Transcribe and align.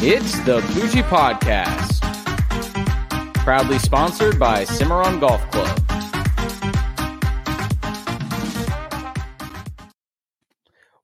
It's 0.00 0.38
the 0.44 0.60
Poojie 0.60 1.02
Podcast, 1.02 1.98
proudly 3.34 3.80
sponsored 3.80 4.38
by 4.38 4.62
Cimarron 4.62 5.18
Golf 5.18 5.40
Club. 5.50 5.66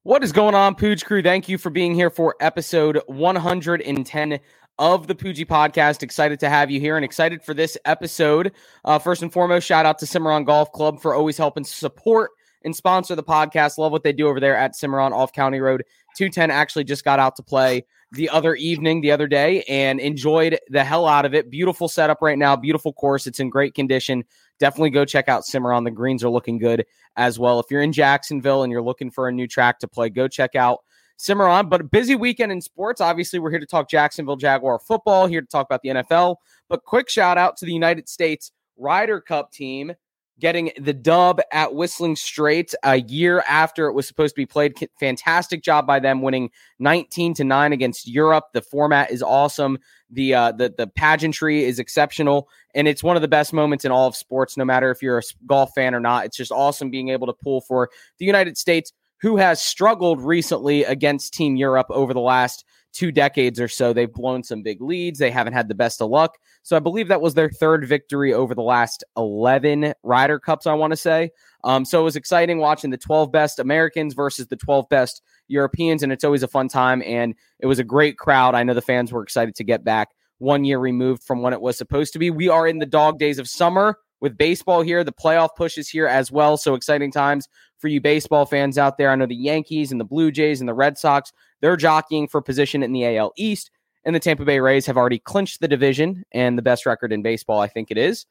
What 0.04 0.22
is 0.22 0.30
going 0.30 0.54
on, 0.54 0.76
Pooge 0.76 1.04
Crew? 1.04 1.22
Thank 1.22 1.48
you 1.48 1.58
for 1.58 1.70
being 1.70 1.92
here 1.96 2.08
for 2.08 2.36
episode 2.38 3.00
110 3.08 4.38
of 4.78 5.06
the 5.08 5.14
Poojie 5.16 5.44
Podcast. 5.44 6.04
Excited 6.04 6.38
to 6.38 6.48
have 6.48 6.70
you 6.70 6.78
here 6.78 6.94
and 6.94 7.04
excited 7.04 7.42
for 7.42 7.52
this 7.52 7.76
episode. 7.84 8.52
Uh, 8.84 9.00
first 9.00 9.22
and 9.22 9.32
foremost, 9.32 9.66
shout 9.66 9.86
out 9.86 9.98
to 9.98 10.06
Cimarron 10.06 10.44
Golf 10.44 10.70
Club 10.70 11.00
for 11.00 11.16
always 11.16 11.36
helping 11.36 11.64
support 11.64 12.30
and 12.64 12.76
sponsor 12.76 13.16
the 13.16 13.24
podcast. 13.24 13.76
Love 13.76 13.90
what 13.90 14.04
they 14.04 14.12
do 14.12 14.28
over 14.28 14.38
there 14.38 14.56
at 14.56 14.76
Cimarron 14.76 15.12
off 15.12 15.32
County 15.32 15.58
Road 15.58 15.82
210. 16.16 16.52
Actually, 16.52 16.84
just 16.84 17.04
got 17.04 17.18
out 17.18 17.34
to 17.34 17.42
play 17.42 17.84
the 18.14 18.30
other 18.30 18.54
evening, 18.54 19.00
the 19.00 19.10
other 19.10 19.26
day, 19.26 19.62
and 19.68 20.00
enjoyed 20.00 20.58
the 20.68 20.84
hell 20.84 21.06
out 21.06 21.24
of 21.24 21.34
it. 21.34 21.50
Beautiful 21.50 21.88
setup 21.88 22.18
right 22.22 22.38
now, 22.38 22.56
beautiful 22.56 22.92
course. 22.92 23.26
It's 23.26 23.40
in 23.40 23.50
great 23.50 23.74
condition. 23.74 24.24
Definitely 24.58 24.90
go 24.90 25.04
check 25.04 25.28
out 25.28 25.44
Cimarron. 25.44 25.84
The 25.84 25.90
greens 25.90 26.22
are 26.22 26.30
looking 26.30 26.58
good 26.58 26.86
as 27.16 27.38
well. 27.38 27.60
If 27.60 27.66
you're 27.70 27.82
in 27.82 27.92
Jacksonville 27.92 28.62
and 28.62 28.70
you're 28.70 28.82
looking 28.82 29.10
for 29.10 29.28
a 29.28 29.32
new 29.32 29.46
track 29.46 29.80
to 29.80 29.88
play, 29.88 30.08
go 30.10 30.28
check 30.28 30.54
out 30.54 30.80
Cimarron. 31.16 31.68
But 31.68 31.80
a 31.80 31.84
busy 31.84 32.14
weekend 32.14 32.52
in 32.52 32.60
sports. 32.60 33.00
Obviously, 33.00 33.38
we're 33.38 33.50
here 33.50 33.60
to 33.60 33.66
talk 33.66 33.88
Jacksonville 33.88 34.36
Jaguar 34.36 34.78
football, 34.78 35.26
here 35.26 35.40
to 35.40 35.46
talk 35.46 35.66
about 35.66 35.82
the 35.82 35.90
NFL. 35.90 36.36
But 36.68 36.84
quick 36.84 37.08
shout 37.08 37.36
out 37.36 37.56
to 37.58 37.66
the 37.66 37.72
United 37.72 38.08
States 38.08 38.52
Ryder 38.76 39.20
Cup 39.20 39.50
team 39.52 39.92
getting 40.40 40.72
the 40.78 40.92
dub 40.92 41.40
at 41.52 41.74
Whistling 41.74 42.16
Straits 42.16 42.74
a 42.82 43.00
year 43.00 43.44
after 43.48 43.86
it 43.86 43.92
was 43.92 44.08
supposed 44.08 44.34
to 44.34 44.40
be 44.40 44.46
played. 44.46 44.74
Fantastic 44.98 45.62
job 45.62 45.86
by 45.86 46.00
them, 46.00 46.22
winning 46.22 46.50
19 46.78 47.34
to 47.34 47.44
9 47.44 47.72
against 47.72 48.08
Europe. 48.08 48.46
The 48.52 48.62
format 48.62 49.10
is 49.10 49.22
awesome. 49.22 49.78
The 50.10 50.34
uh, 50.34 50.52
the 50.52 50.72
the 50.76 50.86
pageantry 50.86 51.64
is 51.64 51.78
exceptional, 51.78 52.48
and 52.74 52.86
it's 52.86 53.02
one 53.02 53.16
of 53.16 53.22
the 53.22 53.28
best 53.28 53.52
moments 53.52 53.84
in 53.84 53.92
all 53.92 54.06
of 54.06 54.16
sports. 54.16 54.56
No 54.56 54.64
matter 54.64 54.90
if 54.90 55.02
you're 55.02 55.18
a 55.18 55.22
golf 55.46 55.70
fan 55.74 55.94
or 55.94 56.00
not, 56.00 56.26
it's 56.26 56.36
just 56.36 56.52
awesome 56.52 56.90
being 56.90 57.08
able 57.08 57.26
to 57.26 57.32
pull 57.32 57.60
for 57.62 57.90
the 58.18 58.24
United 58.24 58.56
States, 58.56 58.92
who 59.20 59.36
has 59.36 59.60
struggled 59.60 60.20
recently 60.20 60.84
against 60.84 61.34
Team 61.34 61.56
Europe 61.56 61.86
over 61.90 62.14
the 62.14 62.20
last 62.20 62.64
two 62.92 63.10
decades 63.10 63.60
or 63.60 63.68
so. 63.68 63.92
They've 63.92 64.12
blown 64.12 64.44
some 64.44 64.62
big 64.62 64.80
leads. 64.80 65.18
They 65.18 65.30
haven't 65.30 65.52
had 65.52 65.68
the 65.68 65.74
best 65.74 66.00
of 66.00 66.10
luck. 66.10 66.38
So 66.64 66.76
I 66.76 66.80
believe 66.80 67.08
that 67.08 67.20
was 67.20 67.34
their 67.34 67.50
third 67.50 67.86
victory 67.86 68.32
over 68.32 68.54
the 68.54 68.62
last 68.62 69.04
11 69.18 69.92
Ryder 70.02 70.40
Cups, 70.40 70.66
I 70.66 70.72
want 70.72 70.92
to 70.92 70.96
say. 70.96 71.30
Um, 71.62 71.84
so 71.84 72.00
it 72.00 72.04
was 72.04 72.16
exciting 72.16 72.58
watching 72.58 72.90
the 72.90 72.96
12 72.96 73.30
best 73.30 73.58
Americans 73.58 74.14
versus 74.14 74.46
the 74.46 74.56
12 74.56 74.88
best 74.88 75.22
Europeans, 75.46 76.02
and 76.02 76.10
it's 76.10 76.24
always 76.24 76.42
a 76.42 76.48
fun 76.48 76.68
time. 76.68 77.02
And 77.04 77.34
it 77.60 77.66
was 77.66 77.78
a 77.78 77.84
great 77.84 78.16
crowd. 78.16 78.54
I 78.54 78.62
know 78.62 78.72
the 78.72 78.80
fans 78.80 79.12
were 79.12 79.22
excited 79.22 79.54
to 79.56 79.64
get 79.64 79.84
back 79.84 80.08
one 80.38 80.64
year 80.64 80.78
removed 80.78 81.22
from 81.22 81.42
when 81.42 81.52
it 81.52 81.60
was 81.60 81.76
supposed 81.76 82.14
to 82.14 82.18
be. 82.18 82.30
We 82.30 82.48
are 82.48 82.66
in 82.66 82.78
the 82.78 82.86
dog 82.86 83.18
days 83.18 83.38
of 83.38 83.46
summer 83.46 83.98
with 84.22 84.38
baseball 84.38 84.80
here. 84.80 85.04
The 85.04 85.12
playoff 85.12 85.50
push 85.56 85.76
is 85.76 85.90
here 85.90 86.06
as 86.06 86.32
well. 86.32 86.56
So 86.56 86.74
exciting 86.74 87.12
times 87.12 87.46
for 87.76 87.88
you 87.88 88.00
baseball 88.00 88.46
fans 88.46 88.78
out 88.78 88.96
there. 88.96 89.10
I 89.10 89.16
know 89.16 89.26
the 89.26 89.36
Yankees 89.36 89.92
and 89.92 90.00
the 90.00 90.04
Blue 90.04 90.32
Jays 90.32 90.60
and 90.60 90.68
the 90.68 90.72
Red 90.74 90.96
Sox, 90.96 91.30
they're 91.60 91.76
jockeying 91.76 92.28
for 92.28 92.40
position 92.40 92.82
in 92.82 92.92
the 92.92 93.18
AL 93.18 93.32
East. 93.36 93.70
And 94.04 94.14
the 94.14 94.20
Tampa 94.20 94.44
Bay 94.44 94.60
Rays 94.60 94.86
have 94.86 94.96
already 94.96 95.18
clinched 95.18 95.60
the 95.60 95.68
division 95.68 96.24
and 96.32 96.58
the 96.58 96.62
best 96.62 96.86
record 96.86 97.12
in 97.12 97.22
baseball, 97.22 97.60
I 97.60 97.68
think 97.68 97.90
it 97.90 97.98
is. 97.98 98.26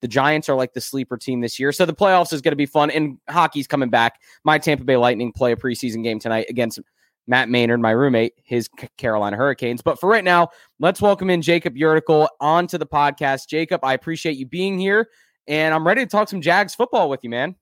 The 0.00 0.08
Giants 0.08 0.48
are 0.48 0.56
like 0.56 0.72
the 0.72 0.80
sleeper 0.80 1.16
team 1.16 1.40
this 1.40 1.60
year. 1.60 1.70
So 1.70 1.86
the 1.86 1.94
playoffs 1.94 2.32
is 2.32 2.40
going 2.40 2.52
to 2.52 2.56
be 2.56 2.66
fun. 2.66 2.90
And 2.90 3.18
hockey's 3.28 3.66
coming 3.66 3.90
back. 3.90 4.20
My 4.44 4.58
Tampa 4.58 4.84
Bay 4.84 4.96
Lightning 4.96 5.32
play 5.32 5.52
a 5.52 5.56
preseason 5.56 6.02
game 6.02 6.18
tonight 6.18 6.46
against 6.48 6.80
Matt 7.26 7.48
Maynard, 7.48 7.80
my 7.80 7.92
roommate, 7.92 8.32
his 8.42 8.68
Carolina 8.98 9.36
Hurricanes. 9.36 9.80
But 9.80 10.00
for 10.00 10.08
right 10.08 10.24
now, 10.24 10.48
let's 10.80 11.00
welcome 11.00 11.30
in 11.30 11.40
Jacob 11.40 11.76
Yurtical 11.76 12.26
onto 12.40 12.78
the 12.78 12.86
podcast. 12.86 13.48
Jacob, 13.48 13.84
I 13.84 13.94
appreciate 13.94 14.36
you 14.36 14.46
being 14.46 14.78
here. 14.78 15.08
And 15.46 15.74
I'm 15.74 15.86
ready 15.86 16.02
to 16.02 16.10
talk 16.10 16.28
some 16.28 16.40
Jags 16.40 16.74
football 16.74 17.08
with 17.08 17.20
you, 17.22 17.30
man. 17.30 17.54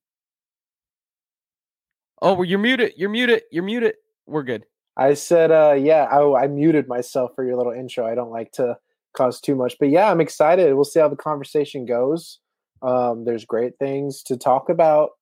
Oh, 2.22 2.34
well, 2.34 2.44
you're 2.44 2.58
muted. 2.58 2.92
You're 2.96 3.10
muted. 3.10 3.42
You're 3.50 3.64
muted. 3.64 3.94
We're 4.26 4.42
good. 4.42 4.64
I 5.00 5.14
said, 5.14 5.50
uh, 5.50 5.72
yeah, 5.72 6.04
I, 6.04 6.42
I 6.42 6.46
muted 6.46 6.86
myself 6.86 7.32
for 7.34 7.42
your 7.42 7.56
little 7.56 7.72
intro. 7.72 8.06
I 8.06 8.14
don't 8.14 8.30
like 8.30 8.52
to 8.52 8.76
cause 9.16 9.40
too 9.40 9.54
much, 9.54 9.76
but 9.80 9.88
yeah, 9.88 10.10
I'm 10.10 10.20
excited. 10.20 10.74
We'll 10.74 10.84
see 10.84 11.00
how 11.00 11.08
the 11.08 11.16
conversation 11.16 11.86
goes. 11.86 12.38
Um, 12.82 13.24
there's 13.24 13.46
great 13.46 13.78
things 13.78 14.22
to 14.24 14.36
talk 14.36 14.68
about. 14.68 15.12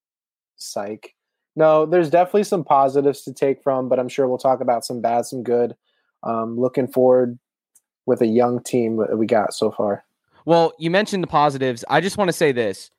Psych. 0.57 1.15
No, 1.55 1.87
there's 1.87 2.11
definitely 2.11 2.43
some 2.43 2.65
positives 2.65 3.23
to 3.23 3.33
take 3.33 3.63
from, 3.63 3.89
but 3.89 4.01
I'm 4.01 4.09
sure 4.09 4.27
we'll 4.27 4.37
talk 4.37 4.61
about 4.61 4.85
some 4.85 5.01
bad, 5.01 5.27
some 5.27 5.45
good. 5.45 5.77
Um, 6.25 6.59
looking 6.59 6.89
forward 6.89 7.39
with 8.05 8.21
a 8.21 8.27
young 8.27 8.61
team 8.63 8.97
that 8.97 9.17
we 9.17 9.27
got 9.27 9.55
so 9.55 9.71
far. 9.71 10.05
Well, 10.45 10.73
you 10.79 10.91
mentioned 10.91 11.23
the 11.23 11.29
positives. 11.29 11.85
I 11.89 12.01
just 12.01 12.19
want 12.19 12.29
to 12.29 12.33
say 12.33 12.51
this. 12.51 12.91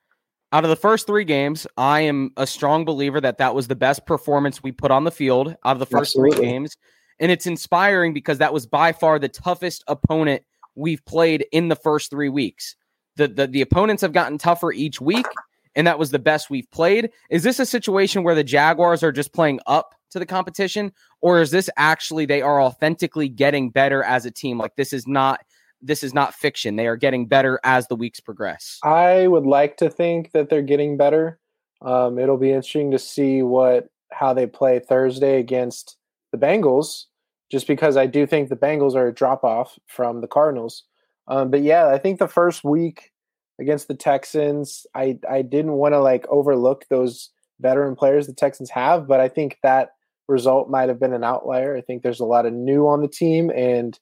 Out 0.51 0.63
of 0.63 0.69
the 0.69 0.75
first 0.75 1.05
three 1.05 1.25
games, 1.25 1.67
I 1.77 2.01
am 2.01 2.31
a 2.35 2.47
strong 2.47 2.83
believer 2.83 3.21
that 3.21 3.37
that 3.37 3.53
was 3.53 3.67
the 3.67 3.75
best 3.75 4.07
performance 4.07 4.63
we 4.63 4.71
put 4.71 4.89
on 4.89 5.03
the 5.03 5.11
field 5.11 5.55
out 5.63 5.73
of 5.73 5.79
the 5.79 5.85
first 5.85 6.15
Absolutely. 6.15 6.37
three 6.37 6.45
games. 6.45 6.77
And 7.19 7.31
it's 7.31 7.45
inspiring 7.45 8.13
because 8.13 8.39
that 8.39 8.53
was 8.53 8.65
by 8.65 8.91
far 8.91 9.19
the 9.19 9.29
toughest 9.29 9.83
opponent 9.87 10.43
we've 10.73 11.05
played 11.05 11.45
in 11.51 11.67
the 11.67 11.75
first 11.75 12.09
three 12.09 12.29
weeks. 12.29 12.75
The, 13.15 13.27
the, 13.27 13.47
the 13.47 13.61
opponents 13.61 14.01
have 14.01 14.13
gotten 14.13 14.39
tougher 14.39 14.71
each 14.71 14.99
week, 14.99 15.27
and 15.75 15.85
that 15.85 15.99
was 15.99 16.09
the 16.09 16.19
best 16.19 16.49
we've 16.49 16.69
played. 16.71 17.11
Is 17.29 17.43
this 17.43 17.59
a 17.59 17.65
situation 17.65 18.23
where 18.23 18.35
the 18.35 18.43
Jaguars 18.43 19.03
are 19.03 19.11
just 19.11 19.33
playing 19.33 19.59
up 19.67 19.93
to 20.11 20.19
the 20.19 20.25
competition, 20.25 20.91
or 21.21 21.41
is 21.41 21.51
this 21.51 21.69
actually 21.77 22.25
they 22.25 22.41
are 22.41 22.59
authentically 22.59 23.29
getting 23.29 23.69
better 23.69 24.01
as 24.03 24.25
a 24.25 24.31
team? 24.31 24.57
Like 24.57 24.75
this 24.77 24.93
is 24.93 25.05
not 25.05 25.41
this 25.81 26.03
is 26.03 26.13
not 26.13 26.33
fiction. 26.33 26.75
They 26.75 26.87
are 26.87 26.97
getting 26.97 27.25
better 27.27 27.59
as 27.63 27.87
the 27.87 27.95
weeks 27.95 28.19
progress. 28.19 28.79
I 28.83 29.27
would 29.27 29.45
like 29.45 29.77
to 29.77 29.89
think 29.89 30.31
that 30.31 30.49
they're 30.49 30.61
getting 30.61 30.97
better. 30.97 31.39
Um, 31.81 32.19
it'll 32.19 32.37
be 32.37 32.51
interesting 32.51 32.91
to 32.91 32.99
see 32.99 33.41
what 33.41 33.87
how 34.11 34.33
they 34.33 34.47
play 34.47 34.79
Thursday 34.79 35.39
against 35.39 35.97
the 36.31 36.37
Bengals, 36.37 37.05
just 37.51 37.67
because 37.67 37.95
I 37.95 38.07
do 38.07 38.25
think 38.25 38.49
the 38.49 38.55
Bengals 38.55 38.95
are 38.95 39.07
a 39.07 39.13
drop 39.13 39.43
off 39.43 39.77
from 39.87 40.21
the 40.21 40.27
Cardinals. 40.27 40.83
Um, 41.27 41.51
but 41.51 41.61
yeah, 41.61 41.87
I 41.87 41.97
think 41.97 42.19
the 42.19 42.27
first 42.27 42.63
week 42.63 43.11
against 43.59 43.87
the 43.87 43.95
Texans, 43.95 44.85
I 44.95 45.19
I 45.29 45.41
didn't 45.41 45.73
want 45.73 45.93
to 45.93 45.99
like 45.99 46.27
overlook 46.27 46.85
those 46.89 47.29
veteran 47.61 47.95
players 47.95 48.27
the 48.27 48.33
Texans 48.33 48.69
have, 48.71 49.07
but 49.07 49.19
I 49.19 49.29
think 49.29 49.57
that 49.63 49.91
result 50.27 50.69
might 50.69 50.89
have 50.89 50.99
been 50.99 51.13
an 51.13 51.23
outlier. 51.23 51.75
I 51.75 51.81
think 51.81 52.03
there's 52.03 52.19
a 52.19 52.25
lot 52.25 52.45
of 52.45 52.53
new 52.53 52.87
on 52.87 53.01
the 53.01 53.07
team, 53.07 53.49
and 53.49 53.97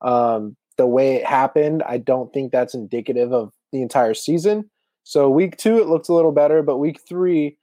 um, 0.00 0.56
the 0.82 0.86
way 0.88 1.14
it 1.14 1.24
happened, 1.24 1.84
I 1.86 1.98
don't 1.98 2.32
think 2.32 2.50
that's 2.50 2.74
indicative 2.74 3.32
of 3.32 3.52
the 3.70 3.82
entire 3.82 4.14
season. 4.14 4.68
So 5.04 5.30
week 5.30 5.56
two, 5.56 5.78
it 5.78 5.86
looked 5.86 6.08
a 6.08 6.12
little 6.12 6.32
better, 6.32 6.60
but 6.60 6.78
week 6.78 7.00
three, 7.08 7.56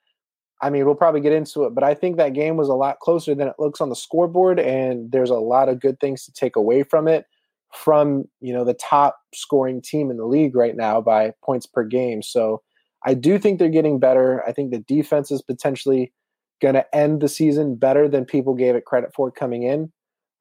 I 0.61 0.69
mean, 0.69 0.85
we'll 0.85 0.95
probably 0.95 1.19
get 1.19 1.33
into 1.33 1.65
it, 1.65 1.75
but 1.75 1.83
I 1.83 1.95
think 1.95 2.15
that 2.15 2.31
game 2.31 2.55
was 2.55 2.69
a 2.69 2.75
lot 2.75 2.99
closer 2.99 3.35
than 3.35 3.49
it 3.49 3.55
looks 3.59 3.81
on 3.81 3.89
the 3.89 3.95
scoreboard, 3.95 4.57
and 4.57 5.11
there's 5.11 5.29
a 5.29 5.35
lot 5.35 5.67
of 5.67 5.81
good 5.81 5.99
things 5.99 6.23
to 6.23 6.31
take 6.31 6.55
away 6.55 6.83
from 6.83 7.09
it. 7.09 7.25
From 7.73 8.23
you 8.39 8.53
know 8.53 8.63
the 8.63 8.73
top 8.73 9.19
scoring 9.35 9.81
team 9.81 10.09
in 10.09 10.17
the 10.17 10.25
league 10.25 10.55
right 10.55 10.75
now 10.75 11.01
by 11.01 11.33
points 11.43 11.65
per 11.65 11.83
game. 11.83 12.23
So 12.23 12.63
I 13.05 13.15
do 13.15 13.37
think 13.37 13.59
they're 13.59 13.69
getting 13.69 13.99
better. 13.99 14.43
I 14.47 14.53
think 14.53 14.71
the 14.71 14.79
defense 14.79 15.29
is 15.29 15.41
potentially 15.41 16.13
going 16.61 16.75
to 16.75 16.95
end 16.95 17.21
the 17.21 17.27
season 17.27 17.75
better 17.75 18.07
than 18.07 18.25
people 18.25 18.55
gave 18.55 18.75
it 18.75 18.85
credit 18.85 19.11
for 19.13 19.29
coming 19.29 19.63
in. 19.63 19.91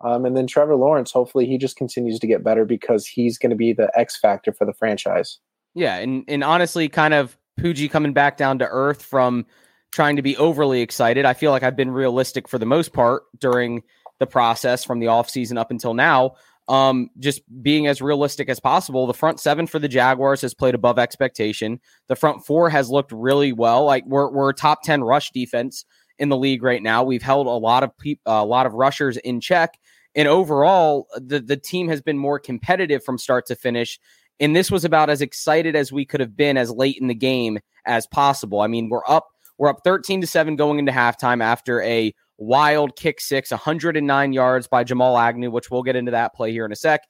Um, 0.00 0.24
and 0.24 0.36
then 0.36 0.46
Trevor 0.46 0.76
Lawrence, 0.76 1.10
hopefully 1.10 1.46
he 1.46 1.58
just 1.58 1.76
continues 1.76 2.18
to 2.20 2.26
get 2.26 2.44
better 2.44 2.64
because 2.64 3.06
he's 3.06 3.36
going 3.38 3.50
to 3.50 3.56
be 3.56 3.72
the 3.72 3.90
X 3.94 4.16
factor 4.16 4.52
for 4.52 4.64
the 4.64 4.72
franchise. 4.72 5.38
Yeah, 5.74 5.96
and 5.96 6.24
and 6.28 6.44
honestly, 6.44 6.88
kind 6.88 7.14
of 7.14 7.36
Poojie 7.60 7.90
coming 7.90 8.12
back 8.12 8.36
down 8.36 8.58
to 8.60 8.68
earth 8.68 9.02
from 9.02 9.46
trying 9.90 10.16
to 10.16 10.22
be 10.22 10.36
overly 10.36 10.82
excited. 10.82 11.24
I 11.24 11.34
feel 11.34 11.50
like 11.50 11.62
I've 11.62 11.76
been 11.76 11.90
realistic 11.90 12.48
for 12.48 12.58
the 12.58 12.66
most 12.66 12.92
part 12.92 13.24
during 13.38 13.82
the 14.18 14.26
process 14.26 14.84
from 14.84 15.00
the 15.00 15.06
offseason 15.06 15.58
up 15.58 15.70
until 15.70 15.94
now. 15.94 16.34
Um, 16.68 17.08
just 17.18 17.40
being 17.62 17.86
as 17.86 18.02
realistic 18.02 18.50
as 18.50 18.60
possible. 18.60 19.06
The 19.06 19.14
front 19.14 19.40
seven 19.40 19.66
for 19.66 19.78
the 19.78 19.88
Jaguars 19.88 20.42
has 20.42 20.52
played 20.52 20.74
above 20.74 20.98
expectation. 20.98 21.80
The 22.08 22.16
front 22.16 22.44
four 22.44 22.68
has 22.68 22.90
looked 22.90 23.10
really 23.10 23.52
well. 23.52 23.84
Like 23.84 24.04
we're 24.06 24.30
we're 24.30 24.52
top 24.52 24.82
ten 24.82 25.02
rush 25.02 25.30
defense 25.30 25.86
in 26.18 26.28
the 26.28 26.36
league 26.36 26.62
right 26.62 26.82
now. 26.82 27.04
We've 27.04 27.22
held 27.22 27.46
a 27.46 27.50
lot 27.50 27.84
of 27.84 27.96
pe- 27.96 28.16
a 28.26 28.44
lot 28.44 28.66
of 28.66 28.74
rushers 28.74 29.16
in 29.16 29.40
check, 29.40 29.78
and 30.18 30.26
overall, 30.26 31.06
the 31.14 31.38
the 31.38 31.56
team 31.56 31.88
has 31.88 32.02
been 32.02 32.18
more 32.18 32.40
competitive 32.40 33.04
from 33.04 33.18
start 33.18 33.46
to 33.46 33.54
finish. 33.54 34.00
And 34.40 34.54
this 34.54 34.68
was 34.68 34.84
about 34.84 35.10
as 35.10 35.22
excited 35.22 35.76
as 35.76 35.92
we 35.92 36.04
could 36.04 36.18
have 36.18 36.36
been 36.36 36.56
as 36.56 36.72
late 36.72 36.98
in 37.00 37.06
the 37.06 37.14
game 37.14 37.60
as 37.86 38.06
possible. 38.08 38.60
I 38.60 38.66
mean, 38.66 38.88
we're 38.88 39.06
up 39.06 39.28
we're 39.58 39.68
up 39.68 39.80
13 39.84 40.20
to 40.20 40.26
7 40.26 40.56
going 40.56 40.80
into 40.80 40.90
halftime 40.90 41.40
after 41.40 41.80
a 41.82 42.12
wild 42.36 42.96
kick 42.96 43.20
six, 43.20 43.52
109 43.52 44.32
yards 44.32 44.66
by 44.66 44.82
Jamal 44.82 45.16
Agnew, 45.16 45.52
which 45.52 45.70
we'll 45.70 45.84
get 45.84 45.94
into 45.96 46.10
that 46.10 46.34
play 46.34 46.50
here 46.50 46.64
in 46.64 46.72
a 46.72 46.76
sec. 46.76 47.02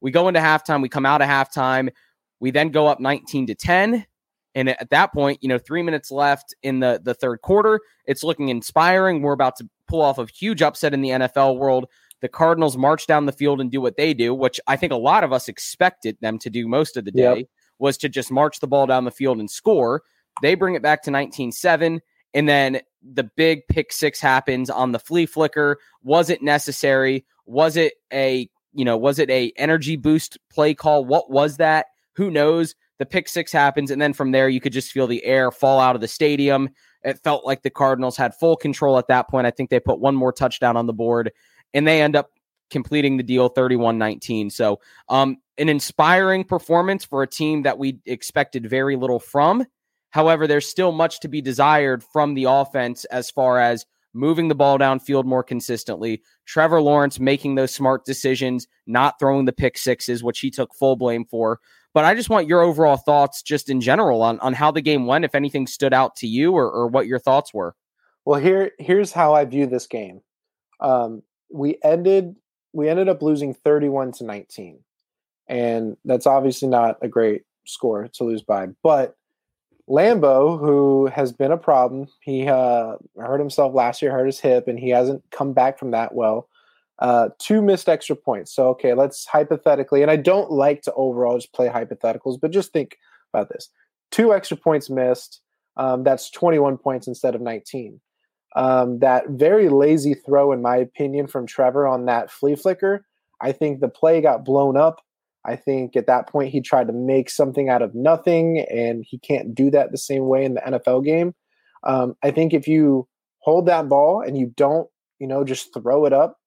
We 0.00 0.10
go 0.10 0.26
into 0.26 0.40
halftime, 0.40 0.82
we 0.82 0.88
come 0.88 1.06
out 1.06 1.22
of 1.22 1.28
halftime, 1.28 1.90
we 2.40 2.50
then 2.50 2.70
go 2.70 2.88
up 2.88 2.98
19 2.98 3.46
to 3.46 3.54
10. 3.54 4.04
And 4.56 4.70
at 4.70 4.90
that 4.90 5.12
point, 5.12 5.38
you 5.40 5.48
know, 5.48 5.58
three 5.58 5.82
minutes 5.82 6.10
left 6.10 6.54
in 6.62 6.80
the, 6.80 7.00
the 7.02 7.14
third 7.14 7.42
quarter. 7.42 7.80
It's 8.06 8.24
looking 8.24 8.48
inspiring. 8.48 9.22
We're 9.22 9.32
about 9.32 9.56
to 9.56 9.68
pull 9.86 10.02
off 10.02 10.18
a 10.18 10.26
huge 10.26 10.62
upset 10.62 10.94
in 10.94 11.02
the 11.02 11.10
NFL 11.10 11.58
world. 11.58 11.86
The 12.22 12.28
Cardinals 12.28 12.76
march 12.76 13.06
down 13.06 13.26
the 13.26 13.32
field 13.32 13.60
and 13.60 13.70
do 13.70 13.80
what 13.80 13.96
they 13.96 14.14
do, 14.14 14.34
which 14.34 14.58
I 14.66 14.76
think 14.76 14.92
a 14.92 14.96
lot 14.96 15.24
of 15.24 15.32
us 15.32 15.48
expected 15.48 16.16
them 16.20 16.38
to 16.38 16.50
do 16.50 16.66
most 16.66 16.96
of 16.96 17.04
the 17.04 17.12
day, 17.12 17.36
yep. 17.38 17.46
was 17.78 17.98
to 17.98 18.08
just 18.08 18.30
march 18.30 18.60
the 18.60 18.66
ball 18.66 18.86
down 18.86 19.04
the 19.04 19.10
field 19.10 19.38
and 19.38 19.50
score. 19.50 20.02
They 20.42 20.54
bring 20.54 20.74
it 20.74 20.82
back 20.82 21.02
to 21.04 21.10
19 21.10 21.52
7. 21.52 22.00
And 22.34 22.48
then 22.48 22.80
the 23.02 23.24
big 23.36 23.66
pick 23.68 23.92
six 23.92 24.20
happens 24.20 24.68
on 24.68 24.92
the 24.92 24.98
flea 24.98 25.26
flicker. 25.26 25.78
Was 26.02 26.28
it 26.30 26.42
necessary? 26.42 27.24
Was 27.46 27.76
it 27.76 27.94
a, 28.12 28.48
you 28.72 28.84
know, 28.84 28.96
was 28.96 29.18
it 29.18 29.30
a 29.30 29.52
energy 29.56 29.96
boost 29.96 30.38
play 30.50 30.74
call? 30.74 31.04
What 31.04 31.30
was 31.30 31.56
that? 31.58 31.86
Who 32.16 32.30
knows? 32.30 32.74
The 32.98 33.06
pick 33.06 33.28
six 33.28 33.52
happens. 33.52 33.90
And 33.90 34.00
then 34.00 34.12
from 34.12 34.32
there, 34.32 34.48
you 34.48 34.60
could 34.60 34.72
just 34.72 34.92
feel 34.92 35.06
the 35.06 35.24
air 35.24 35.50
fall 35.50 35.80
out 35.80 35.94
of 35.94 36.00
the 36.00 36.08
stadium. 36.08 36.70
It 37.04 37.20
felt 37.22 37.46
like 37.46 37.62
the 37.62 37.70
Cardinals 37.70 38.16
had 38.16 38.34
full 38.34 38.56
control 38.56 38.98
at 38.98 39.08
that 39.08 39.28
point. 39.28 39.46
I 39.46 39.50
think 39.50 39.70
they 39.70 39.80
put 39.80 40.00
one 40.00 40.14
more 40.14 40.32
touchdown 40.32 40.76
on 40.76 40.86
the 40.86 40.92
board 40.92 41.30
and 41.76 41.86
they 41.86 42.00
end 42.00 42.16
up 42.16 42.30
completing 42.70 43.16
the 43.16 43.22
deal 43.22 43.48
31 43.48 43.98
19. 43.98 44.50
So, 44.50 44.80
um, 45.08 45.36
an 45.58 45.68
inspiring 45.68 46.42
performance 46.42 47.04
for 47.04 47.22
a 47.22 47.26
team 47.26 47.62
that 47.62 47.78
we 47.78 48.00
expected 48.06 48.68
very 48.68 48.96
little 48.96 49.20
from. 49.20 49.64
However, 50.10 50.46
there's 50.46 50.66
still 50.66 50.92
much 50.92 51.20
to 51.20 51.28
be 51.28 51.40
desired 51.40 52.02
from 52.02 52.34
the 52.34 52.44
offense 52.44 53.04
as 53.06 53.30
far 53.30 53.60
as 53.60 53.86
moving 54.14 54.48
the 54.48 54.54
ball 54.54 54.78
downfield 54.78 55.24
more 55.24 55.42
consistently. 55.42 56.22
Trevor 56.46 56.80
Lawrence 56.80 57.20
making 57.20 57.54
those 57.54 57.74
smart 57.74 58.04
decisions, 58.04 58.66
not 58.86 59.18
throwing 59.18 59.44
the 59.44 59.52
pick 59.52 59.76
sixes, 59.76 60.24
which 60.24 60.40
he 60.40 60.50
took 60.50 60.74
full 60.74 60.96
blame 60.96 61.26
for. 61.26 61.60
But 61.92 62.04
I 62.04 62.14
just 62.14 62.30
want 62.30 62.48
your 62.48 62.62
overall 62.62 62.96
thoughts, 62.96 63.42
just 63.42 63.68
in 63.68 63.80
general, 63.80 64.22
on, 64.22 64.40
on 64.40 64.54
how 64.54 64.70
the 64.70 64.80
game 64.80 65.06
went, 65.06 65.26
if 65.26 65.34
anything 65.34 65.66
stood 65.66 65.92
out 65.92 66.16
to 66.16 66.26
you 66.26 66.52
or, 66.52 66.70
or 66.70 66.88
what 66.88 67.06
your 67.06 67.18
thoughts 67.18 67.52
were. 67.52 67.74
Well, 68.24 68.40
here 68.40 68.72
here's 68.78 69.12
how 69.12 69.34
I 69.34 69.44
view 69.44 69.66
this 69.66 69.86
game. 69.86 70.20
Um, 70.80 71.22
we 71.50 71.78
ended 71.82 72.36
we 72.72 72.88
ended 72.88 73.08
up 73.08 73.22
losing 73.22 73.54
31 73.54 74.12
to 74.12 74.24
19. 74.24 74.80
And 75.48 75.96
that's 76.04 76.26
obviously 76.26 76.68
not 76.68 76.98
a 77.00 77.08
great 77.08 77.42
score 77.66 78.08
to 78.08 78.24
lose 78.24 78.42
by. 78.42 78.68
But 78.82 79.16
Lambo, 79.88 80.58
who 80.58 81.06
has 81.06 81.32
been 81.32 81.52
a 81.52 81.56
problem, 81.56 82.08
he 82.20 82.48
uh, 82.48 82.96
hurt 83.16 83.38
himself 83.38 83.72
last 83.72 84.02
year, 84.02 84.10
hurt 84.10 84.26
his 84.26 84.40
hip, 84.40 84.68
and 84.68 84.78
he 84.78 84.90
hasn't 84.90 85.22
come 85.30 85.52
back 85.52 85.78
from 85.78 85.92
that 85.92 86.14
well. 86.14 86.48
Uh, 86.98 87.28
two 87.38 87.62
missed 87.62 87.88
extra 87.88 88.16
points. 88.16 88.52
So, 88.52 88.68
okay, 88.70 88.94
let's 88.94 89.26
hypothetically, 89.26 90.02
and 90.02 90.10
I 90.10 90.16
don't 90.16 90.50
like 90.50 90.82
to 90.82 90.92
overall 90.94 91.38
just 91.38 91.52
play 91.52 91.68
hypotheticals, 91.68 92.38
but 92.40 92.50
just 92.50 92.72
think 92.72 92.98
about 93.32 93.48
this 93.48 93.70
two 94.10 94.32
extra 94.34 94.56
points 94.56 94.90
missed. 94.90 95.40
Um, 95.76 96.04
that's 96.04 96.30
21 96.30 96.78
points 96.78 97.06
instead 97.06 97.34
of 97.34 97.42
19. 97.42 98.00
Um, 98.56 99.00
that 99.00 99.28
very 99.28 99.68
lazy 99.68 100.14
throw, 100.14 100.50
in 100.50 100.62
my 100.62 100.76
opinion, 100.76 101.26
from 101.26 101.46
Trevor 101.46 101.86
on 101.86 102.06
that 102.06 102.30
flea 102.30 102.56
flicker. 102.56 103.04
I 103.40 103.52
think 103.52 103.80
the 103.80 103.88
play 103.88 104.22
got 104.22 104.44
blown 104.44 104.78
up. 104.78 105.02
I 105.44 105.56
think 105.56 105.94
at 105.94 106.06
that 106.06 106.28
point 106.28 106.50
he 106.50 106.60
tried 106.60 106.88
to 106.88 106.92
make 106.92 107.30
something 107.30 107.68
out 107.68 107.82
of 107.82 107.94
nothing, 107.94 108.60
and 108.70 109.04
he 109.06 109.18
can't 109.18 109.54
do 109.54 109.70
that 109.70 109.92
the 109.92 109.98
same 109.98 110.26
way 110.26 110.44
in 110.44 110.54
the 110.54 110.62
NFL 110.62 111.04
game. 111.04 111.34
Um, 111.84 112.16
I 112.22 112.30
think 112.30 112.54
if 112.54 112.66
you 112.66 113.06
hold 113.40 113.66
that 113.66 113.88
ball 113.88 114.22
and 114.22 114.36
you 114.36 114.52
don't, 114.56 114.88
you 115.20 115.28
know, 115.28 115.44
just 115.44 115.72
throw 115.72 116.06
it 116.06 116.12
up, 116.12 116.38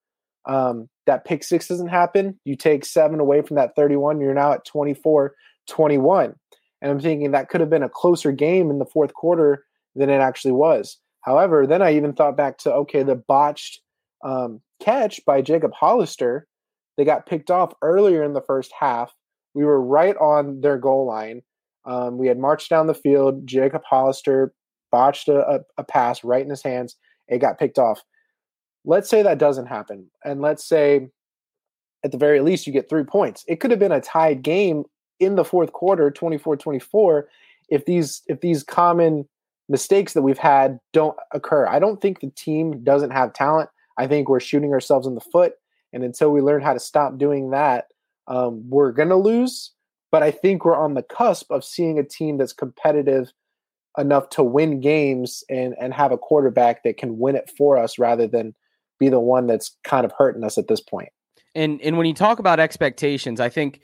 um, 0.45 0.89
that 1.05 1.25
pick 1.25 1.43
six 1.43 1.67
doesn't 1.67 1.87
happen. 1.87 2.39
You 2.43 2.55
take 2.55 2.85
seven 2.85 3.19
away 3.19 3.41
from 3.41 3.55
that 3.55 3.75
31, 3.75 4.19
you're 4.19 4.33
now 4.33 4.51
at 4.51 4.65
24 4.65 5.33
21. 5.67 6.35
And 6.81 6.91
I'm 6.91 6.99
thinking 6.99 7.31
that 7.31 7.49
could 7.49 7.61
have 7.61 7.69
been 7.69 7.83
a 7.83 7.89
closer 7.89 8.31
game 8.31 8.69
in 8.69 8.79
the 8.79 8.85
fourth 8.85 9.13
quarter 9.13 9.65
than 9.95 10.09
it 10.09 10.19
actually 10.19 10.53
was. 10.53 10.97
However, 11.21 11.67
then 11.67 11.81
I 11.81 11.95
even 11.95 12.13
thought 12.13 12.37
back 12.37 12.57
to 12.59 12.73
okay, 12.73 13.03
the 13.03 13.15
botched 13.15 13.81
um, 14.23 14.61
catch 14.79 15.23
by 15.25 15.41
Jacob 15.41 15.73
Hollister. 15.73 16.47
They 16.97 17.05
got 17.05 17.25
picked 17.25 17.51
off 17.51 17.73
earlier 17.81 18.23
in 18.23 18.33
the 18.33 18.41
first 18.41 18.71
half. 18.77 19.13
We 19.53 19.65
were 19.65 19.81
right 19.81 20.15
on 20.17 20.61
their 20.61 20.77
goal 20.77 21.05
line. 21.05 21.41
Um, 21.85 22.17
we 22.17 22.27
had 22.27 22.37
marched 22.37 22.69
down 22.69 22.87
the 22.87 22.93
field. 22.93 23.47
Jacob 23.47 23.83
Hollister 23.89 24.53
botched 24.91 25.27
a, 25.27 25.47
a, 25.47 25.59
a 25.77 25.83
pass 25.83 26.23
right 26.23 26.43
in 26.43 26.49
his 26.49 26.63
hands. 26.63 26.95
It 27.27 27.39
got 27.39 27.59
picked 27.59 27.79
off. 27.79 28.01
Let's 28.85 29.09
say 29.09 29.21
that 29.23 29.37
doesn't 29.37 29.67
happen. 29.67 30.09
And 30.23 30.41
let's 30.41 30.67
say 30.67 31.09
at 32.03 32.11
the 32.11 32.17
very 32.17 32.39
least 32.39 32.65
you 32.65 32.73
get 32.73 32.89
three 32.89 33.03
points. 33.03 33.43
It 33.47 33.59
could 33.59 33.71
have 33.71 33.79
been 33.79 33.91
a 33.91 34.01
tied 34.01 34.41
game 34.41 34.83
in 35.19 35.35
the 35.35 35.43
fourth 35.43 35.73
quarter, 35.73 36.11
24-24, 36.11 37.23
if 37.69 37.85
these 37.85 38.21
if 38.27 38.41
these 38.41 38.63
common 38.63 39.27
mistakes 39.69 40.13
that 40.13 40.23
we've 40.23 40.37
had 40.37 40.79
don't 40.91 41.15
occur. 41.33 41.67
I 41.67 41.79
don't 41.79 42.01
think 42.01 42.19
the 42.19 42.31
team 42.31 42.83
doesn't 42.83 43.11
have 43.11 43.33
talent. 43.33 43.69
I 43.97 44.07
think 44.07 44.27
we're 44.27 44.39
shooting 44.39 44.73
ourselves 44.73 45.07
in 45.07 45.15
the 45.15 45.21
foot. 45.21 45.53
And 45.93 46.03
until 46.03 46.31
we 46.31 46.41
learn 46.41 46.61
how 46.61 46.73
to 46.73 46.79
stop 46.79 47.17
doing 47.17 47.51
that, 47.51 47.85
um, 48.27 48.67
we're 48.69 48.91
going 48.91 49.09
to 49.09 49.15
lose. 49.15 49.71
But 50.11 50.23
I 50.23 50.31
think 50.31 50.65
we're 50.65 50.75
on 50.75 50.95
the 50.95 51.03
cusp 51.03 51.51
of 51.51 51.63
seeing 51.63 51.99
a 51.99 52.03
team 52.03 52.37
that's 52.37 52.53
competitive 52.53 53.31
enough 53.97 54.29
to 54.29 54.43
win 54.43 54.81
games 54.81 55.43
and, 55.49 55.75
and 55.79 55.93
have 55.93 56.11
a 56.11 56.17
quarterback 56.17 56.83
that 56.83 56.97
can 56.97 57.17
win 57.19 57.35
it 57.35 57.51
for 57.57 57.77
us 57.77 57.99
rather 57.99 58.27
than 58.27 58.55
be 58.99 59.09
the 59.09 59.19
one 59.19 59.47
that's 59.47 59.75
kind 59.83 60.05
of 60.05 60.11
hurting 60.17 60.43
us 60.43 60.57
at 60.57 60.67
this 60.67 60.81
point. 60.81 61.09
And 61.55 61.81
and 61.81 61.97
when 61.97 62.05
you 62.05 62.13
talk 62.13 62.39
about 62.39 62.59
expectations, 62.59 63.39
I 63.39 63.49
think 63.49 63.81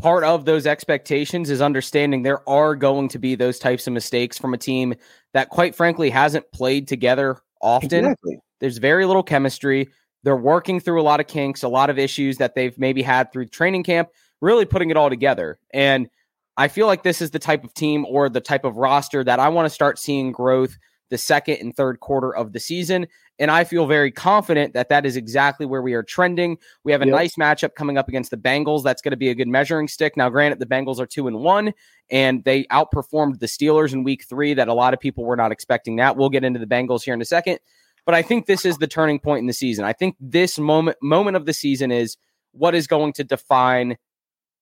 part 0.00 0.24
of 0.24 0.44
those 0.44 0.66
expectations 0.66 1.50
is 1.50 1.60
understanding 1.60 2.22
there 2.22 2.48
are 2.48 2.74
going 2.74 3.08
to 3.08 3.18
be 3.18 3.34
those 3.34 3.58
types 3.58 3.86
of 3.86 3.92
mistakes 3.92 4.38
from 4.38 4.54
a 4.54 4.58
team 4.58 4.94
that 5.32 5.50
quite 5.50 5.74
frankly 5.74 6.10
hasn't 6.10 6.50
played 6.52 6.88
together 6.88 7.38
often. 7.60 8.06
Exactly. 8.06 8.40
There's 8.60 8.78
very 8.78 9.06
little 9.06 9.22
chemistry. 9.22 9.88
They're 10.22 10.36
working 10.36 10.80
through 10.80 11.00
a 11.00 11.04
lot 11.04 11.20
of 11.20 11.26
kinks, 11.26 11.62
a 11.62 11.68
lot 11.68 11.90
of 11.90 11.98
issues 11.98 12.38
that 12.38 12.54
they've 12.54 12.76
maybe 12.78 13.02
had 13.02 13.32
through 13.32 13.46
training 13.46 13.84
camp, 13.84 14.08
really 14.40 14.64
putting 14.64 14.90
it 14.90 14.96
all 14.96 15.08
together. 15.08 15.58
And 15.72 16.08
I 16.56 16.68
feel 16.68 16.86
like 16.86 17.02
this 17.02 17.22
is 17.22 17.30
the 17.30 17.38
type 17.38 17.64
of 17.64 17.72
team 17.72 18.04
or 18.06 18.28
the 18.28 18.40
type 18.40 18.64
of 18.64 18.76
roster 18.76 19.24
that 19.24 19.38
I 19.38 19.48
want 19.48 19.66
to 19.66 19.70
start 19.70 19.98
seeing 19.98 20.32
growth 20.32 20.76
the 21.08 21.18
second 21.18 21.58
and 21.60 21.74
third 21.74 22.00
quarter 22.00 22.34
of 22.34 22.52
the 22.52 22.60
season. 22.60 23.06
And 23.40 23.50
I 23.50 23.64
feel 23.64 23.86
very 23.86 24.12
confident 24.12 24.74
that 24.74 24.90
that 24.90 25.06
is 25.06 25.16
exactly 25.16 25.66
where 25.66 25.80
we 25.80 25.94
are 25.94 26.02
trending. 26.02 26.58
We 26.84 26.92
have 26.92 27.00
a 27.00 27.06
yep. 27.06 27.14
nice 27.14 27.36
matchup 27.36 27.74
coming 27.74 27.96
up 27.96 28.06
against 28.06 28.30
the 28.30 28.36
Bengals. 28.36 28.84
That's 28.84 29.00
going 29.00 29.12
to 29.12 29.16
be 29.16 29.30
a 29.30 29.34
good 29.34 29.48
measuring 29.48 29.88
stick. 29.88 30.16
Now, 30.16 30.28
granted, 30.28 30.58
the 30.58 30.66
Bengals 30.66 31.00
are 31.00 31.06
two 31.06 31.26
and 31.26 31.38
one, 31.38 31.72
and 32.10 32.44
they 32.44 32.64
outperformed 32.64 33.40
the 33.40 33.46
Steelers 33.46 33.94
in 33.94 34.04
week 34.04 34.26
three, 34.28 34.54
that 34.54 34.68
a 34.68 34.74
lot 34.74 34.94
of 34.94 35.00
people 35.00 35.24
were 35.24 35.36
not 35.36 35.50
expecting 35.50 35.96
that. 35.96 36.16
We'll 36.16 36.28
get 36.28 36.44
into 36.44 36.60
the 36.60 36.66
Bengals 36.66 37.02
here 37.02 37.14
in 37.14 37.22
a 37.22 37.24
second. 37.24 37.58
But 38.06 38.14
I 38.14 38.22
think 38.22 38.46
this 38.46 38.64
is 38.64 38.78
the 38.78 38.86
turning 38.86 39.18
point 39.18 39.40
in 39.40 39.46
the 39.46 39.52
season. 39.52 39.84
I 39.84 39.94
think 39.94 40.16
this 40.20 40.58
moment 40.58 40.98
moment 41.02 41.36
of 41.36 41.46
the 41.46 41.52
season 41.52 41.90
is 41.90 42.16
what 42.52 42.74
is 42.74 42.86
going 42.86 43.14
to 43.14 43.24
define 43.24 43.96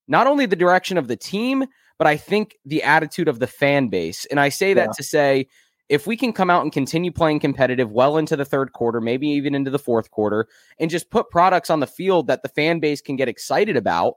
not 0.06 0.26
only 0.26 0.46
the 0.46 0.56
direction 0.56 0.98
of 0.98 1.08
the 1.08 1.16
team, 1.16 1.66
but 1.98 2.06
I 2.06 2.16
think 2.16 2.56
the 2.64 2.82
attitude 2.82 3.28
of 3.28 3.38
the 3.38 3.46
fan 3.46 3.88
base. 3.88 4.24
And 4.26 4.38
I 4.40 4.48
say 4.48 4.74
that 4.74 4.88
yeah. 4.88 4.92
to 4.96 5.02
say 5.02 5.48
if 5.88 6.06
we 6.06 6.16
can 6.16 6.32
come 6.32 6.50
out 6.50 6.62
and 6.62 6.72
continue 6.72 7.10
playing 7.10 7.40
competitive 7.40 7.90
well 7.90 8.18
into 8.18 8.36
the 8.36 8.44
third 8.44 8.72
quarter, 8.72 9.00
maybe 9.00 9.28
even 9.28 9.54
into 9.54 9.70
the 9.70 9.78
fourth 9.78 10.10
quarter, 10.10 10.46
and 10.78 10.90
just 10.90 11.10
put 11.10 11.30
products 11.30 11.70
on 11.70 11.80
the 11.80 11.86
field 11.86 12.26
that 12.26 12.42
the 12.42 12.48
fan 12.48 12.78
base 12.78 13.00
can 13.00 13.16
get 13.16 13.28
excited 13.28 13.76
about, 13.76 14.14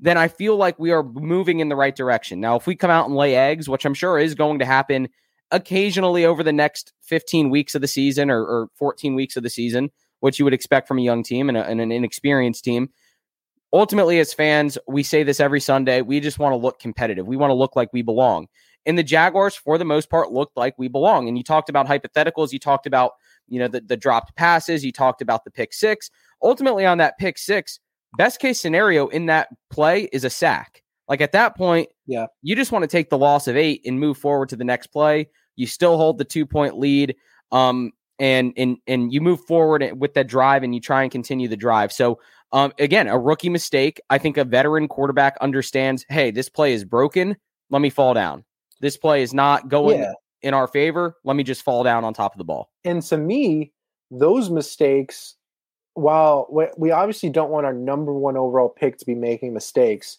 then 0.00 0.16
I 0.16 0.28
feel 0.28 0.56
like 0.56 0.78
we 0.78 0.92
are 0.92 1.02
moving 1.02 1.60
in 1.60 1.68
the 1.68 1.76
right 1.76 1.94
direction. 1.94 2.40
Now, 2.40 2.56
if 2.56 2.66
we 2.66 2.76
come 2.76 2.90
out 2.90 3.06
and 3.06 3.16
lay 3.16 3.34
eggs, 3.34 3.68
which 3.68 3.84
I'm 3.84 3.94
sure 3.94 4.18
is 4.18 4.34
going 4.34 4.60
to 4.60 4.64
happen 4.64 5.08
occasionally 5.50 6.24
over 6.24 6.42
the 6.42 6.52
next 6.52 6.92
15 7.02 7.50
weeks 7.50 7.74
of 7.74 7.80
the 7.80 7.88
season 7.88 8.30
or, 8.30 8.42
or 8.42 8.68
14 8.74 9.14
weeks 9.14 9.36
of 9.36 9.42
the 9.42 9.50
season, 9.50 9.90
which 10.20 10.38
you 10.38 10.44
would 10.44 10.54
expect 10.54 10.86
from 10.86 10.98
a 10.98 11.02
young 11.02 11.22
team 11.22 11.48
and, 11.48 11.58
a, 11.58 11.64
and 11.64 11.80
an 11.80 11.90
inexperienced 11.90 12.64
team. 12.64 12.90
Ultimately, 13.72 14.18
as 14.18 14.32
fans, 14.32 14.78
we 14.86 15.02
say 15.02 15.24
this 15.24 15.40
every 15.40 15.60
Sunday. 15.60 16.00
We 16.00 16.20
just 16.20 16.38
want 16.38 16.52
to 16.52 16.56
look 16.56 16.78
competitive. 16.78 17.26
We 17.26 17.36
want 17.36 17.50
to 17.50 17.54
look 17.54 17.76
like 17.76 17.92
we 17.92 18.02
belong. 18.02 18.48
And 18.86 18.96
the 18.96 19.02
Jaguars, 19.02 19.54
for 19.54 19.76
the 19.76 19.84
most 19.84 20.08
part, 20.08 20.32
looked 20.32 20.56
like 20.56 20.74
we 20.78 20.88
belong. 20.88 21.28
And 21.28 21.36
you 21.36 21.44
talked 21.44 21.68
about 21.68 21.86
hypotheticals. 21.86 22.52
You 22.52 22.58
talked 22.58 22.86
about, 22.86 23.12
you 23.46 23.58
know, 23.58 23.68
the, 23.68 23.80
the 23.80 23.96
dropped 23.96 24.34
passes. 24.36 24.84
You 24.84 24.92
talked 24.92 25.20
about 25.20 25.44
the 25.44 25.50
pick 25.50 25.72
six. 25.72 26.10
Ultimately, 26.42 26.86
on 26.86 26.98
that 26.98 27.18
pick 27.18 27.38
six, 27.38 27.80
best 28.16 28.40
case 28.40 28.60
scenario 28.60 29.08
in 29.08 29.26
that 29.26 29.48
play 29.70 30.08
is 30.12 30.24
a 30.24 30.30
sack. 30.30 30.82
Like 31.08 31.20
at 31.20 31.32
that 31.32 31.56
point, 31.56 31.88
yeah, 32.06 32.26
you 32.42 32.54
just 32.54 32.72
want 32.72 32.82
to 32.82 32.88
take 32.88 33.10
the 33.10 33.18
loss 33.18 33.48
of 33.48 33.56
eight 33.56 33.82
and 33.84 33.98
move 33.98 34.18
forward 34.18 34.50
to 34.50 34.56
the 34.56 34.64
next 34.64 34.88
play. 34.88 35.28
You 35.56 35.66
still 35.66 35.96
hold 35.96 36.18
the 36.18 36.24
two 36.24 36.46
point 36.46 36.78
lead. 36.78 37.16
Um, 37.50 37.92
and 38.18 38.52
and 38.56 38.78
and 38.86 39.12
you 39.12 39.20
move 39.20 39.40
forward 39.44 39.84
with 39.96 40.14
that 40.14 40.26
drive 40.26 40.62
and 40.62 40.74
you 40.74 40.80
try 40.80 41.02
and 41.02 41.12
continue 41.12 41.48
the 41.48 41.56
drive. 41.56 41.92
So 41.92 42.18
um, 42.52 42.72
again, 42.78 43.06
a 43.06 43.18
rookie 43.18 43.48
mistake. 43.48 44.00
I 44.10 44.18
think 44.18 44.36
a 44.36 44.44
veteran 44.44 44.88
quarterback 44.88 45.36
understands. 45.40 46.04
Hey, 46.08 46.30
this 46.30 46.48
play 46.48 46.72
is 46.72 46.84
broken. 46.84 47.36
Let 47.70 47.82
me 47.82 47.90
fall 47.90 48.14
down 48.14 48.44
this 48.80 48.96
play 48.96 49.22
is 49.22 49.34
not 49.34 49.68
going 49.68 50.00
yeah. 50.00 50.12
in 50.42 50.54
our 50.54 50.66
favor. 50.66 51.16
Let 51.24 51.36
me 51.36 51.42
just 51.42 51.62
fall 51.62 51.84
down 51.84 52.04
on 52.04 52.14
top 52.14 52.34
of 52.34 52.38
the 52.38 52.44
ball. 52.44 52.70
And 52.84 53.02
to 53.04 53.16
me, 53.16 53.72
those 54.10 54.50
mistakes, 54.50 55.34
while 55.94 56.48
we 56.76 56.90
obviously 56.90 57.30
don't 57.30 57.50
want 57.50 57.66
our 57.66 57.74
number 57.74 58.12
one 58.12 58.36
overall 58.36 58.68
pick 58.68 58.98
to 58.98 59.06
be 59.06 59.14
making 59.14 59.52
mistakes, 59.52 60.18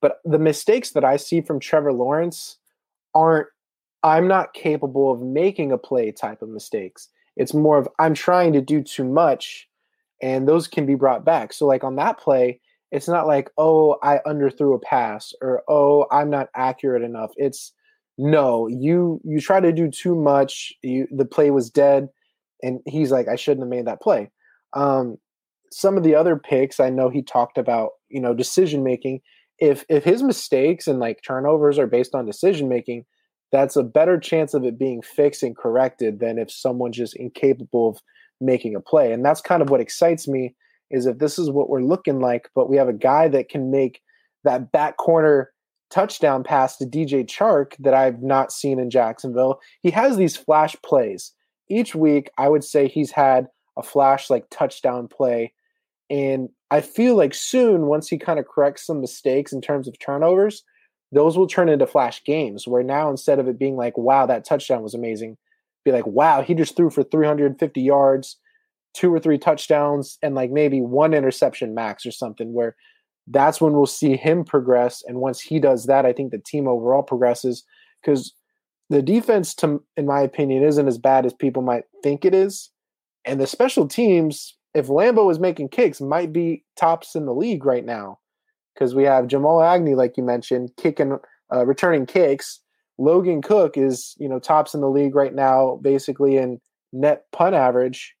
but 0.00 0.20
the 0.24 0.38
mistakes 0.38 0.90
that 0.90 1.04
I 1.04 1.16
see 1.16 1.40
from 1.40 1.58
Trevor 1.58 1.92
Lawrence 1.92 2.58
aren't, 3.14 3.48
I'm 4.02 4.28
not 4.28 4.52
capable 4.52 5.10
of 5.10 5.22
making 5.22 5.72
a 5.72 5.78
play 5.78 6.12
type 6.12 6.42
of 6.42 6.50
mistakes. 6.50 7.08
It's 7.36 7.54
more 7.54 7.78
of 7.78 7.88
I'm 7.98 8.14
trying 8.14 8.52
to 8.52 8.60
do 8.60 8.82
too 8.82 9.04
much 9.04 9.68
and 10.20 10.46
those 10.46 10.68
can 10.68 10.86
be 10.86 10.94
brought 10.94 11.24
back. 11.24 11.52
So 11.52 11.66
like 11.66 11.84
on 11.84 11.96
that 11.96 12.18
play, 12.18 12.60
it's 12.92 13.08
not 13.08 13.26
like, 13.26 13.50
oh, 13.58 13.96
I 14.02 14.20
underthrew 14.26 14.74
a 14.74 14.78
pass 14.78 15.32
or 15.40 15.62
oh, 15.68 16.06
I'm 16.12 16.30
not 16.30 16.50
accurate 16.54 17.02
enough. 17.02 17.32
It's 17.36 17.72
no, 18.16 18.68
you 18.68 19.20
you 19.24 19.40
try 19.40 19.60
to 19.60 19.72
do 19.72 19.90
too 19.90 20.14
much. 20.14 20.72
You 20.82 21.06
the 21.10 21.24
play 21.24 21.50
was 21.50 21.70
dead, 21.70 22.08
and 22.62 22.80
he's 22.86 23.10
like, 23.10 23.28
I 23.28 23.36
shouldn't 23.36 23.64
have 23.64 23.70
made 23.70 23.86
that 23.86 24.02
play. 24.02 24.30
Um, 24.72 25.16
some 25.72 25.96
of 25.96 26.04
the 26.04 26.14
other 26.14 26.36
picks, 26.36 26.78
I 26.78 26.90
know 26.90 27.10
he 27.10 27.22
talked 27.22 27.58
about, 27.58 27.90
you 28.08 28.20
know, 28.20 28.34
decision 28.34 28.84
making. 28.84 29.20
If 29.58 29.84
if 29.88 30.04
his 30.04 30.22
mistakes 30.22 30.86
and 30.86 31.00
like 31.00 31.22
turnovers 31.26 31.78
are 31.78 31.86
based 31.86 32.14
on 32.14 32.26
decision 32.26 32.68
making, 32.68 33.04
that's 33.50 33.76
a 33.76 33.82
better 33.82 34.18
chance 34.18 34.54
of 34.54 34.64
it 34.64 34.78
being 34.78 35.02
fixed 35.02 35.42
and 35.42 35.56
corrected 35.56 36.20
than 36.20 36.38
if 36.38 36.50
someone's 36.50 36.96
just 36.96 37.16
incapable 37.16 37.90
of 37.90 37.98
making 38.40 38.76
a 38.76 38.80
play. 38.80 39.12
And 39.12 39.24
that's 39.24 39.40
kind 39.40 39.62
of 39.62 39.70
what 39.70 39.80
excites 39.80 40.28
me 40.28 40.54
is 40.90 41.06
if 41.06 41.18
this 41.18 41.38
is 41.38 41.50
what 41.50 41.68
we're 41.68 41.82
looking 41.82 42.20
like, 42.20 42.48
but 42.54 42.68
we 42.68 42.76
have 42.76 42.88
a 42.88 42.92
guy 42.92 43.28
that 43.28 43.48
can 43.48 43.70
make 43.70 44.00
that 44.44 44.70
back 44.70 44.96
corner 44.96 45.50
touchdown 45.94 46.42
pass 46.42 46.76
to 46.76 46.84
DJ 46.84 47.24
Chark 47.24 47.74
that 47.78 47.94
I've 47.94 48.20
not 48.20 48.50
seen 48.50 48.80
in 48.80 48.90
Jacksonville. 48.90 49.60
He 49.80 49.92
has 49.92 50.16
these 50.16 50.36
flash 50.36 50.74
plays. 50.84 51.32
Each 51.70 51.94
week, 51.94 52.30
I 52.36 52.48
would 52.48 52.64
say 52.64 52.88
he's 52.88 53.12
had 53.12 53.46
a 53.78 53.82
flash 53.82 54.28
like 54.28 54.46
touchdown 54.50 55.06
play. 55.06 55.52
And 56.10 56.48
I 56.72 56.80
feel 56.80 57.14
like 57.14 57.32
soon, 57.32 57.86
once 57.86 58.08
he 58.08 58.18
kind 58.18 58.40
of 58.40 58.48
corrects 58.48 58.84
some 58.84 59.00
mistakes 59.00 59.52
in 59.52 59.60
terms 59.60 59.86
of 59.86 59.96
turnovers, 60.00 60.64
those 61.12 61.38
will 61.38 61.46
turn 61.46 61.68
into 61.68 61.86
flash 61.86 62.24
games 62.24 62.66
where 62.66 62.82
now 62.82 63.08
instead 63.08 63.38
of 63.38 63.46
it 63.46 63.58
being 63.58 63.76
like, 63.76 63.96
wow, 63.96 64.26
that 64.26 64.44
touchdown 64.44 64.82
was 64.82 64.94
amazing, 64.94 65.36
be 65.84 65.92
like, 65.92 66.06
wow, 66.06 66.42
he 66.42 66.54
just 66.54 66.76
threw 66.76 66.90
for 66.90 67.04
350 67.04 67.80
yards, 67.80 68.36
two 68.94 69.14
or 69.14 69.20
three 69.20 69.38
touchdowns, 69.38 70.18
and 70.22 70.34
like 70.34 70.50
maybe 70.50 70.80
one 70.80 71.14
interception 71.14 71.72
max 71.72 72.04
or 72.04 72.10
something 72.10 72.52
where 72.52 72.74
that's 73.26 73.60
when 73.60 73.72
we'll 73.72 73.86
see 73.86 74.16
him 74.16 74.44
progress. 74.44 75.02
And 75.06 75.18
once 75.18 75.40
he 75.40 75.58
does 75.58 75.86
that, 75.86 76.04
I 76.04 76.12
think 76.12 76.30
the 76.30 76.38
team 76.38 76.68
overall 76.68 77.02
progresses 77.02 77.64
because 78.02 78.34
the 78.90 79.02
defense, 79.02 79.54
to 79.56 79.82
in 79.96 80.06
my 80.06 80.20
opinion, 80.20 80.62
isn't 80.62 80.88
as 80.88 80.98
bad 80.98 81.24
as 81.24 81.32
people 81.32 81.62
might 81.62 81.84
think 82.02 82.24
it 82.24 82.34
is. 82.34 82.70
And 83.24 83.40
the 83.40 83.46
special 83.46 83.88
teams, 83.88 84.56
if 84.74 84.88
Lambo 84.88 85.30
is 85.30 85.38
making 85.38 85.70
kicks, 85.70 86.00
might 86.00 86.32
be 86.32 86.64
tops 86.76 87.14
in 87.14 87.24
the 87.24 87.34
league 87.34 87.64
right 87.64 87.84
now 87.84 88.18
because 88.74 88.94
we 88.94 89.04
have 89.04 89.28
Jamal 89.28 89.62
Agnew, 89.62 89.96
like 89.96 90.16
you 90.16 90.22
mentioned, 90.22 90.70
kicking, 90.76 91.18
uh, 91.52 91.64
returning 91.64 92.06
kicks. 92.06 92.60
Logan 92.98 93.40
Cooke 93.40 93.78
is, 93.78 94.14
you 94.18 94.28
know, 94.28 94.38
tops 94.38 94.74
in 94.74 94.80
the 94.80 94.90
league 94.90 95.14
right 95.14 95.34
now, 95.34 95.78
basically 95.82 96.36
in 96.36 96.60
net 96.92 97.24
punt 97.32 97.54
average 97.54 98.14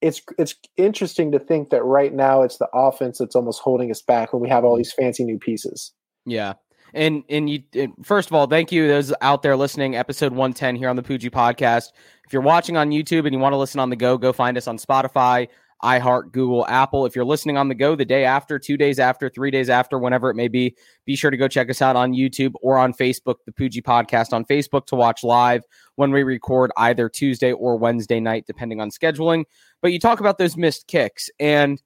it's 0.00 0.20
it's 0.38 0.54
interesting 0.76 1.32
to 1.32 1.38
think 1.38 1.70
that 1.70 1.82
right 1.84 2.12
now 2.12 2.42
it's 2.42 2.58
the 2.58 2.68
offense 2.74 3.18
that's 3.18 3.36
almost 3.36 3.60
holding 3.60 3.90
us 3.90 4.02
back 4.02 4.32
when 4.32 4.42
we 4.42 4.48
have 4.48 4.64
all 4.64 4.76
these 4.76 4.92
fancy 4.92 5.24
new 5.24 5.38
pieces. 5.38 5.92
Yeah. 6.24 6.54
And 6.94 7.24
and 7.28 7.48
you 7.50 7.62
first 8.02 8.28
of 8.28 8.34
all, 8.34 8.46
thank 8.46 8.72
you 8.72 8.88
those 8.88 9.12
out 9.20 9.42
there 9.42 9.56
listening. 9.56 9.96
Episode 9.96 10.32
110 10.32 10.76
here 10.76 10.88
on 10.88 10.96
the 10.96 11.02
Poojie 11.02 11.30
podcast. 11.30 11.92
If 12.26 12.32
you're 12.32 12.42
watching 12.42 12.76
on 12.76 12.90
YouTube 12.90 13.24
and 13.24 13.32
you 13.32 13.38
want 13.38 13.52
to 13.52 13.58
listen 13.58 13.80
on 13.80 13.90
the 13.90 13.96
go, 13.96 14.18
go 14.18 14.32
find 14.32 14.56
us 14.56 14.66
on 14.66 14.78
Spotify, 14.78 15.48
iHeart, 15.82 16.32
Google, 16.32 16.66
Apple. 16.66 17.06
If 17.06 17.14
you're 17.14 17.24
listening 17.24 17.56
on 17.56 17.68
the 17.68 17.74
go 17.74 17.96
the 17.96 18.04
day 18.04 18.24
after, 18.24 18.58
two 18.58 18.76
days 18.76 18.98
after, 18.98 19.28
three 19.28 19.50
days 19.50 19.68
after, 19.68 19.98
whenever 19.98 20.30
it 20.30 20.34
may 20.34 20.48
be, 20.48 20.74
be 21.04 21.16
sure 21.16 21.30
to 21.30 21.36
go 21.36 21.48
check 21.48 21.68
us 21.70 21.82
out 21.82 21.96
on 21.96 22.12
YouTube 22.12 22.52
or 22.62 22.78
on 22.78 22.92
Facebook, 22.92 23.36
the 23.44 23.52
Poojie 23.52 23.82
Podcast 23.82 24.32
on 24.32 24.44
Facebook 24.44 24.86
to 24.86 24.96
watch 24.96 25.22
live 25.22 25.64
when 25.96 26.12
we 26.12 26.22
record 26.22 26.70
either 26.76 27.08
Tuesday 27.08 27.52
or 27.52 27.76
Wednesday 27.76 28.20
night, 28.20 28.44
depending 28.46 28.80
on 28.80 28.90
scheduling. 28.90 29.44
But 29.82 29.92
you 29.92 29.98
talk 29.98 30.20
about 30.20 30.38
those 30.38 30.56
missed 30.56 30.86
kicks. 30.86 31.28
And 31.40 31.82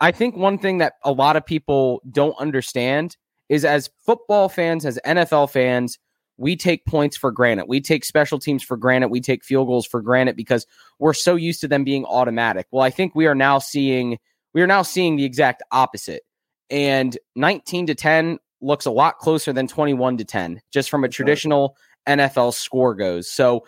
I 0.00 0.12
think 0.12 0.36
one 0.36 0.58
thing 0.58 0.78
that 0.78 0.94
a 1.04 1.12
lot 1.12 1.36
of 1.36 1.44
people 1.44 2.00
don't 2.10 2.38
understand 2.40 3.16
is 3.48 3.64
as 3.64 3.90
football 4.06 4.48
fans, 4.48 4.86
as 4.86 4.98
NFL 5.04 5.50
fans, 5.50 5.98
we 6.38 6.56
take 6.56 6.86
points 6.86 7.18
for 7.18 7.30
granted. 7.30 7.66
We 7.68 7.82
take 7.82 8.04
special 8.04 8.38
teams 8.38 8.62
for 8.62 8.78
granted. 8.78 9.08
We 9.08 9.20
take 9.20 9.44
field 9.44 9.66
goals 9.66 9.86
for 9.86 10.00
granted 10.00 10.36
because 10.36 10.66
we're 10.98 11.12
so 11.12 11.36
used 11.36 11.60
to 11.60 11.68
them 11.68 11.84
being 11.84 12.06
automatic. 12.06 12.66
Well, 12.70 12.82
I 12.82 12.88
think 12.88 13.14
we 13.14 13.26
are 13.26 13.34
now 13.34 13.58
seeing 13.58 14.18
we 14.54 14.62
are 14.62 14.66
now 14.66 14.82
seeing 14.82 15.16
the 15.16 15.24
exact 15.24 15.62
opposite. 15.70 16.22
And 16.70 17.16
19 17.36 17.88
to 17.88 17.94
10 17.94 18.38
looks 18.60 18.86
a 18.86 18.90
lot 18.90 19.18
closer 19.18 19.52
than 19.52 19.66
21 19.66 20.16
to 20.18 20.24
10 20.24 20.60
just 20.72 20.90
from 20.90 21.04
a 21.04 21.08
traditional 21.08 21.76
NFL 22.08 22.54
score 22.54 22.94
goes. 22.94 23.30
So 23.30 23.66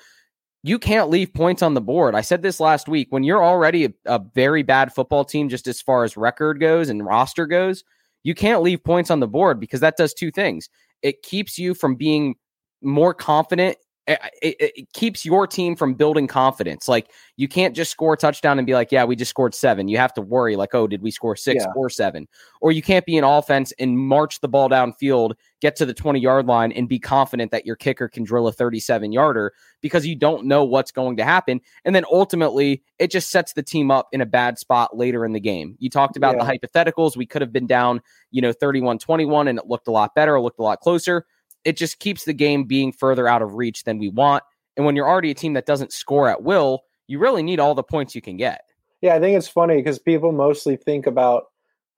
you 0.63 0.79
can't 0.79 1.11
leave 1.11 1.35
points 1.35 1.63
on 1.63 1.75
the 1.75 1.81
board. 1.81 2.15
I 2.15 2.21
said 2.21 2.43
this 2.43 2.61
last 2.61 2.89
week 2.89 3.09
when 3.11 3.25
you're 3.25 3.45
already 3.45 3.87
a, 3.87 3.93
a 4.07 4.21
very 4.35 4.63
bad 4.63 4.95
football 4.95 5.25
team 5.25 5.49
just 5.49 5.67
as 5.67 5.81
far 5.81 6.05
as 6.05 6.17
record 6.17 6.61
goes 6.61 6.89
and 6.89 7.05
roster 7.05 7.47
goes, 7.47 7.83
you 8.23 8.35
can't 8.35 8.63
leave 8.63 8.85
points 8.85 9.11
on 9.11 9.21
the 9.21 9.27
board 9.27 9.59
because 9.59 9.81
that 9.81 9.97
does 9.97 10.15
two 10.15 10.31
things. 10.31 10.69
It 11.03 11.23
keeps 11.23 11.59
you 11.59 11.75
from 11.75 11.97
being 11.97 12.37
more 12.81 13.13
confident 13.13 13.77
it, 14.07 14.21
it, 14.43 14.73
it, 14.77 14.93
keeps 14.93 15.25
your 15.25 15.47
team 15.47 15.77
from 15.77 15.95
building 15.95 16.27
confidence. 16.27 16.89
Like 16.89 17.11
you 17.37 17.47
can't 17.47 17.75
just 17.75 17.91
score 17.91 18.15
a 18.15 18.17
touchdown 18.17 18.59
and 18.59 18.67
be 18.67 18.75
like, 18.75 18.91
yeah, 18.91 19.05
we 19.05 19.15
just 19.15 19.31
scored 19.31 19.55
seven. 19.55 19.87
You 19.87 19.97
have 19.99 20.13
to 20.15 20.21
worry, 20.23 20.57
like, 20.57 20.75
oh, 20.75 20.89
did 20.89 21.03
we 21.03 21.11
score 21.13 21.37
six 21.37 21.65
yeah. 21.65 21.73
or 21.77 21.89
seven? 21.89 22.27
Or 22.61 22.73
you 22.73 22.83
can't 22.83 23.07
be 23.07 23.17
in 23.17 23.23
offense 23.23 23.73
and 23.79 23.99
march 23.99 24.41
the 24.41 24.49
ball 24.49 24.69
downfield, 24.69 25.35
get 25.61 25.77
to 25.77 25.87
the 25.87 25.95
20 25.95 26.19
yard 26.19 26.47
line, 26.47 26.73
and 26.73 26.89
be 26.89 26.99
confident 26.99 27.53
that 27.53 27.65
your 27.65 27.77
kicker 27.77 28.09
can 28.09 28.25
drill 28.25 28.49
a 28.49 28.53
37 28.53 29.13
yarder 29.13 29.53
because 29.81 30.05
you 30.05 30.17
don't 30.17 30.47
know 30.47 30.65
what's 30.65 30.91
going 30.91 31.17
to 31.19 31.25
happen. 31.25 31.61
And 31.85 31.95
then 31.95 32.05
ultimately, 32.11 32.83
it 32.99 33.11
just 33.11 33.31
sets 33.31 33.53
the 33.53 33.63
team 33.63 33.93
up 33.93 34.09
in 34.13 34.21
a 34.21 34.27
bad 34.27 34.59
spot 34.59 34.97
later 34.97 35.25
in 35.25 35.33
the 35.33 35.41
game. 35.41 35.77
You 35.79 35.91
talked 35.91 36.17
about 36.17 36.37
yeah. 36.37 36.45
the 36.45 36.59
hypotheticals. 36.59 37.17
We 37.17 37.27
could 37.27 37.43
have 37.43 37.53
been 37.53 37.69
down, 37.69 38.01
you 38.33 38.43
know, 38.43 38.53
31 38.53 38.99
21, 38.99 39.47
and 39.47 39.59
it 39.61 39.67
looked 39.69 39.87
a 39.87 39.93
lot 39.93 40.15
better, 40.17 40.35
it 40.35 40.41
looked 40.41 40.59
a 40.59 40.63
lot 40.63 40.81
closer 40.81 41.25
it 41.65 41.77
just 41.77 41.99
keeps 41.99 42.25
the 42.25 42.33
game 42.33 42.65
being 42.65 42.93
further 42.93 43.29
out 43.29 43.43
of 43.43 43.55
reach 43.55 43.85
than 43.85 43.99
we 43.99 44.09
want. 44.09 44.43
And 44.77 44.87
when 44.87 44.97
you're 44.97 45.09
already 45.09 45.31
a 45.31 45.35
team 45.35 45.53
that 45.55 45.67
doesn't 45.67 45.93
score 45.93 46.29
at 46.29 46.43
will, 46.43 46.83
you 47.07 47.19
really 47.19 47.43
need 47.43 47.61
all 47.61 47.75
the 47.75 47.83
points 47.83 48.15
you 48.15 48.23
can 48.23 48.37
get. 48.37 48.63
Yeah, 49.01 49.15
I 49.15 49.21
think 49.21 49.37
it's 49.37 49.49
funny 49.49 49.77
because 49.77 49.99
people 49.99 50.33
mostly 50.33 50.77
think 50.77 51.07
about 51.07 51.45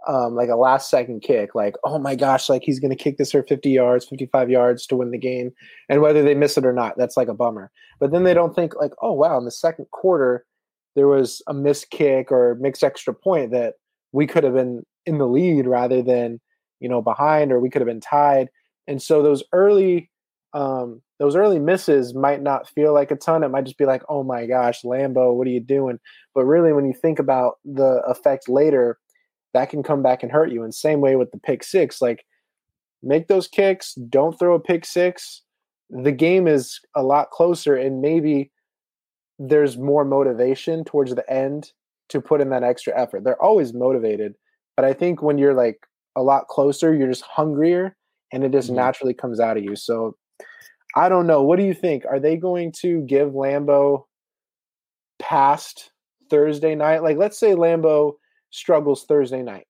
um, 0.06 0.34
like 0.34 0.48
a 0.48 0.56
last 0.56 0.90
second 0.90 1.20
kick, 1.20 1.54
like, 1.54 1.76
oh 1.84 1.98
my 1.98 2.14
gosh, 2.14 2.48
like 2.48 2.62
he's 2.62 2.80
going 2.80 2.90
to 2.90 2.96
kick 2.96 3.16
this 3.16 3.32
for 3.32 3.42
50 3.42 3.70
yards, 3.70 4.06
55 4.06 4.50
yards 4.50 4.86
to 4.86 4.96
win 4.96 5.10
the 5.10 5.18
game. 5.18 5.52
And 5.88 6.02
whether 6.02 6.22
they 6.22 6.34
miss 6.34 6.58
it 6.58 6.66
or 6.66 6.72
not, 6.72 6.96
that's 6.96 7.16
like 7.16 7.28
a 7.28 7.34
bummer. 7.34 7.70
But 8.00 8.10
then 8.10 8.24
they 8.24 8.34
don't 8.34 8.54
think, 8.54 8.74
like, 8.76 8.92
oh 9.00 9.12
wow, 9.12 9.38
in 9.38 9.44
the 9.44 9.50
second 9.50 9.86
quarter, 9.92 10.44
there 10.94 11.08
was 11.08 11.42
a 11.46 11.54
missed 11.54 11.90
kick 11.90 12.30
or 12.30 12.56
mixed 12.60 12.84
extra 12.84 13.14
point 13.14 13.50
that 13.52 13.74
we 14.12 14.26
could 14.26 14.44
have 14.44 14.54
been 14.54 14.82
in 15.06 15.18
the 15.18 15.26
lead 15.26 15.66
rather 15.66 16.02
than, 16.02 16.40
you 16.80 16.88
know, 16.88 17.02
behind 17.02 17.52
or 17.52 17.60
we 17.60 17.70
could 17.70 17.80
have 17.80 17.88
been 17.88 18.00
tied. 18.00 18.48
And 18.86 19.02
so 19.02 19.22
those 19.22 19.42
early 19.52 20.10
um, 20.54 21.02
those 21.18 21.36
early 21.36 21.58
misses 21.58 22.14
might 22.14 22.40
not 22.40 22.68
feel 22.68 22.94
like 22.94 23.10
a 23.10 23.16
ton. 23.16 23.42
It 23.42 23.48
might 23.48 23.64
just 23.64 23.78
be 23.78 23.86
like, 23.86 24.02
oh 24.08 24.22
my 24.22 24.46
gosh, 24.46 24.82
Lambo, 24.82 25.34
what 25.34 25.46
are 25.46 25.50
you 25.50 25.60
doing? 25.60 25.98
But 26.34 26.44
really, 26.44 26.72
when 26.72 26.86
you 26.86 26.94
think 26.94 27.18
about 27.18 27.58
the 27.64 28.02
effect 28.06 28.48
later, 28.48 28.98
that 29.52 29.68
can 29.70 29.82
come 29.82 30.02
back 30.02 30.22
and 30.22 30.30
hurt 30.30 30.50
you. 30.50 30.62
And 30.62 30.74
same 30.74 31.00
way 31.00 31.16
with 31.16 31.30
the 31.32 31.38
pick 31.38 31.64
six, 31.64 32.00
like 32.00 32.24
make 33.02 33.28
those 33.28 33.48
kicks, 33.48 33.94
don't 34.08 34.38
throw 34.38 34.54
a 34.54 34.60
pick 34.60 34.84
six. 34.84 35.42
The 35.90 36.12
game 36.12 36.48
is 36.48 36.80
a 36.96 37.02
lot 37.02 37.30
closer, 37.30 37.76
and 37.76 38.00
maybe 38.00 38.50
there's 39.38 39.76
more 39.76 40.04
motivation 40.04 40.84
towards 40.84 41.14
the 41.14 41.28
end 41.30 41.72
to 42.08 42.20
put 42.20 42.40
in 42.40 42.50
that 42.50 42.62
extra 42.62 42.98
effort. 42.98 43.24
They're 43.24 43.42
always 43.42 43.74
motivated, 43.74 44.34
but 44.76 44.84
I 44.84 44.92
think 44.92 45.22
when 45.22 45.38
you're 45.38 45.54
like 45.54 45.78
a 46.16 46.22
lot 46.22 46.46
closer, 46.48 46.94
you're 46.94 47.08
just 47.08 47.22
hungrier 47.22 47.96
and 48.34 48.42
it 48.42 48.52
just 48.52 48.66
mm-hmm. 48.68 48.76
naturally 48.76 49.14
comes 49.14 49.38
out 49.38 49.56
of 49.56 49.64
you. 49.64 49.76
So 49.76 50.16
I 50.96 51.08
don't 51.08 51.26
know. 51.26 51.42
What 51.42 51.58
do 51.58 51.64
you 51.64 51.72
think? 51.72 52.04
Are 52.04 52.20
they 52.20 52.36
going 52.36 52.72
to 52.80 53.00
give 53.02 53.30
Lambo 53.30 54.04
past 55.18 55.92
Thursday 56.30 56.74
night? 56.74 57.02
Like, 57.02 57.16
let's 57.16 57.38
say 57.38 57.52
Lambo 57.52 58.14
struggles 58.50 59.04
Thursday 59.04 59.42
night. 59.42 59.66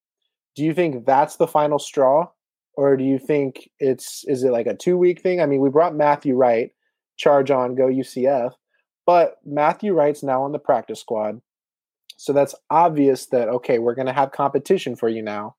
Do 0.57 0.65
you 0.65 0.73
think 0.73 1.05
that's 1.05 1.37
the 1.37 1.47
final 1.47 1.79
straw? 1.79 2.29
Or 2.77 2.97
do 2.97 3.05
you 3.05 3.19
think 3.19 3.71
it's 3.79 4.25
is 4.27 4.43
it 4.43 4.51
like 4.51 4.67
a 4.67 4.75
two 4.75 4.97
week 4.97 5.21
thing? 5.21 5.41
I 5.41 5.47
mean, 5.47 5.61
we 5.61 5.69
brought 5.69 5.95
Matthew 5.95 6.35
Wright, 6.35 6.73
charge 7.17 7.51
on, 7.51 7.77
go 7.77 7.87
UCF, 7.87 8.51
but 9.07 9.37
Matthew 9.45 9.93
Wright's 9.93 10.25
now 10.25 10.43
on 10.43 10.51
the 10.51 10.59
practice 10.59 11.01
squad. 11.01 11.41
So 12.17 12.33
that's 12.33 12.55
obvious 12.71 13.27
that 13.27 13.49
okay, 13.49 13.79
we're 13.79 13.95
gonna 13.95 14.13
have 14.13 14.33
competition 14.33 14.97
for 14.97 15.09
you 15.09 15.23
now. 15.23 15.55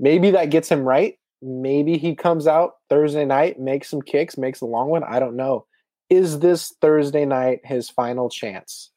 Maybe 0.00 0.32
that 0.32 0.50
gets 0.50 0.68
him 0.68 0.82
right 0.82 1.16
maybe 1.42 1.98
he 1.98 2.14
comes 2.14 2.46
out 2.46 2.72
Thursday 2.88 3.24
night, 3.24 3.58
makes 3.58 3.88
some 3.88 4.02
kicks, 4.02 4.36
makes 4.38 4.60
a 4.60 4.66
long 4.66 4.88
one. 4.88 5.04
I 5.04 5.18
don't 5.18 5.36
know. 5.36 5.66
Is 6.10 6.38
this 6.38 6.72
Thursday 6.80 7.24
night 7.24 7.60
his 7.64 7.90
final 7.90 8.28
chance? 8.30 8.90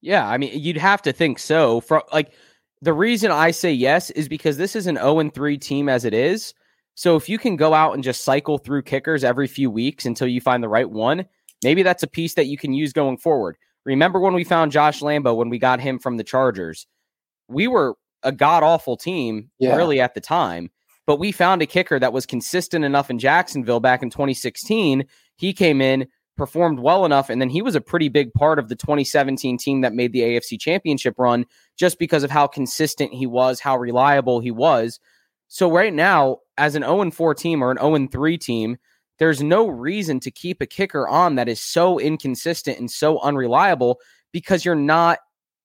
Yeah, 0.00 0.28
I 0.28 0.38
mean, 0.38 0.58
you'd 0.58 0.76
have 0.78 1.02
to 1.02 1.12
think 1.12 1.38
so. 1.38 1.80
For 1.80 2.02
like 2.12 2.32
the 2.80 2.92
reason 2.92 3.30
I 3.30 3.50
say 3.52 3.72
yes 3.72 4.10
is 4.10 4.28
because 4.28 4.56
this 4.56 4.74
is 4.74 4.86
an 4.86 4.96
0 4.96 5.30
3 5.30 5.58
team 5.58 5.88
as 5.88 6.04
it 6.04 6.14
is. 6.14 6.54
So 6.94 7.16
if 7.16 7.28
you 7.28 7.38
can 7.38 7.56
go 7.56 7.72
out 7.72 7.94
and 7.94 8.04
just 8.04 8.22
cycle 8.22 8.58
through 8.58 8.82
kickers 8.82 9.24
every 9.24 9.46
few 9.48 9.70
weeks 9.70 10.04
until 10.04 10.28
you 10.28 10.40
find 10.40 10.62
the 10.62 10.68
right 10.68 10.90
one, 10.90 11.24
maybe 11.64 11.82
that's 11.82 12.02
a 12.02 12.08
piece 12.08 12.34
that 12.34 12.46
you 12.46 12.58
can 12.58 12.74
use 12.74 12.92
going 12.92 13.16
forward. 13.16 13.56
Remember 13.84 14.20
when 14.20 14.34
we 14.34 14.44
found 14.44 14.72
Josh 14.72 15.00
Lambo 15.00 15.34
when 15.34 15.48
we 15.48 15.58
got 15.58 15.80
him 15.80 15.98
from 15.98 16.16
the 16.16 16.24
Chargers? 16.24 16.86
we 17.48 17.66
were 17.66 17.96
a 18.22 18.32
god 18.32 18.62
awful 18.62 18.96
team 18.96 19.50
Yeah. 19.58 19.76
really 19.76 20.00
at 20.00 20.14
the 20.14 20.20
time. 20.20 20.70
But 21.06 21.18
we 21.18 21.32
found 21.32 21.62
a 21.62 21.66
kicker 21.66 21.98
that 21.98 22.12
was 22.12 22.26
consistent 22.26 22.84
enough 22.84 23.10
in 23.10 23.18
Jacksonville 23.18 23.80
back 23.80 24.02
in 24.02 24.10
2016. 24.10 25.04
He 25.36 25.52
came 25.52 25.80
in, 25.80 26.06
performed 26.36 26.78
well 26.78 27.04
enough, 27.04 27.28
and 27.28 27.40
then 27.40 27.50
he 27.50 27.62
was 27.62 27.74
a 27.74 27.80
pretty 27.80 28.08
big 28.08 28.32
part 28.34 28.58
of 28.58 28.68
the 28.68 28.76
2017 28.76 29.58
team 29.58 29.80
that 29.80 29.94
made 29.94 30.12
the 30.12 30.20
AFC 30.20 30.60
championship 30.60 31.14
run 31.18 31.44
just 31.76 31.98
because 31.98 32.22
of 32.22 32.30
how 32.30 32.46
consistent 32.46 33.12
he 33.12 33.26
was, 33.26 33.60
how 33.60 33.76
reliable 33.76 34.40
he 34.40 34.50
was. 34.50 35.00
So 35.48 35.70
right 35.70 35.92
now, 35.92 36.38
as 36.56 36.74
an 36.74 36.82
0 36.82 37.10
4 37.10 37.34
team 37.34 37.62
or 37.62 37.70
an 37.70 37.78
0 37.78 38.08
3 38.10 38.38
team, 38.38 38.76
there's 39.18 39.42
no 39.42 39.68
reason 39.68 40.18
to 40.20 40.30
keep 40.30 40.60
a 40.60 40.66
kicker 40.66 41.06
on 41.06 41.34
that 41.34 41.48
is 41.48 41.60
so 41.60 41.98
inconsistent 41.98 42.78
and 42.78 42.90
so 42.90 43.20
unreliable 43.20 44.00
because 44.32 44.64
you're 44.64 44.74
not 44.74 45.18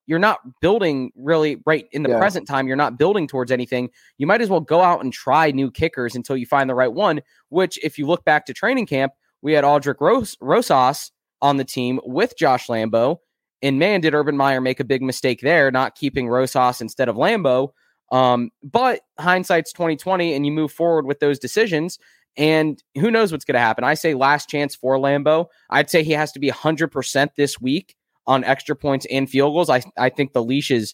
you're 0.07 0.17
not 0.19 0.39
building 0.61 1.11
really 1.15 1.61
right 1.65 1.85
in 1.91 2.01
the 2.03 2.09
Yeah. 2.09 2.17
present 2.17 2.47
time 2.47 2.67
you're 2.67 2.75
not 2.75 2.97
building 2.97 3.27
towards 3.27 3.51
anything 3.51 3.89
you 4.17 4.25
might 4.25 4.41
as 4.41 4.49
well 4.49 4.61
go 4.61 4.81
out 4.81 5.03
and 5.03 5.13
try 5.13 5.51
new 5.51 5.69
kickers 5.69 6.15
until 6.15 6.35
you 6.37 6.45
find 6.45 6.69
the 6.69 6.75
right 6.75 6.91
one 6.93 7.21
which 7.49 7.77
if 7.83 7.97
you 7.99 8.07
look 8.07 8.25
back 8.25 8.45
to 8.47 8.53
training 8.53 8.85
camp 8.87 9.13
we 9.41 9.53
had 9.53 9.63
Aldrick 9.63 10.01
Ros- 10.01 10.37
Rosas 10.41 11.11
on 11.41 11.57
the 11.57 11.65
team 11.65 11.99
with 12.03 12.35
Josh 12.37 12.67
Lambo 12.67 13.17
and 13.61 13.77
man 13.77 14.01
did 14.01 14.15
Urban 14.15 14.37
Meyer 14.37 14.61
make 14.61 14.79
a 14.79 14.83
big 14.85 15.01
mistake 15.01 15.41
there 15.41 15.69
not 15.69 15.95
keeping 15.95 16.27
Rosas 16.27 16.81
instead 16.81 17.09
of 17.09 17.15
Lambo 17.15 17.69
um, 18.11 18.51
but 18.63 19.01
hindsight's 19.19 19.73
2020 19.73 20.33
and 20.33 20.45
you 20.45 20.51
move 20.51 20.71
forward 20.71 21.05
with 21.05 21.19
those 21.19 21.37
decisions 21.37 21.99
and 22.37 22.81
who 22.95 23.11
knows 23.11 23.31
what's 23.33 23.43
going 23.43 23.55
to 23.55 23.59
happen. 23.59 23.83
I 23.83 23.95
say 23.95 24.13
last 24.13 24.47
chance 24.47 24.75
for 24.75 24.97
Lambo. 24.97 25.47
I'd 25.71 25.89
say 25.89 26.03
he 26.03 26.11
has 26.13 26.31
to 26.33 26.39
be 26.39 26.49
100% 26.49 27.29
this 27.35 27.59
week 27.59 27.96
on 28.27 28.43
extra 28.43 28.75
points 28.75 29.07
and 29.09 29.29
field 29.29 29.53
goals. 29.53 29.69
I, 29.69 29.81
I 29.97 30.09
think 30.09 30.33
the 30.33 30.43
leash 30.43 30.69
is 30.69 30.93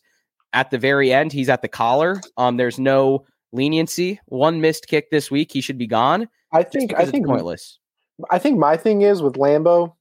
at 0.53 0.71
the 0.71 0.77
very 0.77 1.11
end. 1.11 1.33
He's 1.33 1.49
at 1.49 1.61
the 1.61 1.67
collar. 1.67 2.21
Um, 2.37 2.57
there's 2.57 2.79
no 2.79 3.25
leniency. 3.51 4.19
One 4.25 4.61
missed 4.61 4.87
kick 4.87 5.09
this 5.11 5.29
week. 5.29 5.51
He 5.51 5.61
should 5.61 5.77
be 5.77 5.87
gone. 5.87 6.29
I 6.53 6.63
think 6.63 6.93
I 6.93 7.05
think 7.05 7.25
pointless. 7.25 7.79
I 8.29 8.37
think 8.37 8.59
my 8.59 8.77
thing 8.77 9.01
is 9.01 9.23
with 9.23 9.33
Lambo, 9.33 9.95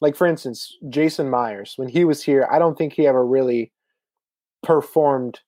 like 0.00 0.16
for 0.16 0.26
instance, 0.26 0.76
Jason 0.88 1.28
Myers, 1.28 1.74
when 1.76 1.88
he 1.88 2.04
was 2.04 2.22
here, 2.22 2.48
I 2.50 2.58
don't 2.58 2.76
think 2.76 2.94
he 2.94 3.06
ever 3.06 3.24
really 3.24 3.72
performed 4.62 5.40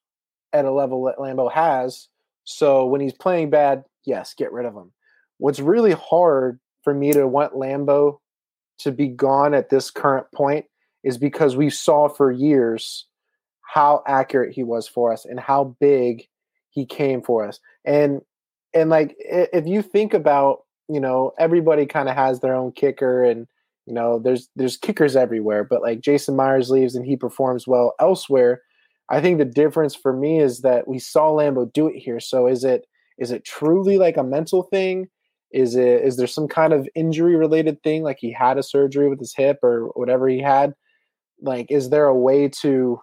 at 0.53 0.65
a 0.65 0.71
level 0.71 1.03
that 1.05 1.17
Lambo 1.17 1.51
has. 1.51 2.07
So 2.43 2.85
when 2.85 3.01
he's 3.01 3.13
playing 3.13 3.49
bad, 3.49 3.83
yes, 4.05 4.35
get 4.35 4.51
rid 4.51 4.67
of 4.67 4.75
him. 4.75 4.91
What's 5.39 5.59
really 5.59 5.93
hard 5.93 6.59
for 6.83 6.93
me 6.93 7.11
to 7.11 7.27
want 7.27 7.53
Lambo 7.53 8.19
to 8.79 8.91
be 8.91 9.07
gone 9.07 9.55
at 9.55 9.69
this 9.69 9.89
current 9.89 10.27
point 10.33 10.65
is 11.05 11.17
because 11.17 11.55
we 11.55 11.69
saw 11.69 12.09
for 12.09 12.31
years 12.31 13.05
how 13.61 14.03
accurate 14.05 14.53
he 14.53 14.63
was 14.63 14.87
for 14.87 15.13
us 15.13 15.23
and 15.23 15.39
how 15.39 15.75
big 15.79 16.27
he 16.71 16.85
came 16.85 17.21
for 17.21 17.47
us. 17.47 17.61
And 17.85 18.21
and 18.73 18.89
like 18.89 19.15
if 19.19 19.65
you 19.65 19.81
think 19.81 20.13
about 20.13 20.63
you 20.89 20.99
know 20.99 21.31
everybody 21.39 21.85
kind 21.85 22.09
of 22.09 22.15
has 22.15 22.41
their 22.41 22.53
own 22.53 22.73
kicker 22.73 23.23
and 23.23 23.47
you 23.85 23.93
know 23.93 24.19
there's 24.19 24.49
there's 24.57 24.77
kickers 24.77 25.15
everywhere 25.15 25.63
but 25.63 25.81
like 25.81 26.01
jason 26.01 26.35
myers 26.35 26.69
leaves 26.69 26.95
and 26.95 27.05
he 27.05 27.15
performs 27.15 27.65
well 27.65 27.93
elsewhere 27.99 28.61
i 29.09 29.21
think 29.21 29.37
the 29.37 29.45
difference 29.45 29.95
for 29.95 30.13
me 30.13 30.39
is 30.39 30.61
that 30.61 30.87
we 30.87 30.99
saw 30.99 31.31
lambo 31.31 31.71
do 31.71 31.87
it 31.87 31.95
here. 31.95 32.19
So 32.19 32.47
is 32.47 32.63
it 32.63 32.85
is 33.17 33.31
it 33.31 33.45
truly 33.45 33.97
like 33.97 34.17
a 34.17 34.23
mental 34.23 34.63
thing? 34.63 35.07
Is 35.51 35.75
it 35.75 36.01
is 36.03 36.17
there 36.17 36.27
some 36.27 36.47
kind 36.47 36.73
of 36.73 36.87
injury 36.95 37.35
related 37.35 37.81
thing 37.83 38.03
like 38.03 38.17
he 38.19 38.31
had 38.31 38.57
a 38.57 38.63
surgery 38.63 39.07
with 39.09 39.19
his 39.19 39.35
hip 39.35 39.59
or 39.63 39.91
whatever 39.95 40.27
he 40.27 40.41
had 40.41 40.73
like 41.41 41.69
is 41.69 41.89
there 41.89 42.05
a 42.05 42.15
way 42.15 42.47
to 42.47 42.99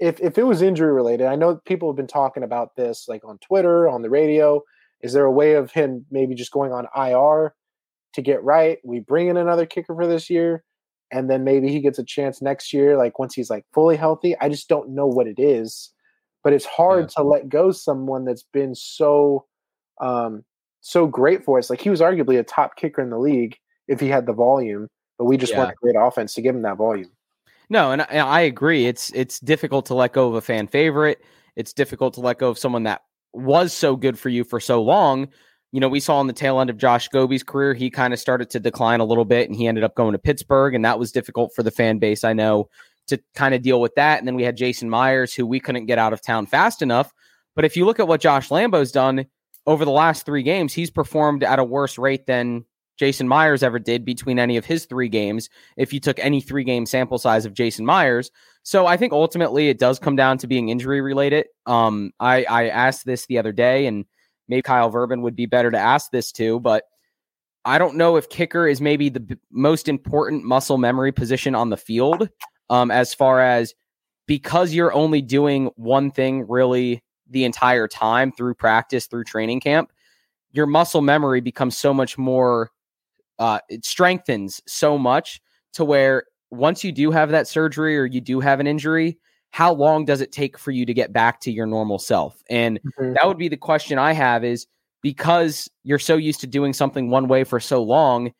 if 0.00 0.20
if 0.20 0.38
it 0.38 0.44
was 0.44 0.62
injury 0.62 0.92
related 0.92 1.26
i 1.26 1.36
know 1.36 1.56
people 1.64 1.88
have 1.88 1.96
been 1.96 2.06
talking 2.06 2.42
about 2.42 2.74
this 2.76 3.06
like 3.08 3.24
on 3.24 3.38
twitter 3.38 3.88
on 3.88 4.02
the 4.02 4.10
radio 4.10 4.60
is 5.00 5.12
there 5.12 5.24
a 5.24 5.32
way 5.32 5.54
of 5.54 5.70
him 5.70 6.04
maybe 6.10 6.34
just 6.34 6.52
going 6.52 6.72
on 6.72 6.86
IR 6.96 7.54
to 8.14 8.22
get 8.22 8.42
right? 8.42 8.78
We 8.84 9.00
bring 9.00 9.28
in 9.28 9.36
another 9.36 9.66
kicker 9.66 9.94
for 9.94 10.06
this 10.06 10.28
year, 10.28 10.64
and 11.12 11.30
then 11.30 11.44
maybe 11.44 11.68
he 11.68 11.80
gets 11.80 11.98
a 11.98 12.04
chance 12.04 12.42
next 12.42 12.72
year, 12.72 12.96
like 12.96 13.18
once 13.18 13.34
he's 13.34 13.50
like 13.50 13.64
fully 13.72 13.96
healthy. 13.96 14.36
I 14.40 14.48
just 14.48 14.68
don't 14.68 14.90
know 14.90 15.06
what 15.06 15.26
it 15.26 15.38
is, 15.38 15.92
but 16.42 16.52
it's 16.52 16.66
hard 16.66 17.08
to 17.10 17.22
let 17.22 17.48
go 17.48 17.70
someone 17.70 18.24
that's 18.24 18.44
been 18.52 18.74
so, 18.74 19.46
um, 20.00 20.44
so 20.80 21.06
great 21.06 21.44
for 21.44 21.58
us. 21.58 21.70
Like 21.70 21.80
he 21.80 21.90
was 21.90 22.00
arguably 22.00 22.38
a 22.38 22.42
top 22.44 22.76
kicker 22.76 23.02
in 23.02 23.10
the 23.10 23.18
league 23.18 23.56
if 23.86 24.00
he 24.00 24.08
had 24.08 24.26
the 24.26 24.32
volume, 24.32 24.88
but 25.18 25.24
we 25.24 25.36
just 25.36 25.52
Yeah. 25.52 25.60
weren't 25.60 25.72
a 25.72 25.76
great 25.76 25.96
offense 25.98 26.34
to 26.34 26.42
give 26.42 26.54
him 26.54 26.62
that 26.62 26.76
volume. 26.76 27.10
No, 27.70 27.92
and 27.92 28.02
I, 28.02 28.06
and 28.10 28.20
I 28.20 28.40
agree. 28.40 28.86
It's 28.86 29.10
it's 29.14 29.40
difficult 29.40 29.86
to 29.86 29.94
let 29.94 30.12
go 30.12 30.28
of 30.28 30.34
a 30.34 30.40
fan 30.40 30.66
favorite. 30.66 31.22
It's 31.56 31.72
difficult 31.72 32.14
to 32.14 32.20
let 32.20 32.38
go 32.38 32.48
of 32.48 32.58
someone 32.58 32.84
that 32.84 33.02
was 33.32 33.72
so 33.72 33.96
good 33.96 34.18
for 34.18 34.28
you 34.28 34.44
for 34.44 34.60
so 34.60 34.82
long. 34.82 35.28
You 35.72 35.80
know, 35.80 35.88
we 35.88 36.00
saw 36.00 36.20
in 36.20 36.26
the 36.28 36.32
tail 36.32 36.60
end 36.60 36.70
of 36.70 36.78
Josh 36.78 37.04
Scobee's 37.04 37.42
career, 37.42 37.74
he 37.74 37.90
kind 37.90 38.14
of 38.14 38.18
started 38.18 38.48
to 38.50 38.60
decline 38.60 39.00
a 39.00 39.04
little 39.04 39.26
bit, 39.26 39.48
and 39.48 39.56
he 39.56 39.66
ended 39.66 39.84
up 39.84 39.94
going 39.94 40.12
to 40.12 40.18
Pittsburgh, 40.18 40.74
and 40.74 40.84
that 40.84 40.98
was 40.98 41.12
difficult 41.12 41.52
for 41.54 41.62
the 41.62 41.70
fan 41.70 41.98
base. 41.98 42.24
I 42.24 42.32
know 42.32 42.70
to 43.08 43.20
kind 43.34 43.54
of 43.54 43.62
deal 43.62 43.80
with 43.80 43.94
that. 43.96 44.18
And 44.18 44.28
then 44.28 44.36
we 44.36 44.44
had 44.44 44.56
Jason 44.56 44.88
Myers, 44.88 45.34
who 45.34 45.46
we 45.46 45.60
couldn't 45.60 45.86
get 45.86 45.98
out 45.98 46.12
of 46.12 46.22
town 46.22 46.46
fast 46.46 46.80
enough. 46.80 47.12
But 47.56 47.64
if 47.64 47.76
you 47.76 47.84
look 47.84 47.98
at 47.98 48.08
what 48.08 48.20
Josh 48.20 48.50
Lambo's 48.50 48.92
done 48.92 49.26
over 49.66 49.84
the 49.84 49.90
last 49.90 50.24
three 50.24 50.42
games, 50.42 50.72
he's 50.72 50.90
performed 50.90 51.42
at 51.42 51.58
a 51.58 51.64
worse 51.64 51.98
rate 51.98 52.26
than 52.26 52.64
Jason 52.98 53.28
Myers 53.28 53.62
ever 53.62 53.78
did 53.78 54.04
between 54.04 54.38
any 54.38 54.56
of 54.56 54.64
his 54.64 54.84
three 54.84 55.08
games. 55.08 55.48
If 55.76 55.92
you 55.92 56.00
took 56.00 56.18
any 56.18 56.40
three 56.40 56.64
game 56.64 56.84
sample 56.84 57.18
size 57.18 57.46
of 57.46 57.54
Jason 57.54 57.86
Myers, 57.86 58.30
so 58.62 58.86
I 58.86 58.96
think 58.96 59.12
ultimately 59.12 59.68
it 59.68 59.78
does 59.78 59.98
come 59.98 60.16
down 60.16 60.38
to 60.38 60.46
being 60.46 60.68
injury 60.68 61.00
related. 61.00 61.46
Um, 61.66 62.12
I 62.20 62.44
I 62.44 62.68
asked 62.68 63.06
this 63.06 63.26
the 63.26 63.38
other 63.38 63.52
day, 63.52 63.86
and 63.86 64.04
maybe 64.48 64.62
Kyle 64.62 64.90
Verban 64.90 65.22
would 65.22 65.36
be 65.36 65.46
better 65.46 65.70
to 65.70 65.78
ask 65.78 66.10
this 66.10 66.32
to, 66.32 66.60
but 66.60 66.84
I 67.64 67.78
don't 67.78 67.96
know 67.96 68.16
if 68.16 68.28
kicker 68.28 68.66
is 68.66 68.80
maybe 68.80 69.08
the 69.08 69.20
b- 69.20 69.36
most 69.50 69.88
important 69.88 70.44
muscle 70.44 70.78
memory 70.78 71.12
position 71.12 71.54
on 71.54 71.70
the 71.70 71.76
field. 71.76 72.28
Um, 72.70 72.90
as 72.90 73.14
far 73.14 73.40
as 73.40 73.74
because 74.26 74.72
you're 74.74 74.92
only 74.92 75.22
doing 75.22 75.70
one 75.76 76.10
thing 76.10 76.46
really 76.48 77.02
the 77.30 77.44
entire 77.44 77.88
time 77.88 78.32
through 78.32 78.54
practice 78.54 79.06
through 79.06 79.24
training 79.24 79.60
camp, 79.60 79.90
your 80.52 80.66
muscle 80.66 81.02
memory 81.02 81.40
becomes 81.40 81.76
so 81.76 81.92
much 81.92 82.16
more. 82.18 82.70
Uh, 83.38 83.60
it 83.68 83.84
strengthens 83.84 84.60
so 84.66 84.98
much 84.98 85.40
to 85.74 85.84
where 85.84 86.24
once 86.50 86.82
you 86.82 86.92
do 86.92 87.10
have 87.10 87.30
that 87.30 87.46
surgery 87.46 87.98
or 87.98 88.06
you 88.06 88.20
do 88.20 88.40
have 88.40 88.60
an 88.60 88.66
injury, 88.66 89.18
how 89.50 89.72
long 89.72 90.04
does 90.04 90.20
it 90.20 90.32
take 90.32 90.58
for 90.58 90.70
you 90.70 90.84
to 90.86 90.94
get 90.94 91.12
back 91.12 91.40
to 91.40 91.52
your 91.52 91.66
normal 91.66 91.98
self? 91.98 92.42
And 92.50 92.80
that 92.98 93.26
would 93.26 93.38
be 93.38 93.48
the 93.48 93.56
question 93.56 93.98
I 93.98 94.12
have 94.12 94.44
is 94.44 94.66
because 95.02 95.70
you're 95.84 95.98
so 95.98 96.16
used 96.16 96.40
to 96.40 96.46
doing 96.46 96.72
something 96.72 97.10
one 97.10 97.28
way 97.28 97.44
for 97.44 97.60
so 97.60 97.82
long, 97.82 98.32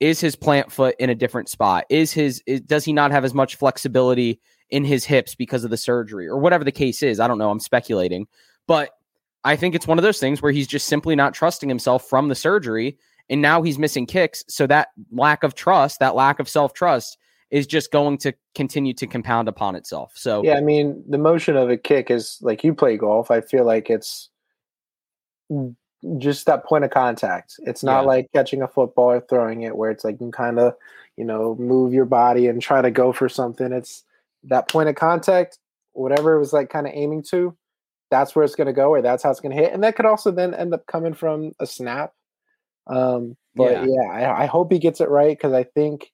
is 0.00 0.20
his 0.20 0.34
plant 0.34 0.72
foot 0.72 0.96
in 0.98 1.10
a 1.10 1.14
different 1.14 1.48
spot? 1.48 1.84
Is 1.90 2.12
his 2.12 2.42
is, 2.46 2.60
does 2.62 2.84
he 2.84 2.92
not 2.92 3.10
have 3.10 3.24
as 3.24 3.34
much 3.34 3.56
flexibility 3.56 4.40
in 4.70 4.84
his 4.84 5.04
hips 5.04 5.34
because 5.34 5.64
of 5.64 5.70
the 5.70 5.76
surgery 5.76 6.26
or 6.26 6.38
whatever 6.38 6.64
the 6.64 6.72
case 6.72 7.02
is? 7.02 7.20
I 7.20 7.28
don't 7.28 7.38
know, 7.38 7.50
I'm 7.50 7.60
speculating. 7.60 8.26
But 8.66 8.90
I 9.44 9.56
think 9.56 9.74
it's 9.74 9.86
one 9.86 9.98
of 9.98 10.02
those 10.02 10.20
things 10.20 10.42
where 10.42 10.52
he's 10.52 10.66
just 10.66 10.86
simply 10.86 11.16
not 11.16 11.34
trusting 11.34 11.68
himself 11.68 12.08
from 12.08 12.28
the 12.28 12.34
surgery 12.34 12.98
and 13.30 13.40
now 13.40 13.62
he's 13.62 13.78
missing 13.78 14.04
kicks, 14.04 14.44
so 14.48 14.66
that 14.66 14.88
lack 15.10 15.42
of 15.42 15.54
trust, 15.54 16.00
that 16.00 16.14
lack 16.14 16.40
of 16.40 16.48
self-trust 16.48 17.16
is 17.50 17.66
just 17.66 17.90
going 17.90 18.18
to 18.18 18.32
continue 18.54 18.92
to 18.94 19.06
compound 19.06 19.48
upon 19.48 19.74
itself. 19.74 20.12
So 20.14 20.44
Yeah, 20.44 20.56
I 20.56 20.60
mean, 20.60 21.02
the 21.08 21.18
motion 21.18 21.56
of 21.56 21.70
a 21.70 21.76
kick 21.76 22.10
is 22.10 22.38
like 22.42 22.62
you 22.62 22.74
play 22.74 22.96
golf. 22.96 23.30
I 23.30 23.40
feel 23.40 23.64
like 23.64 23.90
it's 23.90 24.28
just 26.18 26.46
that 26.46 26.64
point 26.64 26.84
of 26.84 26.90
contact. 26.90 27.54
It's 27.66 27.82
not 27.82 28.02
Yeah. 28.02 28.06
like 28.06 28.32
catching 28.32 28.62
a 28.62 28.68
football 28.68 29.10
or 29.10 29.20
throwing 29.20 29.62
it 29.62 29.76
where 29.76 29.90
it's 29.90 30.04
like 30.04 30.20
you 30.20 30.30
kind 30.30 30.60
of, 30.60 30.76
you 31.16 31.24
know, 31.24 31.56
move 31.56 31.92
your 31.92 32.04
body 32.04 32.46
and 32.46 32.62
try 32.62 32.80
to 32.80 32.90
go 32.90 33.12
for 33.12 33.28
something. 33.28 33.72
It's 33.72 34.04
that 34.44 34.68
point 34.68 34.88
of 34.88 34.94
contact, 34.94 35.58
whatever 35.92 36.36
it 36.36 36.38
was 36.38 36.52
like 36.52 36.70
kind 36.70 36.86
of 36.86 36.92
aiming 36.94 37.24
to, 37.30 37.56
that's 38.12 38.36
where 38.36 38.44
it's 38.44 38.54
going 38.54 38.68
to 38.68 38.72
go 38.72 38.90
or 38.90 39.02
that's 39.02 39.24
how 39.24 39.30
it's 39.30 39.40
going 39.40 39.56
to 39.56 39.60
hit. 39.60 39.72
And 39.72 39.82
that 39.82 39.96
could 39.96 40.06
also 40.06 40.30
then 40.30 40.54
end 40.54 40.72
up 40.72 40.86
coming 40.86 41.14
from 41.14 41.52
a 41.58 41.66
snap. 41.66 42.12
Um, 42.90 43.36
but 43.54 43.72
Yeah. 43.72 43.86
yeah, 43.88 44.08
I, 44.10 44.42
I 44.42 44.46
hope 44.46 44.70
he 44.72 44.78
gets 44.78 45.00
it 45.00 45.08
right 45.08 45.36
because 45.36 45.52
I 45.52 45.64
think 45.64 46.10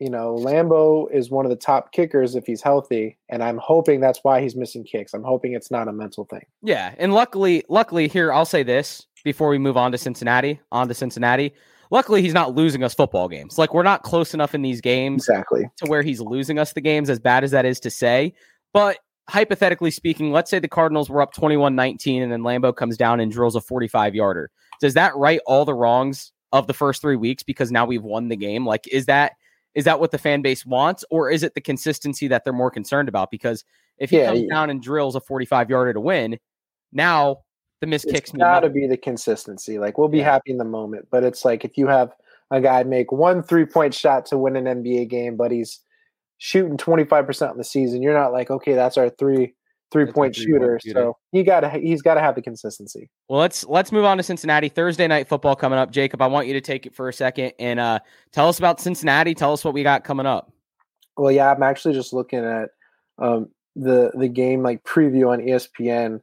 you 0.00 0.10
know, 0.10 0.34
Lambo 0.34 1.06
is 1.12 1.30
one 1.30 1.46
of 1.46 1.50
the 1.50 1.54
top 1.56 1.92
kickers 1.92 2.34
if 2.34 2.44
he's 2.44 2.60
healthy, 2.60 3.18
and 3.28 3.40
I'm 3.40 3.58
hoping 3.58 4.00
that's 4.00 4.18
why 4.24 4.40
he's 4.40 4.56
missing 4.56 4.82
kicks. 4.82 5.14
I'm 5.14 5.22
hoping 5.22 5.52
it's 5.52 5.70
not 5.70 5.86
a 5.86 5.92
mental 5.92 6.24
thing. 6.24 6.44
Yeah, 6.60 6.92
and 6.98 7.14
luckily, 7.14 7.62
luckily 7.68 8.08
here 8.08 8.32
I'll 8.32 8.44
say 8.44 8.64
this 8.64 9.06
before 9.22 9.48
we 9.48 9.58
move 9.58 9.76
on 9.76 9.92
to 9.92 9.98
Cincinnati. 9.98 10.58
On 10.72 10.88
to 10.88 10.94
Cincinnati. 10.94 11.52
Luckily, 11.92 12.20
he's 12.20 12.34
not 12.34 12.52
losing 12.52 12.82
us 12.82 12.94
football 12.94 13.28
games. 13.28 13.58
Like 13.58 13.74
we're 13.74 13.84
not 13.84 14.02
close 14.02 14.34
enough 14.34 14.56
in 14.56 14.62
these 14.62 14.80
games 14.80 15.28
Exactly. 15.28 15.70
to 15.76 15.88
where 15.88 16.02
he's 16.02 16.20
losing 16.20 16.58
us 16.58 16.72
the 16.72 16.80
games, 16.80 17.08
as 17.08 17.20
bad 17.20 17.44
as 17.44 17.52
that 17.52 17.64
is 17.64 17.78
to 17.80 17.90
say. 17.90 18.34
But 18.72 18.98
hypothetically 19.28 19.90
speaking, 19.90 20.32
let's 20.32 20.50
say 20.50 20.58
the 20.58 20.68
Cardinals 20.68 21.08
were 21.08 21.22
up 21.22 21.32
21 21.32 21.74
19 21.74 22.22
and 22.22 22.32
then 22.32 22.42
Lambo 22.42 22.74
comes 22.74 22.96
down 22.96 23.20
and 23.20 23.30
drills 23.30 23.56
a 23.56 23.60
45 23.60 24.14
yarder. 24.14 24.50
Does 24.80 24.94
that 24.94 25.14
right 25.16 25.40
all 25.46 25.64
the 25.64 25.74
wrongs 25.74 26.32
of 26.52 26.66
the 26.66 26.74
first 26.74 27.00
three 27.00 27.16
weeks 27.16 27.42
because 27.42 27.70
now 27.70 27.86
we've 27.86 28.02
won 28.02 28.28
the 28.28 28.36
game? 28.36 28.66
Like, 28.66 28.86
is 28.88 29.06
that 29.06 29.32
is 29.74 29.84
that 29.84 30.00
what 30.00 30.10
the 30.10 30.18
fan 30.18 30.42
base 30.42 30.66
wants, 30.66 31.02
or 31.10 31.30
is 31.30 31.42
it 31.42 31.54
the 31.54 31.60
consistency 31.60 32.28
that 32.28 32.44
they're 32.44 32.52
more 32.52 32.70
concerned 32.70 33.08
about? 33.08 33.30
Because 33.30 33.64
if 33.98 34.10
he 34.10 34.18
Yeah, 34.18 34.26
comes 34.26 34.40
yeah. 34.40 34.54
down 34.54 34.70
and 34.70 34.82
drills 34.82 35.16
a 35.16 35.20
45 35.20 35.70
yarder 35.70 35.94
to 35.94 36.00
win, 36.00 36.38
now 36.92 37.38
the 37.80 37.86
It's 37.86 38.04
kicks 38.04 38.32
got 38.32 38.60
to 38.60 38.70
be 38.70 38.86
the 38.86 38.96
consistency. 38.96 39.78
Like 39.78 39.98
we'll 39.98 40.08
be 40.08 40.18
Yeah. 40.18 40.24
happy 40.32 40.50
in 40.50 40.58
the 40.58 40.64
moment, 40.64 41.08
but 41.10 41.24
it's 41.24 41.44
like 41.44 41.64
if 41.64 41.78
you 41.78 41.86
have 41.86 42.12
a 42.50 42.60
guy 42.60 42.82
make 42.82 43.12
one 43.12 43.42
three 43.42 43.64
point 43.64 43.94
shot 43.94 44.26
to 44.26 44.38
win 44.38 44.56
an 44.56 44.66
NBA 44.66 45.08
game, 45.08 45.36
but 45.36 45.50
he's 45.50 45.80
shooting 46.42 46.76
twenty 46.76 47.04
five 47.04 47.24
percent 47.24 47.52
of 47.52 47.56
the 47.56 47.62
season, 47.64 48.02
you're 48.02 48.18
not 48.18 48.32
like, 48.32 48.50
okay, 48.50 48.74
that's 48.74 48.98
our 48.98 49.08
three 49.10 49.54
three 49.92 50.06
point 50.06 50.34
three-point 50.34 50.36
shooter. 50.36 50.80
So 50.84 51.16
he 51.30 51.44
got 51.44 51.60
to 51.60 51.70
he's 51.70 52.02
got 52.02 52.14
to 52.14 52.20
have 52.20 52.34
the 52.34 52.42
consistency. 52.42 53.08
Well, 53.28 53.38
let's 53.38 53.64
let's 53.64 53.92
move 53.92 54.04
on 54.04 54.16
to 54.16 54.24
Cincinnati 54.24 54.68
Thursday 54.68 55.06
night 55.06 55.28
football 55.28 55.54
coming 55.54 55.78
up. 55.78 55.92
Jacob, 55.92 56.20
I 56.20 56.26
want 56.26 56.48
you 56.48 56.54
to 56.54 56.60
take 56.60 56.84
it 56.84 56.96
for 56.96 57.08
a 57.08 57.12
second 57.12 57.52
and 57.60 57.78
uh, 57.78 58.00
tell 58.32 58.48
us 58.48 58.58
about 58.58 58.80
Cincinnati. 58.80 59.34
Tell 59.34 59.52
us 59.52 59.64
what 59.64 59.72
we 59.72 59.84
got 59.84 60.02
coming 60.02 60.26
up. 60.26 60.50
Well, 61.16 61.30
yeah, 61.30 61.52
I'm 61.52 61.62
actually 61.62 61.94
just 61.94 62.12
looking 62.12 62.44
at 62.44 62.70
um, 63.18 63.50
the 63.76 64.10
the 64.14 64.28
game 64.28 64.64
like 64.64 64.82
preview 64.82 65.30
on 65.30 65.38
ESPN. 65.38 66.22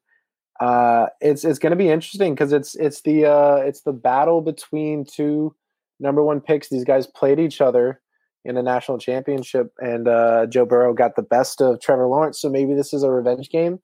Uh, 0.60 1.08
it's 1.22 1.46
it's 1.46 1.60
going 1.60 1.72
to 1.72 1.78
be 1.78 1.90
interesting 1.90 2.36
because 2.36 2.52
it's 2.52 2.76
it's 2.76 3.02
the 3.04 3.26
uh, 3.26 3.56
it's 3.58 3.82
the 3.84 3.94
battle 3.94 4.42
between 4.42 5.06
two 5.06 5.56
number 5.98 6.22
one 6.22 6.42
picks. 6.42 6.68
These 6.68 6.84
guys 6.84 7.08
played 7.08 7.40
each 7.40 7.62
other 7.62 8.02
in 8.45 8.58
a 8.58 8.63
national 8.63 8.97
championship, 8.97 9.73
and 9.80 10.08
uh, 10.08 10.45
Joe 10.47 10.65
Burrow 10.65 10.93
got 10.93 11.15
the 11.15 11.21
best 11.21 11.62
of 11.62 11.82
Trevor 11.82 12.08
Lawrence. 12.08 12.39
So 12.39 12.49
maybe 12.49 12.73
this 12.73 12.93
is 12.93 13.04
a 13.04 13.12
revenge 13.12 13.49
game. 13.49 13.80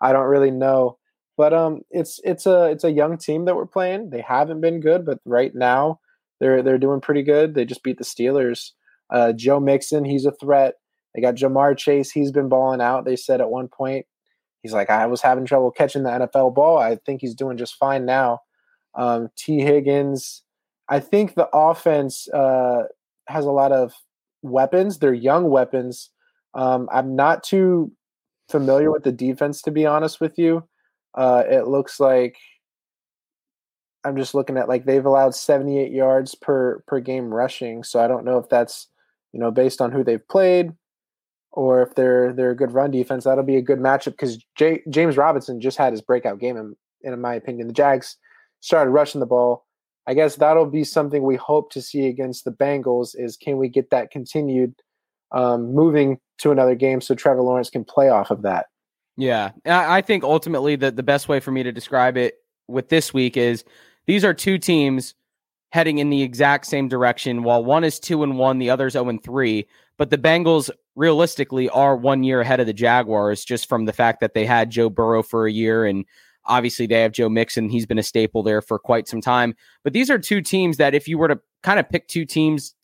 I 0.00 0.12
don't 0.12 0.26
really 0.26 0.50
know, 0.50 0.98
but 1.36 1.52
um, 1.52 1.82
it's 1.90 2.20
it's 2.24 2.46
a 2.46 2.64
it's 2.64 2.84
a 2.84 2.92
young 2.92 3.18
team 3.18 3.44
that 3.44 3.56
we're 3.56 3.66
playing. 3.66 4.10
They 4.10 4.20
haven't 4.20 4.60
been 4.60 4.80
good, 4.80 5.04
but 5.04 5.18
right 5.24 5.54
now 5.54 6.00
they're 6.40 6.62
they're 6.62 6.78
doing 6.78 7.00
pretty 7.00 7.22
good. 7.22 7.54
They 7.54 7.64
just 7.64 7.82
beat 7.82 7.98
the 7.98 8.04
Steelers. 8.04 8.72
Uh, 9.10 9.32
Joe 9.32 9.60
Mixon, 9.60 10.04
he's 10.04 10.26
a 10.26 10.32
threat. 10.32 10.74
They 11.14 11.22
got 11.22 11.34
Ja'Marr 11.34 11.76
Chase. 11.76 12.10
He's 12.10 12.30
been 12.30 12.48
balling 12.48 12.80
out. 12.80 13.04
They 13.04 13.16
said 13.16 13.40
at 13.40 13.50
one 13.50 13.68
point, 13.68 14.06
he's 14.62 14.74
like, 14.74 14.90
I 14.90 15.06
was 15.06 15.22
having 15.22 15.46
trouble 15.46 15.70
catching 15.70 16.02
the 16.02 16.10
NFL 16.10 16.54
ball. 16.54 16.78
I 16.78 16.96
think 16.96 17.20
he's 17.22 17.34
doing 17.34 17.56
just 17.56 17.76
fine 17.76 18.04
now. 18.04 18.40
Um, 18.94 19.30
Tee 19.36 19.60
Higgins, 19.60 20.42
I 20.88 21.00
think 21.00 21.34
the 21.34 21.48
offense 21.52 22.28
uh, 22.28 22.84
has 23.28 23.44
a 23.44 23.50
lot 23.50 23.72
of 23.72 23.94
weapons. 24.42 24.98
They're 24.98 25.14
young 25.14 25.50
weapons. 25.50 26.10
Um, 26.54 26.88
I'm 26.92 27.14
not 27.14 27.42
too 27.42 27.92
familiar 28.48 28.90
with 28.90 29.04
the 29.04 29.12
defense, 29.12 29.62
to 29.62 29.70
be 29.70 29.86
honest 29.86 30.20
with 30.20 30.38
you. 30.38 30.66
Uh, 31.14 31.44
it 31.48 31.68
looks 31.68 32.00
like 32.00 32.36
I'm 34.04 34.16
just 34.16 34.34
looking 34.34 34.56
at 34.56 34.68
like 34.68 34.84
they've 34.84 35.04
allowed 35.04 35.34
78 35.34 35.92
yards 35.92 36.34
per 36.34 36.82
per 36.86 37.00
game 37.00 37.32
rushing. 37.32 37.84
So 37.84 38.00
I 38.00 38.08
don't 38.08 38.24
know 38.24 38.38
if 38.38 38.48
that's 38.48 38.88
you 39.32 39.40
know 39.40 39.50
based 39.50 39.80
on 39.80 39.92
who 39.92 40.02
they've 40.02 40.26
played 40.28 40.72
or 41.52 41.82
if 41.82 41.94
they're 41.94 42.32
they're 42.32 42.52
a 42.52 42.56
good 42.56 42.72
run 42.72 42.90
defense. 42.90 43.24
That'll 43.24 43.44
be 43.44 43.56
a 43.56 43.62
good 43.62 43.78
matchup 43.78 44.12
because 44.12 44.38
James 44.88 45.16
Robinson 45.16 45.60
just 45.60 45.78
had 45.78 45.92
his 45.92 46.02
breakout 46.02 46.38
game. 46.38 46.56
In, 46.56 46.76
in 47.02 47.20
my 47.20 47.34
opinion, 47.34 47.66
the 47.66 47.72
Jags 47.72 48.16
started 48.60 48.90
rushing 48.90 49.20
the 49.20 49.26
ball. 49.26 49.66
I 50.08 50.14
guess 50.14 50.36
that'll 50.36 50.64
be 50.64 50.84
something 50.84 51.22
we 51.22 51.36
hope 51.36 51.70
to 51.72 51.82
see 51.82 52.06
against 52.06 52.46
the 52.46 52.50
Bengals. 52.50 53.14
Is 53.14 53.36
can 53.36 53.58
we 53.58 53.68
get 53.68 53.90
that 53.90 54.10
continued 54.10 54.74
um, 55.32 55.74
moving 55.74 56.18
to 56.38 56.50
another 56.50 56.74
game 56.74 57.02
so 57.02 57.14
Trevor 57.14 57.42
Lawrence 57.42 57.68
can 57.68 57.84
play 57.84 58.08
off 58.08 58.30
of 58.30 58.40
that? 58.42 58.66
Yeah, 59.18 59.50
I 59.66 60.00
think 60.00 60.24
ultimately 60.24 60.76
the 60.76 60.90
the 60.90 61.02
best 61.02 61.28
way 61.28 61.40
for 61.40 61.50
me 61.50 61.62
to 61.62 61.72
describe 61.72 62.16
it 62.16 62.36
with 62.68 62.88
this 62.88 63.12
week 63.12 63.36
is 63.36 63.64
these 64.06 64.24
are 64.24 64.32
two 64.32 64.56
teams 64.56 65.14
heading 65.72 65.98
in 65.98 66.08
the 66.08 66.22
exact 66.22 66.64
same 66.64 66.88
direction. 66.88 67.42
While 67.42 67.62
one 67.62 67.84
is 67.84 68.00
two 68.00 68.22
and 68.22 68.38
one, 68.38 68.58
the 68.58 68.70
other's 68.70 68.94
zero 68.94 69.10
and 69.10 69.22
three. 69.22 69.68
But 69.98 70.08
the 70.08 70.16
Bengals 70.16 70.70
realistically 70.96 71.68
are 71.68 71.96
one 71.96 72.24
year 72.24 72.40
ahead 72.40 72.60
of 72.60 72.66
the 72.66 72.72
Jaguars 72.72 73.44
just 73.44 73.68
from 73.68 73.84
the 73.84 73.92
fact 73.92 74.20
that 74.20 74.32
they 74.32 74.46
had 74.46 74.70
Joe 74.70 74.88
Burrow 74.88 75.22
for 75.22 75.46
a 75.46 75.52
year 75.52 75.84
and 75.84 76.06
obviously 76.48 76.86
they 76.86 77.00
have 77.02 77.12
Joe 77.12 77.28
Mixon. 77.28 77.68
He's 77.68 77.86
been 77.86 77.98
a 77.98 78.02
staple 78.02 78.42
there 78.42 78.60
for 78.60 78.78
quite 78.78 79.06
some 79.06 79.20
time. 79.20 79.54
But 79.84 79.92
these 79.92 80.10
are 80.10 80.18
two 80.18 80.40
teams 80.40 80.78
that 80.78 80.94
if 80.94 81.06
you 81.06 81.18
were 81.18 81.28
to 81.28 81.38
kind 81.62 81.78
of 81.78 81.88
pick 81.88 82.08
two 82.08 82.24
teams 82.24 82.74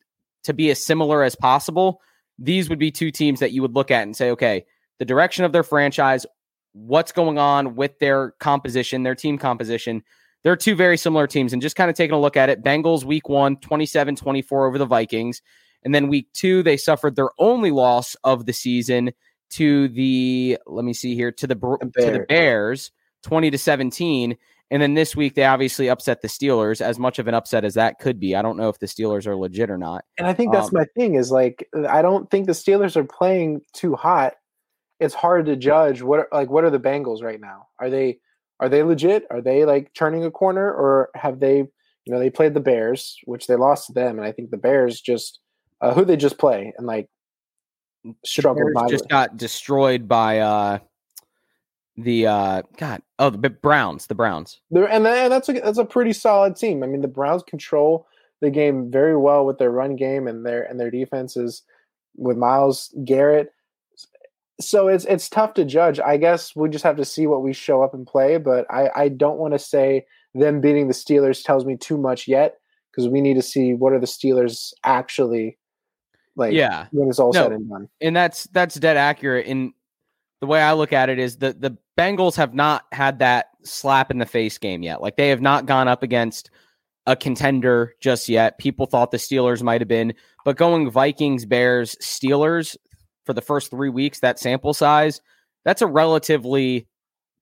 to 0.45 0.53
be 0.53 0.71
as 0.71 0.85
similar 0.85 1.23
as 1.23 1.35
possible, 1.35 2.01
these 2.39 2.69
would 2.69 2.79
be 2.79 2.91
two 2.91 3.11
teams 3.11 3.41
that 3.41 3.53
you 3.53 3.63
would 3.63 3.75
look 3.75 3.91
at 3.91 4.03
and 4.03 4.17
say, 4.17 4.31
okay, 4.31 4.65
the 4.99 5.05
direction 5.05 5.45
of 5.45 5.53
their 5.53 5.63
franchise, 5.63 6.27
what's 6.73 7.13
going 7.13 7.39
on 7.39 7.75
with 7.75 7.99
their 7.99 8.33
composition, 8.41 9.03
their 9.03 9.15
team 9.15 9.39
composition. 9.39 10.03
They're 10.43 10.57
two 10.57 10.75
very 10.75 10.99
similar 10.99 11.27
teams. 11.27 11.53
And 11.53 11.63
just 11.63 11.77
kind 11.77 11.91
of 11.91 11.97
taking 11.97 12.15
a 12.15 12.21
look 12.21 12.37
at 12.37 12.51
it, 12.51 12.63
Bengals 12.63 13.05
week 13.05 13.29
one, 13.29 13.57
27 13.57 14.17
24 14.17 14.67
over 14.67 14.79
the 14.79 14.87
Vikings. 14.87 15.41
And 15.85 15.95
then 15.95 16.09
week 16.09 16.29
two, 16.33 16.63
they 16.63 16.77
suffered 16.77 17.17
their 17.17 17.31
only 17.39 17.71
loss 17.71 18.17
of 18.25 18.47
the 18.47 18.53
season 18.53 19.13
to 19.51 19.89
the, 19.89 20.59
let 20.67 20.85
me 20.85 20.93
see 20.93 21.15
here, 21.15 21.31
to 21.33 21.47
the, 21.47 21.55
The 21.55 22.01
to 22.01 22.11
the 22.11 22.27
Bears. 22.29 22.91
Bears, 23.25 23.29
20 23.29 23.51
to 23.51 23.59
17. 23.59 24.37
And 24.71 24.83
then 24.83 24.95
this 24.95 25.15
week, 25.15 25.35
they 25.35 25.45
obviously 25.45 25.89
upset 25.89 26.23
the 26.23 26.29
Steelers, 26.29 26.81
as 26.81 26.99
much 26.99 27.19
of 27.19 27.29
an 27.29 27.35
upset 27.35 27.65
as 27.65 27.75
that 27.75 27.99
could 27.99 28.19
be. 28.19 28.35
I 28.35 28.43
don't 28.43 28.57
know 28.57 28.69
if 28.69 28.79
the 28.79 28.87
Steelers 28.87 29.27
are 29.27 29.37
legit 29.37 29.71
or 29.71 29.79
not. 29.79 30.05
And 30.19 30.27
I 30.27 30.33
think 30.33 30.53
that's 30.53 30.69
Um, 30.69 30.73
my 30.75 30.87
thing 30.97 31.15
is 31.15 31.31
like 31.31 31.69
I 31.89 32.03
don't 32.03 32.31
think 32.31 32.47
the 32.47 32.53
Steelers 32.53 32.97
are 32.97 33.05
playing 33.05 33.61
too 33.73 33.95
hot. 33.95 34.35
It's 35.01 35.15
hard 35.15 35.47
to 35.47 35.57
judge 35.57 36.03
what 36.03 36.21
are- 36.21 36.29
like 36.33 36.49
what 36.51 36.65
are 36.65 36.71
the 36.71 36.81
Bengals 36.81 37.23
right 37.23 37.41
now? 37.41 37.69
Are 37.79 37.91
they 37.91 38.21
are 38.61 38.69
they 38.69 38.83
legit? 38.83 39.27
Are 39.31 39.43
they 39.43 39.65
like 39.65 39.93
turning 39.95 40.25
a 40.25 40.31
corner 40.31 40.73
or 40.73 41.11
have 41.15 41.41
they 41.41 41.59
you 41.59 42.13
know 42.13 42.19
they 42.19 42.31
played 42.31 42.55
the 42.55 42.61
Bears, 42.61 43.19
which 43.25 43.47
they 43.47 43.57
lost 43.57 43.89
to 43.89 43.93
them, 43.93 44.19
and 44.19 44.27
I 44.27 44.33
think 44.33 44.51
the 44.51 44.57
Bears 44.57 45.01
just 45.01 45.41
uh, 45.81 45.93
who 45.93 46.05
they 46.05 46.17
just 46.17 46.39
play 46.39 46.73
and 46.79 46.87
like 46.87 47.09
struggled 48.25 48.73
just 48.89 49.09
got 49.09 49.37
destroyed 49.37 50.07
by 50.09 50.39
uh 50.39 50.79
the 51.97 52.27
uh 52.27 52.63
God 52.77 53.03
oh 53.19 53.31
the 53.31 53.51
Browns 53.51 54.07
the 54.09 54.15
Browns 54.15 54.61
and, 54.71 55.07
and 55.07 55.33
that's 55.33 55.49
a 55.49 55.53
that's 55.55 55.79
a 55.79 55.85
pretty 55.85 56.13
solid 56.13 56.57
team. 56.57 56.83
I 56.83 56.87
mean, 56.87 57.03
the 57.03 57.09
Browns 57.09 57.43
control 57.45 58.07
the 58.41 58.51
game 58.51 58.91
very 58.91 59.17
well 59.17 59.47
with 59.47 59.59
their 59.59 59.71
run 59.71 59.97
game 59.97 60.27
and 60.27 60.45
their 60.45 60.65
and 60.65 60.79
their 60.79 60.91
defenses 60.91 61.63
with 62.17 62.37
Myles 62.37 62.93
Garrett. 63.05 63.53
So 64.61 64.89
it's 64.89 65.05
it's 65.05 65.29
tough 65.29 65.55
to 65.55 65.65
judge. 65.65 65.99
I 66.01 66.17
guess 66.17 66.55
we 66.55 66.69
just 66.69 66.85
have 66.85 66.97
to 66.97 67.05
see 67.05 67.27
what 67.27 67.43
we 67.43 67.53
show 67.53 67.83
up 67.83 67.95
and 67.95 68.07
play. 68.07 68.39
But 68.39 68.67
I 68.71 68.91
I 68.95 69.09
don't 69.09 69.39
want 69.39 69.55
to 69.55 69.59
say 69.59 70.07
them 70.35 70.61
beating 70.61 70.89
the 70.89 70.95
Steelers 70.95 71.45
tells 71.45 71.65
me 71.65 71.77
too 71.77 71.97
much 71.97 72.27
yet 72.29 72.59
because 72.91 73.09
we 73.09 73.21
need 73.21 73.35
to 73.35 73.43
see 73.43 73.73
what 73.75 73.93
are 73.93 74.01
the 74.01 74.07
Steelers 74.07 74.73
actually 74.85 75.59
like. 76.37 76.53
yeah 76.53 76.87
when 76.93 77.09
it's 77.09 77.19
all 77.21 77.33
No. 77.33 77.43
said 77.45 77.53
and 77.53 77.69
done. 77.69 77.89
and 78.01 78.15
that's 78.17 78.45
that's 78.49 78.75
dead 78.77 78.97
accurate 78.97 79.47
in 79.47 79.73
the 80.41 80.47
way 80.47 80.61
I 80.61 80.73
look 80.75 80.93
at 80.93 81.09
it 81.09 81.19
is 81.19 81.39
the 81.39 81.53
the 81.53 81.77
Bengals 81.99 82.37
have 82.37 82.55
not 82.55 82.85
had 82.93 83.19
that 83.21 83.47
slap 83.63 84.11
in 84.11 84.19
the 84.19 84.27
face 84.27 84.59
game 84.59 84.83
yet 84.83 85.01
like 85.01 85.17
they 85.17 85.29
have 85.29 85.41
not 85.41 85.67
gone 85.67 85.89
up 85.89 86.03
against 86.03 86.51
a 87.07 87.17
contender 87.17 87.95
just 88.01 88.29
yet 88.29 88.59
people 88.59 88.87
thought 88.87 89.11
the 89.11 89.17
Steelers 89.17 89.63
might 89.63 89.81
have 89.81 89.89
been 89.89 90.13
but 90.45 90.57
going 90.57 90.91
Vikings 90.91 91.47
Bears 91.47 91.97
Steelers 92.03 92.77
for 93.25 93.33
the 93.33 93.41
first 93.41 93.71
3 93.71 93.89
weeks 93.89 94.21
that 94.21 94.39
sample 94.39 94.75
size 94.75 95.21
that's 95.65 95.83
a 95.83 95.87
relatively 95.87 96.87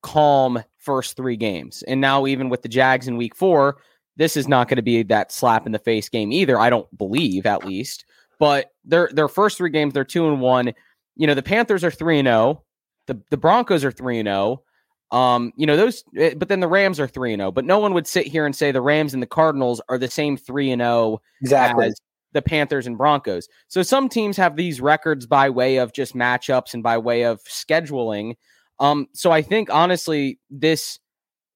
calm 0.02 0.62
first 0.78 1.16
3 1.16 1.36
games 1.36 1.82
and 1.88 2.00
now 2.00 2.26
even 2.26 2.48
with 2.48 2.62
the 2.62 2.68
Jags 2.68 3.08
in 3.08 3.16
week 3.16 3.34
4 3.34 3.76
this 4.16 4.36
is 4.36 4.46
not 4.46 4.68
going 4.68 4.76
to 4.76 4.82
be 4.82 5.02
that 5.02 5.32
slap 5.32 5.66
in 5.66 5.72
the 5.72 5.78
face 5.78 6.08
game 6.08 6.30
either 6.30 6.58
I 6.58 6.70
don't 6.70 6.96
believe 6.96 7.46
at 7.46 7.64
least 7.64 8.04
but 8.42 8.72
their 8.84 9.08
their 9.12 9.28
first 9.28 9.56
three 9.56 9.70
games 9.70 9.94
they're 9.94 10.02
two 10.02 10.26
and 10.26 10.40
one. 10.40 10.72
You 11.14 11.28
know 11.28 11.34
the 11.34 11.44
Panthers 11.44 11.84
are 11.84 11.92
three 11.92 12.18
and 12.18 12.26
zero. 12.26 12.64
The 13.06 13.20
the 13.30 13.36
Broncos 13.36 13.84
are 13.84 13.92
three 13.92 14.18
and 14.18 14.26
zero. 14.26 14.62
Um, 15.10 15.52
you 15.56 15.66
know 15.66 15.76
those, 15.76 16.04
eh, 16.16 16.34
but 16.34 16.48
then 16.48 16.60
the 16.60 16.68
Rams 16.68 16.98
are 16.98 17.06
three 17.08 17.32
and 17.32 17.40
zero. 17.40 17.52
But 17.52 17.64
no 17.64 17.78
one 17.78 17.94
would 17.94 18.06
sit 18.06 18.26
here 18.26 18.46
and 18.46 18.56
say 18.56 18.72
the 18.72 18.80
Rams 18.80 19.14
and 19.14 19.22
the 19.22 19.26
Cardinals 19.26 19.80
are 19.88 19.98
the 19.98 20.10
same 20.10 20.36
three 20.36 20.70
and 20.70 20.80
zero 20.80 21.20
Exactly. 21.42 21.86
as 21.86 22.00
the 22.32 22.42
Panthers 22.42 22.86
and 22.86 22.96
Broncos. 22.96 23.48
So 23.68 23.82
some 23.82 24.08
teams 24.08 24.36
have 24.36 24.56
these 24.56 24.80
records 24.80 25.26
by 25.26 25.50
way 25.50 25.76
of 25.76 25.92
just 25.92 26.14
matchups 26.14 26.74
and 26.74 26.82
by 26.82 26.98
way 26.98 27.24
of 27.24 27.40
scheduling. 27.44 28.36
Um, 28.80 29.06
so 29.12 29.30
I 29.30 29.42
think 29.42 29.70
honestly, 29.70 30.38
this 30.50 30.98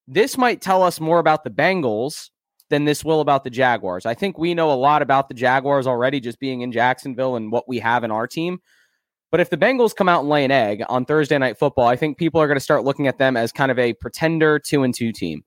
this 0.06 0.36
might 0.38 0.60
tell 0.60 0.82
us 0.82 1.00
more 1.00 1.18
about 1.18 1.44
the 1.44 1.50
Bengals 1.50 2.30
than 2.68 2.84
this 2.84 3.04
will 3.04 3.20
about 3.20 3.44
the 3.44 3.50
Jaguars. 3.50 4.06
I 4.06 4.14
think 4.14 4.38
we 4.38 4.54
know 4.54 4.70
a 4.70 4.74
lot 4.74 5.02
about 5.02 5.28
the 5.28 5.34
Jaguars 5.34 5.86
already 5.86 6.20
just 6.20 6.40
being 6.40 6.60
in 6.60 6.72
Jacksonville 6.72 7.36
and 7.36 7.50
what 7.50 7.68
we 7.68 7.78
have 7.78 8.04
in 8.04 8.10
our 8.10 8.26
team. 8.26 8.58
But 9.30 9.40
if 9.40 9.50
the 9.50 9.56
Bengals 9.56 9.94
come 9.94 10.08
out 10.08 10.20
and 10.20 10.28
lay 10.28 10.44
an 10.44 10.50
egg 10.50 10.82
on 10.88 11.04
Thursday 11.04 11.36
night 11.36 11.58
football, 11.58 11.86
I 11.86 11.96
think 11.96 12.16
people 12.16 12.40
are 12.40 12.46
going 12.46 12.56
to 12.56 12.60
start 12.64 12.84
looking 12.84 13.06
at 13.06 13.18
them 13.18 13.36
as 13.36 13.52
kind 13.52 13.70
of 13.70 13.78
a 13.78 13.92
pretender 13.94 14.58
two 14.58 14.82
and 14.82 14.94
two 14.94 15.12
team. 15.12 15.44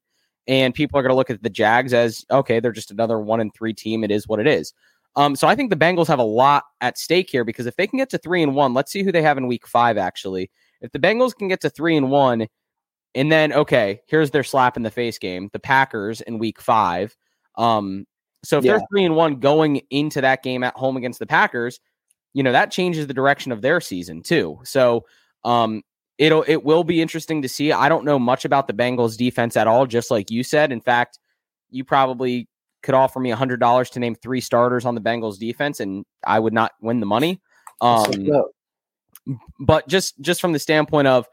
And 0.48 0.74
people 0.74 1.00
are 1.00 1.04
going 1.04 1.12
to 1.12 1.16
look 1.16 1.30
at 1.30 1.44
the 1.44 1.50
Jags 1.50 1.94
as 1.94 2.26
okay, 2.32 2.60
they're 2.60 2.72
just 2.72 2.92
another 2.92 3.20
one 3.20 3.40
and 3.40 3.54
three 3.54 3.74
team. 3.74 4.04
It 4.04 4.12
is 4.12 4.28
what 4.28 4.40
it 4.40 4.48
is. 4.48 4.74
Um, 5.16 5.36
so 5.36 5.48
I 5.48 5.56
think 5.56 5.70
the 5.70 5.76
Bengals 5.76 6.08
have 6.08 6.20
a 6.20 6.24
lot 6.24 6.64
at 6.82 6.98
stake 6.98 7.30
here 7.30 7.44
because 7.44 7.66
if 7.66 7.76
they 7.76 7.88
can 7.88 7.98
get 7.98 8.10
to 8.12 8.18
three 8.18 8.44
and 8.44 8.56
one, 8.56 8.74
let's 8.74 8.92
see 8.92 9.04
who 9.04 9.12
they 9.12 9.22
have 9.22 9.38
in 9.38 9.48
week 9.48 9.68
five. 9.68 9.98
Actually, 9.98 10.52
if 10.82 10.92
the 10.92 11.00
Bengals 11.00 11.36
can 11.36 11.48
get 11.48 11.62
to 11.62 11.70
three 11.70 11.96
and 11.98 12.10
one, 12.12 12.48
and 13.16 13.32
then 13.32 13.54
okay, 13.54 14.02
here's 14.08 14.32
their 14.32 14.44
slap 14.44 14.78
in 14.78 14.84
the 14.84 14.92
face 14.92 15.18
game, 15.18 15.50
the 15.54 15.60
Packers 15.60 16.22
in 16.22 16.38
week 16.38 16.60
five. 16.62 17.16
Um, 17.56 18.06
So 18.44 18.58
if 18.60 18.64
Yeah. 18.64 18.74
they're 18.74 18.88
three 18.92 19.04
and 19.06 19.16
one 19.16 19.40
going 19.40 19.82
into 19.90 20.22
that 20.22 20.44
game 20.44 20.64
at 20.64 20.76
home 20.78 20.96
against 20.98 21.20
the 21.20 21.26
Packers, 21.26 21.80
you 22.34 22.44
know 22.44 22.52
that 22.52 22.72
changes 22.72 23.08
the 23.08 23.14
direction 23.14 23.52
of 23.52 23.62
their 23.62 23.82
season 23.82 24.22
too. 24.22 24.60
So 24.64 25.06
um, 25.44 25.84
it'll 26.18 26.44
it 26.48 26.64
will 26.64 26.84
be 26.84 27.02
interesting 27.02 27.42
to 27.42 27.50
see. 27.50 27.72
I 27.72 27.90
don't 27.90 28.06
know 28.06 28.20
much 28.20 28.46
about 28.46 28.68
the 28.68 28.74
Bengals 28.74 29.18
defense 29.18 29.58
at 29.58 29.68
all. 29.68 29.86
Just 29.86 30.12
like 30.12 30.30
you 30.30 30.44
said, 30.44 30.72
in 30.72 30.82
fact, 30.82 31.20
you 31.70 31.84
probably 31.84 32.48
could 32.84 32.96
offer 32.96 33.20
me 33.20 33.32
a 33.32 33.36
hundred 33.36 33.60
dollars 33.60 33.90
to 33.92 34.00
name 34.00 34.16
three 34.16 34.42
starters 34.42 34.86
on 34.86 34.96
the 34.96 35.02
Bengals 35.02 35.40
defense, 35.40 35.80
and 35.80 36.06
I 36.26 36.40
would 36.40 36.54
not 36.54 36.74
win 36.82 37.00
the 37.00 37.06
money. 37.06 37.42
Um, 37.82 38.30
but 39.60 39.88
just 39.88 40.20
just 40.22 40.42
from 40.42 40.54
the 40.54 40.60
standpoint 40.60 41.08
of 41.08 41.28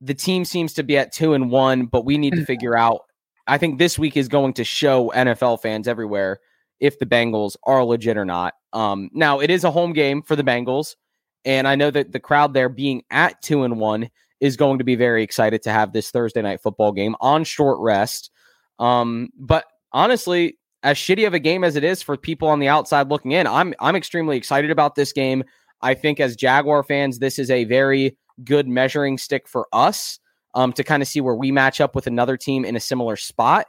the 0.00 0.14
team 0.14 0.44
seems 0.44 0.74
to 0.74 0.82
be 0.82 0.98
at 0.98 1.12
two 1.12 1.34
and 1.34 1.50
one, 1.50 1.86
but 1.86 2.04
we 2.04 2.18
need 2.18 2.34
to 2.34 2.44
figure 2.44 2.76
out. 2.76 3.02
I 3.46 3.58
think 3.58 3.78
this 3.78 3.98
week 3.98 4.16
is 4.16 4.28
going 4.28 4.52
to 4.54 4.64
show 4.64 5.10
NFL 5.14 5.62
fans 5.62 5.88
everywhere 5.88 6.38
if 6.78 6.98
the 7.00 7.06
Bengals 7.06 7.56
are 7.64 7.84
legit 7.84 8.16
or 8.16 8.24
not. 8.24 8.54
Um, 8.72 9.10
now 9.12 9.40
it 9.40 9.50
is 9.50 9.64
a 9.64 9.70
home 9.70 9.92
game 9.92 10.22
for 10.22 10.36
the 10.36 10.44
Bengals, 10.44 10.96
and 11.44 11.68
I 11.68 11.74
know 11.74 11.90
that 11.90 12.12
the 12.12 12.20
crowd 12.20 12.54
there 12.54 12.68
being 12.68 13.02
at 13.10 13.40
two 13.42 13.64
and 13.64 13.78
one 13.78 14.08
is 14.40 14.56
going 14.56 14.78
to 14.78 14.84
be 14.84 14.96
very 14.96 15.22
excited 15.22 15.62
to 15.62 15.70
have 15.70 15.92
this 15.92 16.10
Thursday 16.10 16.42
night 16.42 16.60
football 16.60 16.92
game 16.92 17.14
on 17.20 17.44
short 17.44 17.78
rest. 17.80 18.30
Um, 18.78 19.30
but 19.38 19.66
honestly, 19.92 20.58
as 20.82 20.96
shitty 20.96 21.26
of 21.26 21.34
a 21.34 21.38
game 21.38 21.62
as 21.62 21.76
it 21.76 21.84
is 21.84 22.02
for 22.02 22.16
people 22.16 22.48
on 22.48 22.58
the 22.58 22.68
outside 22.68 23.08
looking 23.08 23.32
in, 23.32 23.46
I'm 23.46 23.74
I'm 23.80 23.96
extremely 23.96 24.36
excited 24.36 24.70
about 24.70 24.94
this 24.94 25.12
game. 25.12 25.44
I 25.80 25.94
think 25.94 26.20
as 26.20 26.36
Jaguar 26.36 26.82
fans, 26.82 27.18
this 27.18 27.38
is 27.38 27.50
a 27.50 27.64
very 27.64 28.16
good 28.44 28.66
measuring 28.68 29.18
stick 29.18 29.46
for 29.48 29.68
us 29.72 30.18
um, 30.54 30.72
to 30.74 30.84
kind 30.84 31.02
of 31.02 31.08
see 31.08 31.20
where 31.20 31.34
we 31.34 31.52
match 31.52 31.80
up 31.80 31.94
with 31.94 32.06
another 32.06 32.36
team 32.36 32.64
in 32.64 32.76
a 32.76 32.80
similar 32.80 33.16
spot. 33.16 33.66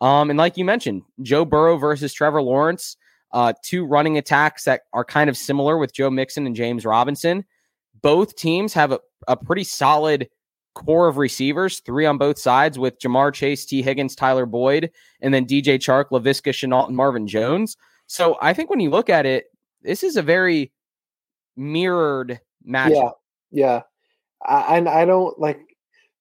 Um, 0.00 0.30
and 0.30 0.38
like 0.38 0.56
you 0.56 0.64
mentioned, 0.64 1.02
Joe 1.22 1.44
Burrow 1.44 1.76
versus 1.76 2.12
Trevor 2.12 2.42
Lawrence, 2.42 2.96
uh, 3.32 3.52
two 3.62 3.84
running 3.84 4.18
attacks 4.18 4.64
that 4.64 4.82
are 4.92 5.04
kind 5.04 5.28
of 5.28 5.36
similar 5.36 5.78
with 5.78 5.94
Joe 5.94 6.10
Mixon 6.10 6.46
and 6.46 6.56
James 6.56 6.84
Robinson. 6.84 7.44
Both 8.02 8.36
teams 8.36 8.72
have 8.74 8.92
a, 8.92 9.00
a 9.28 9.36
pretty 9.36 9.64
solid 9.64 10.28
core 10.74 11.08
of 11.08 11.16
receivers, 11.16 11.80
three 11.80 12.06
on 12.06 12.18
both 12.18 12.38
sides 12.38 12.78
with 12.78 12.98
Ja'Marr 12.98 13.32
Chase, 13.32 13.64
Tee 13.64 13.82
Higgins, 13.82 14.14
Tyler 14.14 14.46
Boyd, 14.46 14.90
and 15.20 15.32
then 15.32 15.46
DJ 15.46 15.78
Chark, 15.78 16.10
Laviska 16.10 16.52
Shenault, 16.52 16.88
and 16.88 16.96
Marvin 16.96 17.26
Jones. 17.26 17.76
So 18.06 18.36
I 18.40 18.52
think 18.52 18.70
when 18.70 18.80
you 18.80 18.90
look 18.90 19.08
at 19.08 19.26
it, 19.26 19.46
this 19.82 20.02
is 20.02 20.16
a 20.16 20.22
very 20.22 20.72
mirrored 21.56 22.40
matchup. 22.68 22.90
yeah, 22.90 23.10
yeah. 23.50 23.82
I, 24.44 24.76
and 24.76 24.88
I 24.88 25.04
don't 25.04 25.38
like. 25.38 25.60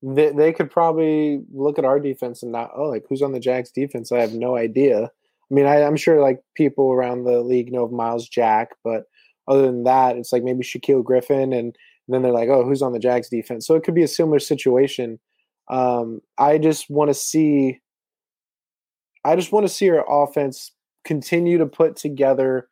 They, 0.02 0.32
they 0.32 0.54
could 0.54 0.70
probably 0.70 1.42
look 1.52 1.80
at 1.80 1.86
our 1.86 2.00
defense 2.00 2.44
and 2.44 2.52
not, 2.52 2.72
oh, 2.76 2.90
like 2.90 3.06
who's 3.10 3.22
on 3.22 3.32
the 3.32 3.40
Jags 3.40 3.72
defense? 3.72 4.12
I 4.12 4.20
have 4.20 4.34
no 4.34 4.56
idea. 4.56 5.12
I 5.52 5.54
mean, 5.54 5.66
I, 5.66 5.84
I'm 5.84 5.96
sure 5.96 6.22
like 6.22 6.40
people 6.56 6.92
around 6.92 7.24
the 7.24 7.42
league 7.42 7.72
know 7.72 7.84
of 7.84 7.92
Myles 7.92 8.28
Jack, 8.28 8.70
but 8.84 9.04
other 9.48 9.62
than 9.62 9.84
that, 9.84 10.18
it's 10.18 10.34
like 10.34 10.44
maybe 10.44 10.64
Shaquill 10.64 11.04
Griffin, 11.04 11.54
and 11.54 11.76
then 12.08 12.22
they're 12.22 12.32
like, 12.32 12.50
oh, 12.50 12.64
who's 12.64 12.82
on 12.82 12.94
the 12.94 13.00
Jags 13.00 13.30
defense? 13.30 13.68
So 13.68 13.76
it 13.76 13.84
could 13.84 13.96
be 13.96 14.04
a 14.04 14.08
similar 14.08 14.40
situation. 14.40 15.20
Um, 15.70 16.22
I 16.38 16.58
just 16.58 16.90
want 16.90 17.10
to 17.10 17.14
see. 17.14 17.80
I 19.24 19.36
just 19.36 19.52
want 19.52 19.68
to 19.68 19.74
see 19.74 19.90
our 19.90 20.06
offense 20.24 20.72
continue 21.04 21.58
to 21.58 21.66
put 21.66 21.96
together 21.96 22.70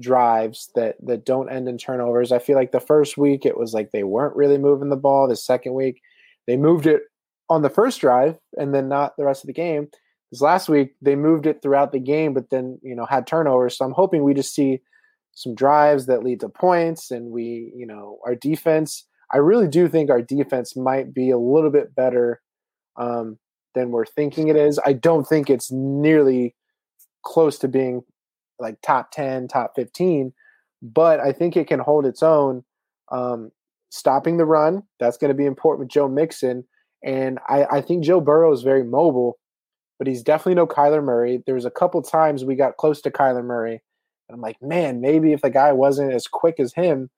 drives 0.00 0.70
that 0.74 0.96
that 1.04 1.24
don't 1.24 1.50
end 1.50 1.68
in 1.68 1.78
turnovers. 1.78 2.32
I 2.32 2.38
feel 2.38 2.56
like 2.56 2.72
the 2.72 2.80
first 2.80 3.16
week 3.16 3.44
it 3.44 3.56
was 3.56 3.72
like 3.72 3.90
they 3.90 4.04
weren't 4.04 4.36
really 4.36 4.58
moving 4.58 4.90
the 4.90 4.96
ball. 4.96 5.28
The 5.28 5.36
second 5.36 5.74
week 5.74 6.00
they 6.46 6.56
moved 6.56 6.86
it 6.86 7.02
on 7.48 7.62
the 7.62 7.70
first 7.70 8.00
drive 8.00 8.38
and 8.56 8.74
then 8.74 8.88
not 8.88 9.16
the 9.16 9.24
rest 9.24 9.44
of 9.44 9.46
the 9.46 9.52
game. 9.52 9.88
This 10.32 10.40
last 10.40 10.68
week 10.68 10.94
they 11.02 11.14
moved 11.14 11.46
it 11.46 11.60
throughout 11.62 11.92
the 11.92 12.00
game, 12.00 12.32
but 12.32 12.50
then 12.50 12.80
you 12.82 12.96
know 12.96 13.06
had 13.06 13.26
turnovers. 13.26 13.76
So 13.76 13.84
I'm 13.84 13.92
hoping 13.92 14.24
we 14.24 14.34
just 14.34 14.54
see 14.54 14.80
some 15.34 15.54
drives 15.54 16.06
that 16.06 16.24
lead 16.24 16.40
to 16.40 16.48
points, 16.48 17.10
and 17.10 17.30
we 17.30 17.72
you 17.76 17.86
know 17.86 18.18
our 18.26 18.34
defense. 18.34 19.06
I 19.30 19.38
really 19.38 19.68
do 19.68 19.88
think 19.88 20.10
our 20.10 20.22
defense 20.22 20.74
might 20.74 21.14
be 21.14 21.30
a 21.30 21.38
little 21.38 21.70
bit 21.70 21.94
better 21.94 22.40
um, 22.96 23.38
than 23.74 23.90
we're 23.90 24.06
thinking 24.06 24.48
it 24.48 24.56
is. 24.56 24.80
I 24.84 24.94
don't 24.94 25.24
think 25.24 25.48
it's 25.48 25.70
nearly 25.70 26.54
close 27.24 27.58
to 27.60 27.68
being 27.68 28.02
like 28.58 28.76
top 28.82 29.10
10, 29.10 29.48
top 29.48 29.72
15, 29.74 30.32
but 30.82 31.20
I 31.20 31.32
think 31.32 31.56
it 31.56 31.66
can 31.66 31.80
hold 31.80 32.04
its 32.04 32.22
own. 32.22 32.64
Um, 33.10 33.50
stopping 33.90 34.38
the 34.38 34.46
run, 34.46 34.82
that's 34.98 35.18
going 35.18 35.28
to 35.28 35.34
be 35.36 35.46
important 35.46 35.80
with 35.80 35.90
Joe 35.90 36.08
Mixon. 36.08 36.64
And 37.04 37.38
I, 37.48 37.64
I 37.70 37.80
think 37.80 38.04
Joe 38.04 38.20
Burrow 38.20 38.52
is 38.52 38.62
very 38.62 38.84
mobile, 38.84 39.38
but 40.02 40.08
he's 40.08 40.24
definitely 40.24 40.56
no 40.56 40.66
Kyler 40.66 41.00
Murray. 41.00 41.44
There 41.46 41.54
was 41.54 41.64
a 41.64 41.70
couple 41.70 42.02
times 42.02 42.44
we 42.44 42.56
got 42.56 42.76
close 42.76 43.00
to 43.02 43.10
Kyler 43.12 43.44
Murray. 43.44 43.80
And 44.28 44.34
I'm 44.34 44.40
like, 44.40 44.60
man, 44.60 45.00
maybe 45.00 45.32
if 45.32 45.42
the 45.42 45.48
guy 45.48 45.70
wasn't 45.70 46.12
as 46.12 46.26
quick 46.26 46.58
as 46.58 46.74
him, 46.74 47.08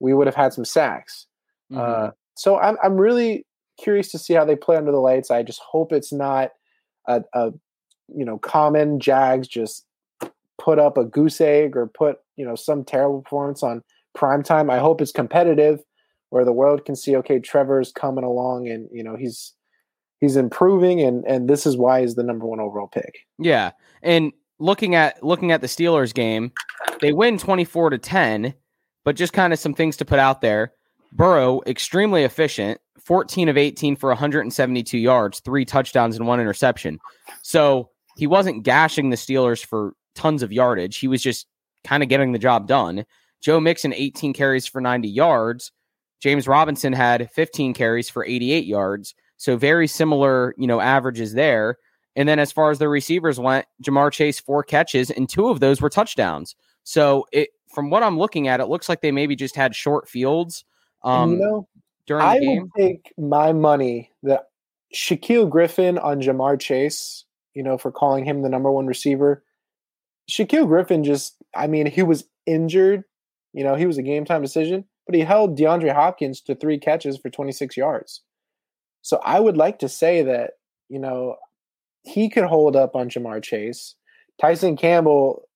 we 0.00 0.12
would 0.12 0.26
have 0.26 0.34
had 0.34 0.52
some 0.52 0.64
sacks. 0.64 1.28
Mhm. 1.70 1.78
Uh, 1.78 2.10
so 2.34 2.58
I'm, 2.58 2.76
I'm 2.82 2.96
really 2.96 3.46
curious 3.78 4.10
to 4.10 4.18
see 4.18 4.34
how 4.34 4.44
they 4.44 4.56
play 4.56 4.74
under 4.74 4.90
the 4.90 4.98
lights. 4.98 5.30
I 5.30 5.44
just 5.44 5.60
hope 5.60 5.92
it's 5.92 6.12
not 6.12 6.50
a, 7.06 7.22
a 7.32 7.52
you 8.12 8.24
know 8.24 8.38
common 8.38 8.98
Jags 8.98 9.46
just 9.46 9.86
put 10.60 10.80
up 10.80 10.98
a 10.98 11.04
goose 11.04 11.40
egg 11.40 11.76
or 11.76 11.86
put 11.86 12.16
you 12.34 12.44
know 12.44 12.56
some 12.56 12.82
terrible 12.82 13.22
performance 13.22 13.62
on 13.62 13.84
prime 14.16 14.42
time. 14.42 14.68
I 14.68 14.80
hope 14.80 15.00
it's 15.00 15.12
competitive 15.12 15.78
where 16.30 16.44
the 16.44 16.52
world 16.52 16.86
can 16.86 16.96
see 16.96 17.14
okay 17.18 17.38
Trevor's 17.38 17.92
coming 17.92 18.24
along 18.24 18.66
and 18.66 18.88
you 18.90 19.04
know 19.04 19.14
he's 19.14 19.54
he's 20.22 20.36
improving 20.36 21.02
and 21.02 21.26
and 21.26 21.50
this 21.50 21.66
is 21.66 21.76
why 21.76 22.00
he's 22.00 22.14
the 22.14 22.22
number 22.22 22.46
one 22.46 22.60
overall 22.60 22.86
pick. 22.86 23.26
Yeah. 23.38 23.72
And 24.02 24.32
looking 24.58 24.94
at 24.94 25.22
looking 25.22 25.52
at 25.52 25.60
the 25.60 25.66
Steelers 25.66 26.14
game, 26.14 26.52
they 27.02 27.12
win 27.12 27.36
24 27.36 27.90
to 27.90 27.98
10, 27.98 28.54
but 29.04 29.16
just 29.16 29.34
kind 29.34 29.52
of 29.52 29.58
some 29.58 29.74
things 29.74 29.98
to 29.98 30.06
put 30.06 30.18
out 30.20 30.40
there. 30.40 30.72
Burrow, 31.10 31.60
extremely 31.66 32.22
efficient, 32.22 32.80
14 33.00 33.48
of 33.48 33.58
18 33.58 33.96
for 33.96 34.08
172 34.08 34.96
yards, 34.96 35.40
three 35.40 35.64
touchdowns 35.66 36.16
and 36.16 36.26
one 36.26 36.40
interception. 36.40 36.98
So 37.42 37.90
he 38.16 38.26
wasn't 38.26 38.62
gashing 38.62 39.10
the 39.10 39.16
Steelers 39.16 39.62
for 39.62 39.94
tons 40.14 40.42
of 40.42 40.52
yardage. 40.52 40.98
He 40.98 41.08
was 41.08 41.20
just 41.20 41.46
kind 41.84 42.02
of 42.02 42.08
getting 42.08 42.32
the 42.32 42.38
job 42.38 42.68
done. 42.68 43.04
Joe 43.42 43.58
Mixon, 43.58 43.92
18 43.92 44.32
carries 44.32 44.66
for 44.68 44.80
90 44.80 45.08
yards. 45.08 45.72
James 46.20 46.46
Robinson 46.46 46.92
had 46.92 47.28
15 47.32 47.74
carries 47.74 48.08
for 48.08 48.24
88 48.24 48.64
yards. 48.64 49.14
So 49.42 49.56
very 49.56 49.88
similar, 49.88 50.54
you 50.56 50.68
know, 50.68 50.80
averages 50.80 51.32
there. 51.32 51.76
And 52.14 52.28
then 52.28 52.38
as 52.38 52.52
far 52.52 52.70
as 52.70 52.78
the 52.78 52.88
receivers 52.88 53.40
went, 53.40 53.66
Ja'Marr 53.82 54.12
Chase 54.12 54.38
four 54.38 54.62
catches 54.62 55.10
and 55.10 55.28
two 55.28 55.48
of 55.48 55.58
those 55.58 55.80
were 55.80 55.90
touchdowns. 55.90 56.54
So 56.84 57.26
it 57.32 57.48
from 57.74 57.90
what 57.90 58.04
I'm 58.04 58.16
looking 58.16 58.46
at, 58.46 58.60
it 58.60 58.68
looks 58.68 58.88
like 58.88 59.00
they 59.00 59.10
maybe 59.10 59.34
just 59.34 59.56
had 59.56 59.74
short 59.74 60.08
fields 60.08 60.64
um, 61.02 61.32
you 61.32 61.38
know, 61.38 61.68
during 62.06 62.24
the 62.24 62.30
I 62.30 62.38
game. 62.38 62.62
will 62.62 62.68
take 62.78 63.12
my 63.18 63.52
money 63.52 64.12
that 64.22 64.44
Shaquill 64.94 65.50
Griffin 65.50 65.98
on 65.98 66.20
Ja'Marr 66.20 66.60
Chase, 66.60 67.24
you 67.52 67.64
know, 67.64 67.76
for 67.76 67.90
calling 67.90 68.24
him 68.24 68.42
the 68.42 68.48
number 68.48 68.70
one 68.70 68.86
receiver. 68.86 69.42
Shaquill 70.30 70.68
Griffin 70.68 71.02
just, 71.02 71.34
I 71.52 71.66
mean, 71.66 71.86
he 71.86 72.04
was 72.04 72.26
injured. 72.46 73.02
You 73.54 73.64
know, 73.64 73.74
he 73.74 73.86
was 73.86 73.98
a 73.98 74.02
game 74.02 74.24
time 74.24 74.40
decision, 74.40 74.84
but 75.04 75.16
he 75.16 75.22
held 75.22 75.58
DeAndre 75.58 75.92
Hopkins 75.92 76.40
to 76.42 76.54
three 76.54 76.78
catches 76.78 77.18
for 77.18 77.28
26 77.28 77.76
yards. 77.76 78.22
So 79.02 79.20
I 79.22 79.40
would 79.40 79.56
like 79.56 79.80
to 79.80 79.88
say 79.88 80.22
that, 80.22 80.52
you 80.88 80.98
know, 80.98 81.36
he 82.02 82.28
could 82.28 82.44
hold 82.44 82.76
up 82.76 82.96
on 82.96 83.08
Ja'Marr 83.08 83.42
Chase. 83.42 83.94
Tyson 84.40 84.76
Campbell, 84.76 85.48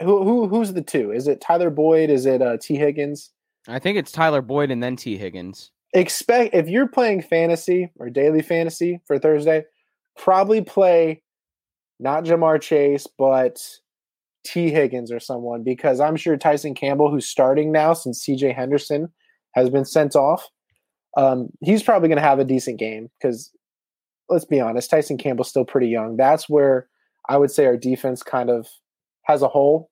who, 0.00 0.24
who 0.24 0.48
who's 0.48 0.72
the 0.72 0.82
two? 0.82 1.12
Is 1.12 1.28
it 1.28 1.40
Tyler 1.40 1.70
Boyd? 1.70 2.10
Is 2.10 2.26
it 2.26 2.42
uh, 2.42 2.56
Tee 2.60 2.76
Higgins? 2.76 3.30
I 3.68 3.78
think 3.78 3.96
it's 3.96 4.12
Tyler 4.12 4.42
Boyd 4.42 4.70
and 4.70 4.82
then 4.82 4.96
Tee 4.96 5.16
Higgins. 5.16 5.70
expect 5.94 6.54
if 6.54 6.68
you're 6.68 6.88
playing 6.88 7.22
fantasy 7.22 7.90
or 7.98 8.10
daily 8.10 8.42
fantasy 8.42 9.00
for 9.06 9.18
Thursday, 9.18 9.64
probably 10.16 10.60
play 10.62 11.22
not 12.00 12.24
Ja'Marr 12.24 12.60
Chase, 12.60 13.06
but 13.16 13.62
T. 14.44 14.70
Higgins 14.70 15.12
or 15.12 15.20
someone 15.20 15.62
because 15.62 16.00
I'm 16.00 16.16
sure 16.16 16.36
Tyson 16.36 16.74
Campbell, 16.74 17.10
who's 17.10 17.26
starting 17.26 17.70
now 17.70 17.92
since 17.92 18.24
CJ 18.24 18.54
Henderson 18.54 19.12
has 19.52 19.70
been 19.70 19.84
sent 19.84 20.16
off, 20.16 20.48
um, 21.16 21.48
he's 21.60 21.82
probably 21.82 22.08
going 22.08 22.16
to 22.16 22.22
have 22.22 22.38
a 22.38 22.44
decent 22.44 22.78
game 22.78 23.10
because 23.18 23.50
let's 24.28 24.44
be 24.44 24.60
honest, 24.60 24.90
Tyson 24.90 25.18
Campbell's 25.18 25.48
still 25.48 25.64
pretty 25.64 25.88
young. 25.88 26.16
That's 26.16 26.48
where 26.48 26.88
I 27.28 27.36
would 27.36 27.50
say 27.50 27.66
our 27.66 27.76
defense 27.76 28.22
kind 28.22 28.50
of 28.50 28.66
has 29.24 29.42
a 29.42 29.48
hole. 29.48 29.90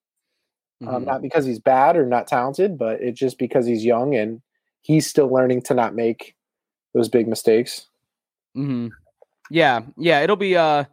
Um, 0.86 1.02
Mhm. 1.02 1.06
not 1.06 1.22
because 1.22 1.44
he's 1.44 1.58
bad 1.58 1.94
or 1.96 2.06
not 2.06 2.26
talented, 2.26 2.78
but 2.78 3.02
it's 3.02 3.20
just 3.20 3.38
because 3.38 3.66
he's 3.66 3.84
young 3.84 4.14
and 4.14 4.40
he's 4.80 5.06
still 5.06 5.28
learning 5.28 5.60
to 5.62 5.74
not 5.74 5.94
make 5.94 6.34
those 6.94 7.10
big 7.10 7.28
mistakes. 7.28 7.86
Mm-hmm. 8.56 8.88
Yeah, 9.50 9.80
yeah. 9.98 10.20
It'll 10.20 10.36
be 10.36 10.56
uh, 10.56 10.84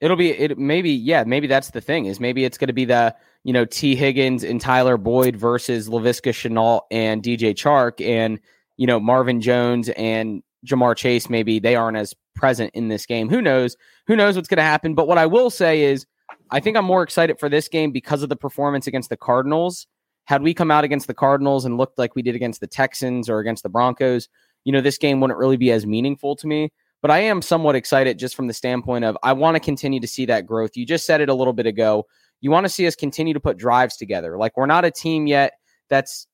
it'll 0.00 0.16
be 0.16 0.30
it. 0.30 0.56
Maybe 0.58 0.90
yeah. 0.90 1.24
Maybe 1.24 1.46
that's 1.46 1.70
the 1.70 1.80
thing 1.82 2.06
is 2.06 2.18
maybe 2.18 2.44
it's 2.44 2.56
going 2.56 2.68
to 2.68 2.72
be 2.72 2.86
the 2.86 3.14
you 3.44 3.52
know 3.52 3.64
Tee 3.66 3.94
Higgins 3.94 4.42
and 4.42 4.58
Tyler 4.60 4.96
Boyd 4.96 5.36
versus 5.36 5.88
Laviska 5.90 6.32
Shenault 6.32 6.82
and 6.90 7.22
DJ 7.22 7.52
Chark 7.54 8.00
and 8.04 8.40
you 8.80 8.86
know 8.86 8.98
Marvin 8.98 9.42
Jones 9.42 9.90
and 9.90 10.42
Ja'Marr 10.66 10.96
Chase. 10.96 11.28
Maybe 11.28 11.58
they 11.58 11.76
aren't 11.76 11.98
as 11.98 12.14
present 12.34 12.70
in 12.74 12.88
this 12.88 13.04
game. 13.04 13.28
Who 13.28 13.42
knows? 13.42 13.76
Who 14.06 14.16
knows 14.16 14.36
what's 14.36 14.48
going 14.48 14.56
to 14.56 14.62
happen? 14.62 14.94
But 14.94 15.06
what 15.06 15.18
I 15.18 15.26
will 15.26 15.50
say 15.50 15.82
is 15.82 16.06
I 16.50 16.60
think 16.60 16.78
I'm 16.78 16.86
more 16.86 17.02
excited 17.02 17.38
for 17.38 17.50
this 17.50 17.68
game 17.68 17.92
because 17.92 18.22
of 18.22 18.30
the 18.30 18.36
performance 18.36 18.86
against 18.86 19.10
the 19.10 19.18
Cardinals. 19.18 19.86
Had 20.24 20.42
we 20.42 20.54
come 20.54 20.70
out 20.70 20.84
against 20.84 21.08
the 21.08 21.14
Cardinals 21.14 21.66
and 21.66 21.76
looked 21.76 21.98
like 21.98 22.16
we 22.16 22.22
did 22.22 22.34
against 22.34 22.60
the 22.60 22.66
Texans 22.66 23.28
or 23.28 23.38
against 23.38 23.62
the 23.62 23.68
Broncos, 23.68 24.30
you 24.64 24.72
know, 24.72 24.80
this 24.80 24.96
game 24.96 25.20
wouldn't 25.20 25.38
really 25.38 25.58
be 25.58 25.70
as 25.72 25.84
meaningful 25.84 26.34
to 26.36 26.46
me. 26.46 26.72
But 27.02 27.10
I 27.10 27.18
am 27.18 27.42
somewhat 27.42 27.76
excited 27.76 28.18
just 28.18 28.34
from 28.34 28.46
the 28.46 28.54
standpoint 28.54 29.04
of 29.04 29.18
I 29.22 29.34
want 29.34 29.56
to 29.56 29.60
continue 29.60 30.00
to 30.00 30.08
see 30.08 30.24
that 30.26 30.46
growth. 30.46 30.70
You 30.74 30.86
just 30.86 31.04
said 31.04 31.20
it 31.20 31.28
a 31.28 31.34
little 31.34 31.52
bit 31.52 31.66
ago. 31.66 32.06
You 32.40 32.50
want 32.50 32.64
to 32.64 32.70
see 32.70 32.86
us 32.86 32.96
continue 32.96 33.34
to 33.34 33.40
put 33.40 33.58
drives 33.58 33.98
together. 33.98 34.38
Like 34.38 34.56
we're 34.56 34.64
not 34.64 34.86
a 34.86 34.90
team 34.90 35.26
yet 35.26 35.52
that's 35.90 36.26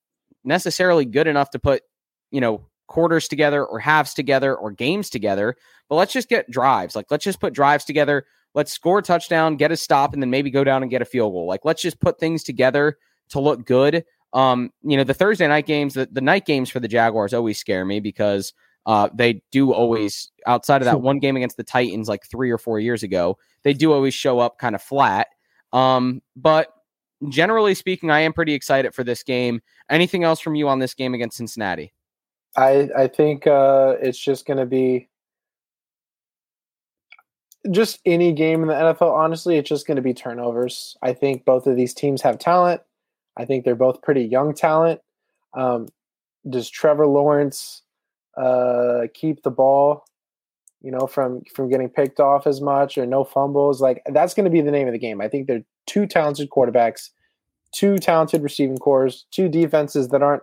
necessarily 0.44 1.04
good 1.04 1.26
enough 1.26 1.50
to 1.50 1.58
put, 1.58 1.82
you 2.30 2.40
know, 2.40 2.66
quarters 2.86 3.28
together 3.28 3.64
or 3.64 3.78
halves 3.78 4.14
together 4.14 4.54
or 4.54 4.70
games 4.70 5.10
together, 5.10 5.56
but 5.88 5.96
let's 5.96 6.12
just 6.12 6.28
get 6.28 6.50
drives. 6.50 6.94
Like 6.94 7.06
let's 7.10 7.24
just 7.24 7.40
put 7.40 7.52
drives 7.52 7.84
together. 7.84 8.26
Let's 8.54 8.72
score 8.72 8.98
a 8.98 9.02
touchdown, 9.02 9.56
get 9.56 9.72
a 9.72 9.76
stop, 9.76 10.14
and 10.14 10.22
then 10.22 10.30
maybe 10.30 10.50
go 10.50 10.64
down 10.64 10.82
and 10.82 10.90
get 10.90 11.02
a 11.02 11.06
field 11.06 11.32
goal. 11.32 11.46
Like 11.46 11.64
let's 11.64 11.82
just 11.82 12.00
put 12.00 12.18
things 12.18 12.42
together 12.42 12.96
to 13.30 13.40
look 13.40 13.66
good. 13.66 14.04
Um, 14.32 14.70
you 14.82 14.96
know, 14.96 15.04
the 15.04 15.14
Thursday 15.14 15.46
night 15.46 15.66
games, 15.66 15.94
the, 15.94 16.08
the 16.10 16.20
night 16.20 16.46
games 16.46 16.70
for 16.70 16.80
the 16.80 16.88
Jaguars 16.88 17.32
always 17.32 17.58
scare 17.58 17.84
me 17.84 18.00
because 18.00 18.52
uh, 18.84 19.08
they 19.14 19.42
do 19.50 19.72
always, 19.72 20.30
outside 20.46 20.82
of 20.82 20.86
that 20.86 21.00
one 21.02 21.18
game 21.18 21.36
against 21.36 21.56
the 21.56 21.64
Titans 21.64 22.08
like 22.08 22.26
three 22.26 22.50
or 22.50 22.58
four 22.58 22.78
years 22.78 23.02
ago, 23.02 23.38
they 23.62 23.72
do 23.72 23.92
always 23.92 24.14
show 24.14 24.38
up 24.38 24.58
kind 24.58 24.74
of 24.74 24.82
flat. 24.82 25.28
Um, 25.72 26.22
but 26.36 26.68
generally 27.28 27.74
speaking, 27.74 28.10
I 28.10 28.20
am 28.20 28.32
pretty 28.32 28.54
excited 28.54 28.94
for 28.94 29.04
this 29.04 29.22
game. 29.22 29.60
Anything 29.90 30.24
else 30.24 30.40
from 30.40 30.54
you 30.54 30.68
on 30.68 30.78
this 30.78 30.94
game 30.94 31.14
against 31.14 31.36
Cincinnati? 31.36 31.92
I 32.56 32.88
I 32.96 33.06
think 33.08 33.46
uh, 33.46 33.96
it's 34.00 34.18
just 34.18 34.46
going 34.46 34.58
to 34.58 34.66
be 34.66 35.08
just 37.70 38.00
any 38.06 38.32
game 38.32 38.62
in 38.62 38.68
the 38.68 38.74
NFL. 38.74 39.12
Honestly, 39.12 39.56
it's 39.56 39.68
just 39.68 39.86
going 39.86 39.96
to 39.96 40.02
be 40.02 40.14
turnovers. 40.14 40.96
I 41.02 41.12
think 41.12 41.44
both 41.44 41.66
of 41.66 41.76
these 41.76 41.94
teams 41.94 42.22
have 42.22 42.38
talent. 42.38 42.80
I 43.36 43.44
think 43.44 43.64
they're 43.64 43.74
both 43.74 44.02
pretty 44.02 44.22
young 44.22 44.54
talent. 44.54 45.00
Um, 45.54 45.88
does 46.48 46.70
Trevor 46.70 47.06
Lawrence 47.06 47.82
uh, 48.36 49.02
keep 49.14 49.42
the 49.42 49.50
ball, 49.50 50.04
you 50.80 50.90
know, 50.90 51.06
from 51.06 51.42
from 51.54 51.68
getting 51.68 51.88
picked 51.88 52.20
off 52.20 52.46
as 52.46 52.60
much 52.60 52.96
or 52.96 53.06
no 53.06 53.24
fumbles? 53.24 53.80
Like 53.80 54.02
that's 54.06 54.34
going 54.34 54.44
to 54.44 54.50
be 54.50 54.60
the 54.60 54.70
name 54.70 54.86
of 54.86 54.92
the 54.92 54.98
game. 54.98 55.20
I 55.20 55.28
think 55.28 55.46
they're 55.46 55.64
two 55.86 56.06
talented 56.06 56.50
quarterbacks, 56.50 57.10
two 57.72 57.98
talented 57.98 58.42
receiving 58.42 58.78
cores, 58.78 59.26
two 59.30 59.48
defenses 59.48 60.08
that 60.08 60.22
aren't 60.22 60.42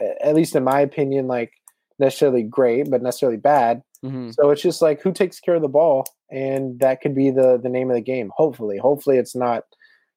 at 0.00 0.34
least 0.34 0.56
in 0.56 0.64
my 0.64 0.80
opinion, 0.80 1.26
like 1.26 1.52
necessarily 1.98 2.42
great, 2.42 2.90
but 2.90 3.02
necessarily 3.02 3.38
bad. 3.38 3.82
Mm-hmm. 4.04 4.30
So 4.30 4.50
it's 4.50 4.62
just 4.62 4.82
like 4.82 5.00
who 5.00 5.12
takes 5.12 5.40
care 5.40 5.54
of 5.54 5.62
the 5.62 5.68
ball, 5.68 6.04
and 6.30 6.78
that 6.80 7.00
could 7.00 7.14
be 7.14 7.30
the 7.30 7.58
the 7.62 7.68
name 7.68 7.90
of 7.90 7.94
the 7.94 8.02
game. 8.02 8.30
Hopefully, 8.36 8.78
hopefully 8.78 9.16
it's 9.16 9.34
not 9.34 9.64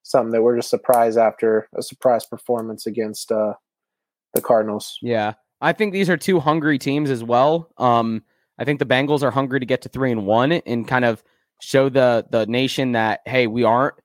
something 0.03 0.31
that 0.31 0.41
we're 0.41 0.57
just 0.57 0.69
surprised 0.69 1.17
after 1.17 1.69
a 1.77 1.81
surprise 1.81 2.25
performance 2.25 2.85
against 2.85 3.31
uh, 3.31 3.53
the 4.33 4.41
Cardinals. 4.41 4.97
Yeah, 5.01 5.33
I 5.61 5.73
think 5.73 5.93
these 5.93 6.09
are 6.09 6.17
two 6.17 6.39
hungry 6.39 6.77
teams 6.77 7.09
as 7.09 7.23
well. 7.23 7.69
Um, 7.77 8.23
I 8.59 8.65
think 8.65 8.79
the 8.79 8.85
Bengals 8.85 9.23
are 9.23 9.31
hungry 9.31 9.59
to 9.59 9.65
get 9.65 9.81
to 9.83 9.89
three 9.89 10.11
and 10.11 10.25
one 10.25 10.51
and 10.51 10.87
kind 10.87 11.05
of 11.05 11.23
show 11.61 11.89
the 11.89 12.25
the 12.29 12.45
nation 12.45 12.91
that 12.93 13.21
hey, 13.25 13.47
we 13.47 13.63
aren't 13.63 13.95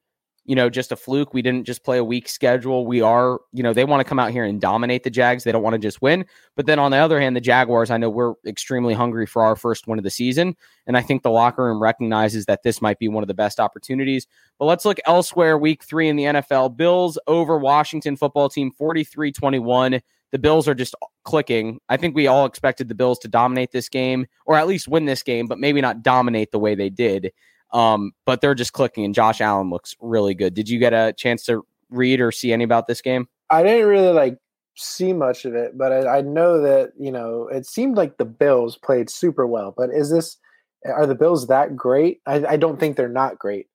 you 0.45 0.57
know, 0.57 0.69
just 0.69 0.91
a 0.91 0.97
fluke. 0.97 1.33
We 1.33 1.43
didn't 1.43 1.67
just 1.67 1.85
play 1.85 1.99
a 1.99 2.05
weak 2.05 2.29
schedule. 2.29 2.85
We 2.85 3.01
are, 3.01 3.41
you 3.53 3.63
know, 3.63 3.73
they 3.73 3.85
want 3.85 4.01
to 4.01 4.05
come 4.05 4.19
out 4.19 4.33
here 4.33 4.45
and 4.45 4.61
dominate 4.61 5.05
the 5.05 5.11
Jags. 5.11 5.45
They 5.45 5.53
don't 5.53 5.63
want 5.63 5.75
to 5.75 5.79
just 5.79 6.03
win. 6.03 6.25
But 6.57 6.67
then 6.67 6.81
on 6.81 6.91
the 6.91 6.97
other 6.97 7.21
hand, 7.21 7.37
the 7.37 7.41
Jaguars, 7.41 7.91
I 7.91 7.97
know 7.97 8.11
we're 8.11 8.35
extremely 8.45 8.93
hungry 8.93 9.25
for 9.25 9.43
our 9.43 9.55
first 9.55 9.87
win 9.87 9.99
of 9.99 10.05
the 10.05 10.11
season. 10.11 10.57
And 10.87 10.97
I 10.97 11.03
think 11.03 11.23
the 11.23 11.31
locker 11.31 11.65
room 11.65 11.81
recognizes 11.81 12.47
that 12.47 12.65
this 12.65 12.83
might 12.83 12.99
be 12.99 13.07
one 13.07 13.23
of 13.23 13.29
the 13.29 13.35
best 13.35 13.61
opportunities. 13.61 14.27
But 14.59 14.65
let's 14.65 14.85
look 14.85 14.99
elsewhere. 15.07 15.57
Week 15.57 15.85
three 15.85 16.09
in 16.09 16.17
the 16.17 16.25
NFL 16.25 16.77
Bills 16.77 17.19
over 17.29 17.59
Washington 17.59 18.17
football 18.17 18.49
team 18.49 18.73
43 18.73 19.31
21. 19.31 20.01
The 20.33 20.39
Bills 20.39 20.67
are 20.67 20.75
just 20.75 20.97
clicking. 21.25 21.79
I 21.89 21.99
think 21.99 22.17
we 22.17 22.27
all 22.27 22.47
expected 22.47 22.89
the 22.89 22.95
Bills 22.95 23.19
to 23.21 23.29
dominate 23.29 23.71
this 23.71 23.89
game 23.89 24.27
or 24.47 24.57
at 24.57 24.67
least 24.67 24.89
win 24.89 25.05
this 25.05 25.23
game, 25.23 25.47
but 25.47 25.59
maybe 25.59 25.81
not 25.81 26.03
dominate 26.03 26.51
the 26.51 26.59
way 26.59 26.75
they 26.75 26.89
did. 26.89 27.33
Um, 27.73 28.13
but 28.27 28.41
they're 28.41 28.55
just 28.55 28.73
clicking, 28.73 29.05
and 29.05 29.15
Josh 29.15 29.41
Allen 29.41 29.71
looks 29.71 29.97
really 30.01 30.35
good. 30.35 30.55
Did 30.55 30.69
you 30.69 30.79
get 30.79 30.93
a 30.93 31.13
chance 31.13 31.45
to 31.47 31.65
read 31.91 32.21
or 32.21 32.33
see 32.33 32.53
any 32.53 32.65
about 32.65 32.87
this 32.87 33.01
game? 33.01 33.29
I 33.51 33.63
didn't 33.63 33.89
really 33.89 34.13
like 34.13 34.39
see 34.77 35.13
much 35.13 35.45
of 35.45 35.55
it, 35.55 35.77
but 35.77 35.93
I, 35.93 36.19
I 36.19 36.21
know 36.23 36.61
that 36.63 36.93
you 36.99 37.13
know 37.13 37.49
it 37.49 37.67
seemed 37.67 37.97
like 37.97 38.17
the 38.17 38.25
Bills 38.25 38.77
played 38.77 39.11
super 39.11 39.47
well. 39.47 39.75
But 39.77 39.91
is 39.91 40.11
this 40.11 40.39
are 40.85 41.07
the 41.07 41.15
Bills 41.15 41.47
that 41.47 41.77
great? 41.77 42.21
I, 42.27 42.45
I 42.47 42.57
don't 42.57 42.79
think 42.79 42.97
they're 42.97 43.09
not 43.09 43.39
great. 43.39 43.67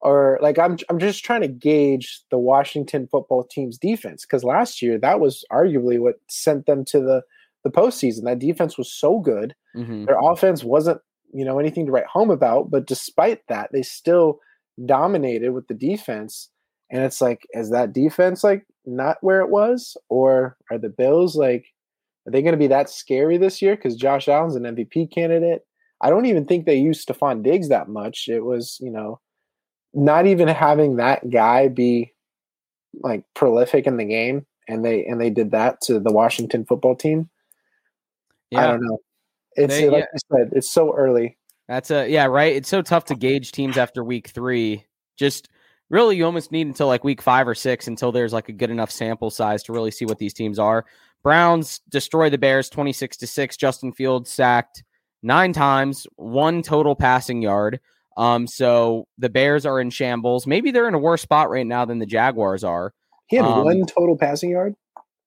Or 0.00 0.38
like 0.42 0.58
I'm 0.58 0.78
I'm 0.90 0.98
just 0.98 1.24
trying 1.24 1.40
to 1.42 1.48
gauge 1.48 2.20
the 2.30 2.38
Washington 2.38 3.08
football 3.10 3.44
team's 3.44 3.78
defense 3.78 4.24
because 4.24 4.44
last 4.44 4.82
year 4.82 4.98
that 4.98 5.20
was 5.20 5.44
arguably 5.50 5.98
what 5.98 6.16
sent 6.28 6.66
them 6.66 6.84
to 6.86 7.00
the 7.00 7.22
the 7.62 7.70
postseason. 7.70 8.24
That 8.24 8.38
defense 8.38 8.76
was 8.76 8.92
so 8.92 9.18
good. 9.18 9.54
Mm-hmm. 9.74 10.04
Their 10.04 10.18
offense 10.20 10.62
wasn't 10.62 11.00
you 11.34 11.44
know 11.44 11.58
anything 11.58 11.84
to 11.84 11.92
write 11.92 12.06
home 12.06 12.30
about 12.30 12.70
but 12.70 12.86
despite 12.86 13.46
that 13.48 13.70
they 13.72 13.82
still 13.82 14.40
dominated 14.84 15.50
with 15.50 15.68
the 15.68 15.74
defense. 15.74 16.50
And 16.90 17.02
it's 17.02 17.20
like 17.20 17.46
is 17.52 17.70
that 17.70 17.92
defense 17.92 18.44
like 18.44 18.66
not 18.86 19.18
where 19.20 19.40
it 19.40 19.50
was? 19.50 19.96
Or 20.08 20.56
are 20.70 20.78
the 20.78 20.88
bills 20.88 21.36
like 21.36 21.66
are 22.26 22.32
they 22.32 22.42
going 22.42 22.52
to 22.52 22.58
be 22.58 22.68
that 22.68 22.88
scary 22.88 23.36
this 23.36 23.60
year 23.60 23.76
because 23.76 23.96
josh 23.96 24.28
allen's 24.28 24.56
an 24.56 24.62
mvp 24.64 25.12
candidate? 25.12 25.62
I 26.00 26.10
don't 26.10 26.26
even 26.26 26.44
think 26.44 26.66
they 26.66 26.76
used 26.76 27.06
stefon 27.06 27.42
diggs 27.42 27.68
that 27.68 27.88
much. 27.88 28.28
It 28.28 28.44
was 28.44 28.78
you 28.80 28.90
know 28.90 29.20
not 29.92 30.26
even 30.26 30.48
having 30.48 30.96
that 30.96 31.30
guy 31.30 31.68
be 31.68 32.12
like 33.02 33.24
prolific 33.34 33.86
in 33.86 33.96
the 33.96 34.04
game 34.04 34.46
and 34.68 34.84
they 34.84 35.04
and 35.04 35.20
they 35.20 35.30
did 35.30 35.50
that 35.50 35.80
to 35.80 35.98
the 35.98 36.12
washington 36.12 36.64
football 36.64 36.94
team. 36.94 37.28
Yeah. 38.50 38.64
i 38.64 38.66
don't 38.68 38.82
know 38.82 38.98
it's 39.56 39.74
they, 39.74 39.88
like 39.88 40.06
yeah. 40.12 40.18
said, 40.32 40.50
it's 40.52 40.70
so 40.70 40.94
early. 40.94 41.36
That's 41.68 41.90
a 41.90 42.08
yeah, 42.08 42.26
right. 42.26 42.54
It's 42.54 42.68
so 42.68 42.82
tough 42.82 43.06
to 43.06 43.14
gauge 43.14 43.52
teams 43.52 43.78
after 43.78 44.04
week 44.04 44.28
three. 44.28 44.84
Just 45.16 45.48
really, 45.90 46.16
you 46.16 46.24
almost 46.24 46.52
need 46.52 46.66
until 46.66 46.86
like 46.86 47.04
week 47.04 47.22
five 47.22 47.48
or 47.48 47.54
six 47.54 47.86
until 47.86 48.12
there's 48.12 48.32
like 48.32 48.48
a 48.48 48.52
good 48.52 48.70
enough 48.70 48.90
sample 48.90 49.30
size 49.30 49.62
to 49.64 49.72
really 49.72 49.90
see 49.90 50.04
what 50.04 50.18
these 50.18 50.34
teams 50.34 50.58
are. 50.58 50.84
Browns 51.22 51.80
destroy 51.88 52.28
the 52.28 52.36
Bears 52.36 52.68
26 52.68 53.16
to 53.18 53.26
6. 53.26 53.56
Justin 53.56 53.92
Fields 53.92 54.30
sacked 54.30 54.84
nine 55.22 55.54
times, 55.54 56.06
one 56.16 56.62
total 56.62 56.94
passing 56.94 57.40
yard. 57.40 57.80
Um, 58.16 58.46
so 58.46 59.08
the 59.18 59.30
Bears 59.30 59.64
are 59.66 59.80
in 59.80 59.90
shambles. 59.90 60.46
Maybe 60.46 60.70
they're 60.70 60.86
in 60.86 60.94
a 60.94 60.98
worse 60.98 61.22
spot 61.22 61.50
right 61.50 61.66
now 61.66 61.84
than 61.86 61.98
the 61.98 62.06
Jaguars 62.06 62.62
are. 62.62 62.92
He 63.26 63.36
had 63.36 63.46
um, 63.46 63.64
one 63.64 63.86
total 63.86 64.16
passing 64.16 64.50
yard. 64.50 64.76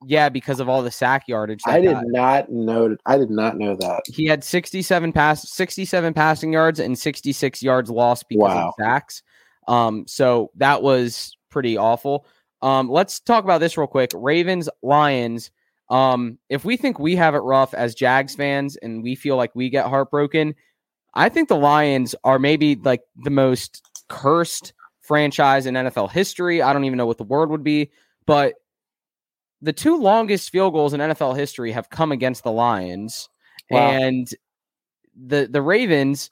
Yeah, 0.05 0.29
because 0.29 0.59
of 0.59 0.69
all 0.69 0.83
the 0.83 0.91
sack 0.91 1.27
yardage. 1.27 1.61
I 1.65 1.81
did 1.81 1.97
not 2.03 2.51
know. 2.51 2.95
I 3.07 3.17
did 3.17 3.31
not 3.31 3.57
know 3.57 3.75
that 3.77 4.03
he 4.07 4.25
had 4.25 4.43
sixty-seven 4.43 5.11
pass, 5.11 5.49
sixty-seven 5.49 6.13
passing 6.13 6.53
yards 6.53 6.79
and 6.79 6.97
sixty-six 6.97 7.63
yards 7.63 7.89
lost 7.89 8.25
because 8.29 8.53
wow. 8.53 8.67
of 8.67 8.73
sacks. 8.79 9.23
Um, 9.67 10.05
so 10.07 10.51
that 10.55 10.83
was 10.83 11.35
pretty 11.49 11.77
awful. 11.77 12.27
Um, 12.61 12.89
let's 12.89 13.19
talk 13.19 13.43
about 13.43 13.59
this 13.59 13.77
real 13.77 13.87
quick. 13.87 14.11
Ravens, 14.13 14.69
Lions. 14.83 15.51
Um, 15.89 16.37
if 16.49 16.65
we 16.65 16.77
think 16.77 16.99
we 16.99 17.15
have 17.15 17.33
it 17.33 17.39
rough 17.39 17.73
as 17.73 17.95
Jags 17.95 18.35
fans 18.35 18.75
and 18.77 19.01
we 19.01 19.15
feel 19.15 19.35
like 19.35 19.55
we 19.55 19.69
get 19.69 19.85
heartbroken, 19.85 20.53
I 21.13 21.29
think 21.29 21.49
the 21.49 21.55
Lions 21.57 22.13
are 22.23 22.39
maybe 22.39 22.75
like 22.75 23.01
the 23.23 23.29
most 23.29 23.83
cursed 24.09 24.73
franchise 25.01 25.65
in 25.65 25.75
NFL 25.75 26.11
history. 26.11 26.61
I 26.61 26.73
don't 26.73 26.83
even 26.83 26.97
know 26.97 27.05
what 27.05 27.17
the 27.17 27.23
word 27.23 27.49
would 27.49 27.63
be, 27.63 27.91
but 28.25 28.55
the 29.61 29.73
two 29.73 29.97
longest 29.97 30.49
field 30.51 30.73
goals 30.73 30.93
in 30.93 30.99
NFL 30.99 31.37
history 31.37 31.71
have 31.71 31.89
come 31.89 32.11
against 32.11 32.43
the 32.43 32.51
Lions, 32.51 33.29
wow. 33.69 33.91
and 33.91 34.27
the 35.15 35.47
the 35.49 35.61
Ravens 35.61 36.29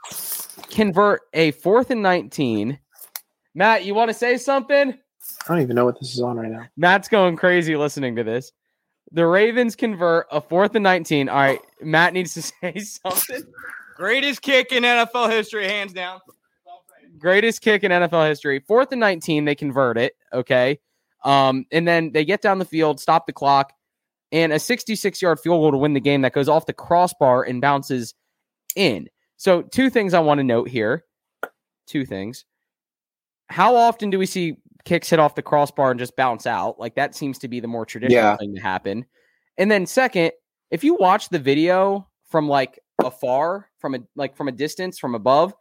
convert 0.69 1.21
a 1.33 1.51
fourth 1.51 1.89
and 1.89 2.01
nineteen. 2.01 2.79
Matt, 3.53 3.85
you 3.85 3.95
want 3.95 4.09
to 4.09 4.13
say 4.13 4.37
something? 4.37 4.91
I 4.91 5.53
don't 5.53 5.61
even 5.61 5.75
know 5.75 5.85
what 5.85 5.99
this 5.99 6.13
is 6.13 6.21
on 6.21 6.37
right 6.37 6.51
now. 6.51 6.65
Matt's 6.77 7.07
going 7.07 7.35
crazy 7.35 7.75
listening 7.75 8.15
to 8.17 8.23
this. 8.23 8.51
The 9.11 9.25
Ravens 9.25 9.75
convert 9.75 10.27
a 10.31 10.41
fourth 10.41 10.75
and 10.75 10.83
19. 10.83 11.29
All 11.29 11.35
right, 11.35 11.59
Matt 11.81 12.13
needs 12.13 12.33
to 12.33 12.41
say 12.61 12.79
something. 12.79 13.43
Greatest 13.95 14.41
kick 14.41 14.71
in 14.71 14.83
NFL 14.83 15.31
history, 15.31 15.67
hands 15.67 15.93
down. 15.93 16.19
Greatest 17.17 17.61
kick 17.61 17.83
in 17.83 17.91
NFL 17.91 18.27
history. 18.27 18.59
Fourth 18.59 18.91
and 18.91 18.99
19, 18.99 19.45
they 19.45 19.55
convert 19.55 19.97
it. 19.97 20.13
Okay. 20.33 20.79
Um, 21.25 21.65
and 21.71 21.87
then 21.87 22.11
they 22.13 22.23
get 22.23 22.41
down 22.41 22.59
the 22.59 22.65
field, 22.65 22.99
stop 22.99 23.25
the 23.25 23.33
clock, 23.33 23.73
and 24.31 24.53
a 24.53 24.59
66 24.59 25.21
yard 25.21 25.39
field 25.39 25.59
goal 25.59 25.71
to 25.71 25.77
win 25.77 25.93
the 25.93 25.99
game 25.99 26.21
that 26.21 26.33
goes 26.33 26.47
off 26.47 26.67
the 26.67 26.73
crossbar 26.73 27.43
and 27.43 27.59
bounces 27.59 28.13
in. 28.75 29.09
So, 29.37 29.63
two 29.63 29.89
things 29.89 30.13
I 30.13 30.19
want 30.19 30.37
to 30.37 30.43
note 30.43 30.69
here. 30.69 31.03
Two 31.87 32.05
things. 32.05 32.45
How 33.49 33.75
often 33.75 34.09
do 34.09 34.17
we 34.17 34.25
see 34.25 34.57
kicks 34.85 35.09
hit 35.09 35.19
off 35.19 35.35
the 35.35 35.41
crossbar 35.41 35.91
and 35.91 35.99
just 35.99 36.15
bounce 36.15 36.45
out? 36.45 36.79
Like 36.79 36.95
that 36.95 37.15
seems 37.15 37.39
to 37.39 37.47
be 37.47 37.59
the 37.59 37.67
more 37.67 37.85
traditional 37.85 38.23
yeah. 38.23 38.37
thing 38.37 38.55
to 38.55 38.61
happen. 38.61 39.05
And 39.57 39.69
then, 39.69 39.85
second, 39.85 40.31
if 40.71 40.83
you 40.83 40.95
watch 40.95 41.29
the 41.29 41.39
video 41.39 42.07
from 42.29 42.47
like 42.47 42.79
afar, 43.03 43.69
from 43.79 43.95
a 43.95 43.99
like 44.15 44.35
from 44.35 44.47
a 44.47 44.51
distance, 44.51 44.99
from 44.99 45.15
above, 45.15 45.53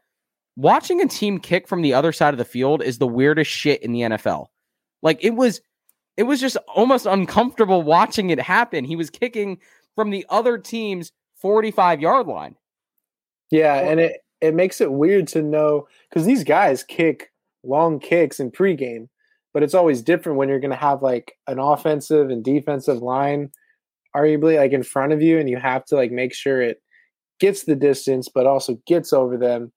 watching 0.57 1.01
a 1.01 1.09
team 1.09 1.39
kick 1.39 1.69
from 1.69 1.83
the 1.83 1.95
other 1.95 2.13
side 2.13 2.35
of 2.35 2.39
the 2.39 2.45
field 2.45 2.83
is 2.83 2.99
the 2.99 3.07
weirdest 3.07 3.51
shit 3.51 3.83
in 3.83 3.93
the 3.93 4.01
NFL. 4.01 4.47
Like 5.05 5.23
it 5.23 5.37
was 5.37 5.61
it 6.17 6.25
was 6.25 6.41
just 6.41 6.57
almost 6.75 7.07
uncomfortable 7.07 7.83
watching 7.83 8.31
it 8.31 8.41
happen. 8.41 8.85
He 8.85 8.97
was 8.97 9.11
kicking 9.11 9.59
from 9.95 10.11
the 10.11 10.27
other 10.29 10.59
team's 10.59 11.13
45 11.37 12.01
yard 12.01 12.27
line. 12.27 12.57
Yeah, 13.51 13.75
and 13.75 14.01
it 14.01 14.23
it 14.41 14.55
makes 14.55 14.81
it 14.81 14.91
weird 14.91 15.29
to 15.29 15.43
know 15.43 15.87
because 16.09 16.27
these 16.27 16.43
guys 16.43 16.83
kick 16.83 17.31
long 17.63 18.01
kicks 18.01 18.41
in 18.41 18.51
pregame, 18.51 19.09
but 19.53 19.63
it's 19.63 19.75
always 19.75 20.03
different 20.03 20.39
when 20.39 20.49
you're 20.49 20.61
going 20.61 20.71
to 20.71 20.77
have 20.77 21.03
like 21.03 21.37
an 21.47 21.59
offensive 21.59 22.31
and 22.31 22.43
defensive 22.43 22.99
line, 22.99 23.51
arguably 24.17 24.57
like 24.57 24.73
in 24.73 24.83
front 24.83 25.13
of 25.13 25.23
you, 25.23 25.39
and 25.39 25.49
you 25.49 25.59
have 25.59 25.85
to 25.87 25.95
like 25.95 26.11
make 26.11 26.35
sure 26.35 26.61
it 26.61 26.83
gets 27.41 27.65
the 27.65 27.77
distance, 27.77 28.29
but 28.33 28.47
also 28.47 28.79
gets 28.87 29.13
over 29.13 29.37
them. 29.37 29.73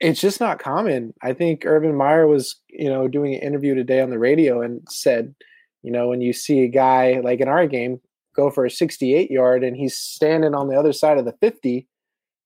It's 0.00 0.20
just 0.20 0.40
not 0.40 0.58
common. 0.58 1.14
I 1.22 1.32
think 1.32 1.64
Urban 1.64 1.96
Meyer 1.96 2.26
was, 2.26 2.60
you 2.68 2.88
know, 2.88 3.08
doing 3.08 3.34
an 3.34 3.40
interview 3.40 3.74
today 3.74 4.00
on 4.00 4.10
the 4.10 4.18
radio 4.18 4.60
and 4.60 4.86
said, 4.88 5.34
you 5.82 5.90
know, 5.90 6.08
when 6.08 6.20
you 6.20 6.32
see 6.32 6.64
a 6.64 6.68
guy 6.68 7.20
like 7.22 7.40
in 7.40 7.48
our 7.48 7.66
game 7.66 8.00
go 8.34 8.50
for 8.50 8.66
a 8.66 8.70
68 8.70 9.30
yard 9.30 9.64
and 9.64 9.76
he's 9.76 9.96
standing 9.96 10.54
on 10.54 10.68
the 10.68 10.76
other 10.76 10.92
side 10.92 11.16
of 11.16 11.24
the 11.24 11.34
50, 11.40 11.88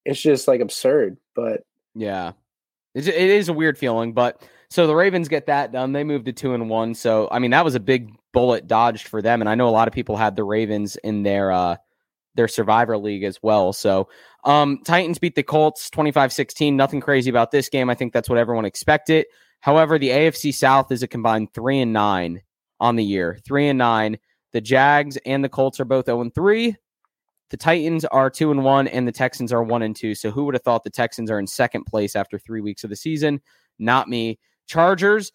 it's 0.05 0.20
just 0.20 0.46
like 0.46 0.61
absurd. 0.61 1.16
But 1.34 1.62
yeah, 1.94 2.32
it 2.94 3.09
is 3.09 3.48
a 3.48 3.53
weird 3.53 3.78
feeling. 3.78 4.12
But 4.12 4.42
so 4.68 4.86
the 4.86 4.94
Ravens 4.94 5.28
get 5.28 5.46
that 5.46 5.72
done. 5.72 5.92
They 5.92 6.05
move 6.05 6.24
to 6.24 6.32
two 6.32 6.55
and 6.55 6.70
one. 6.70 6.94
So 6.94 7.28
I 7.32 7.40
mean, 7.40 7.51
that 7.51 7.64
was 7.64 7.74
a 7.74 7.80
big 7.80 8.12
bullet 8.32 8.66
dodged 8.66 9.09
for 9.09 9.20
them. 9.20 9.40
And 9.40 9.48
I 9.48 9.57
know 9.57 9.68
a 9.68 9.70
lot 9.70 9.88
of 9.88 9.94
people 9.94 10.16
had 10.16 10.36
the 10.36 10.44
Ravens 10.44 10.96
in 10.96 11.24
their 11.24 11.51
uh 11.51 11.76
their 12.34 12.48
survivor 12.48 12.96
league 12.96 13.24
as 13.24 13.38
well. 13.42 13.72
So 13.72 14.08
um 14.44 14.80
Titans 14.84 15.18
beat 15.18 15.34
the 15.34 15.42
Colts 15.42 15.90
25-16. 15.90 16.74
Nothing 16.74 17.00
crazy 17.00 17.30
about 17.30 17.50
this 17.50 17.68
game. 17.68 17.90
I 17.90 17.94
think 17.94 18.12
that's 18.12 18.28
what 18.28 18.38
everyone 18.38 18.64
expected. 18.64 19.26
However, 19.60 19.98
the 19.98 20.08
AFC 20.08 20.54
South 20.54 20.90
is 20.90 21.02
a 21.02 21.08
combined 21.08 21.52
three 21.52 21.80
and 21.80 21.92
nine 21.92 22.42
on 22.80 22.96
the 22.96 23.04
year. 23.04 23.38
Three 23.44 23.68
and 23.68 23.78
nine. 23.78 24.18
The 24.52 24.60
Jags 24.60 25.16
and 25.18 25.44
the 25.44 25.48
Colts 25.48 25.78
are 25.80 25.84
both 25.84 26.06
0 26.06 26.22
and 26.22 26.34
3. 26.34 26.76
The 27.50 27.56
Titans 27.56 28.04
are 28.06 28.30
2 28.30 28.50
and 28.50 28.64
1 28.64 28.88
and 28.88 29.06
the 29.06 29.12
Texans 29.12 29.52
are 29.52 29.62
1 29.62 29.82
and 29.82 29.94
2. 29.94 30.14
So 30.14 30.30
who 30.30 30.44
would 30.44 30.54
have 30.54 30.62
thought 30.62 30.84
the 30.84 30.90
Texans 30.90 31.30
are 31.30 31.38
in 31.38 31.46
second 31.46 31.84
place 31.84 32.16
after 32.16 32.38
3 32.38 32.60
weeks 32.60 32.84
of 32.84 32.90
the 32.90 32.96
season? 32.96 33.40
Not 33.78 34.08
me. 34.08 34.38
Chargers 34.66 35.32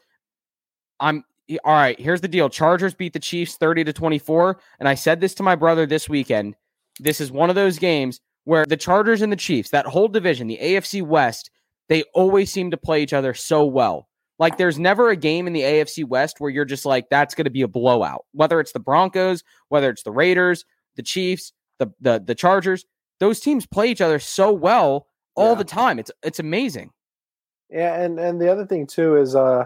I'm 1.00 1.24
all 1.64 1.74
right, 1.74 2.00
here's 2.00 2.22
the 2.22 2.28
deal. 2.28 2.50
Chargers 2.50 2.96
beat 2.96 3.14
the 3.14 3.20
Chiefs 3.20 3.58
30 3.58 3.84
to 3.84 3.94
24 3.94 4.60
and 4.80 4.90
I 4.90 4.96
said 4.96 5.22
this 5.22 5.36
to 5.36 5.44
my 5.44 5.56
brother 5.56 5.86
this 5.86 6.10
weekend. 6.10 6.56
This 7.00 7.20
is 7.22 7.32
one 7.32 7.50
of 7.50 7.56
those 7.56 7.80
games 7.80 8.20
where 8.46 8.66
the 8.66 8.78
Chargers 8.78 9.22
and 9.22 9.32
the 9.32 9.38
Chiefs, 9.38 9.72
that 9.72 9.86
whole 9.86 10.08
division, 10.08 10.48
the 10.48 10.60
AFC 10.62 11.02
West, 11.02 11.50
they 11.90 12.04
always 12.14 12.52
seem 12.52 12.72
to 12.72 12.78
play 12.78 13.04
each 13.04 13.14
other 13.14 13.34
so 13.34 13.66
well. 13.66 14.08
Like 14.38 14.58
there's 14.58 14.78
never 14.78 15.10
a 15.10 15.16
game 15.16 15.48
in 15.48 15.54
the 15.54 15.62
AFC 15.62 16.06
West 16.06 16.40
where 16.40 16.50
you're 16.50 16.66
just 16.66 16.86
like 16.86 17.10
that's 17.10 17.36
going 17.36 17.46
to 17.46 17.52
be 17.52 17.62
a 17.62 17.68
blowout. 17.68 18.26
Whether 18.34 18.60
it's 18.60 18.74
the 18.74 18.80
Broncos, 18.80 19.44
whether 19.70 19.90
it's 19.90 20.04
the 20.04 20.12
Raiders, 20.12 20.66
the 20.96 21.04
Chiefs, 21.04 21.54
the 21.80 21.88
the 22.02 22.22
the 22.26 22.36
Chargers, 22.36 22.86
those 23.20 23.40
teams 23.40 23.66
play 23.66 23.90
each 23.90 24.02
other 24.02 24.20
so 24.20 24.52
well 24.52 25.08
all 25.36 25.52
yeah. 25.52 25.56
the 25.56 25.64
time. 25.64 26.00
It's 26.00 26.12
it's 26.22 26.40
amazing. 26.40 26.92
Yeah, 27.70 28.02
and 28.02 28.20
and 28.20 28.42
the 28.42 28.52
other 28.52 28.66
thing 28.66 28.88
too 28.88 29.16
is 29.16 29.36
uh 29.36 29.66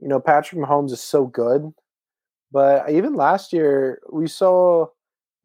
you 0.00 0.08
know 0.08 0.20
Patrick 0.20 0.60
Mahomes 0.60 0.90
is 0.90 1.00
so 1.00 1.26
good, 1.26 1.72
but 2.50 2.90
even 2.90 3.14
last 3.14 3.52
year 3.52 4.00
we 4.12 4.26
saw 4.26 4.86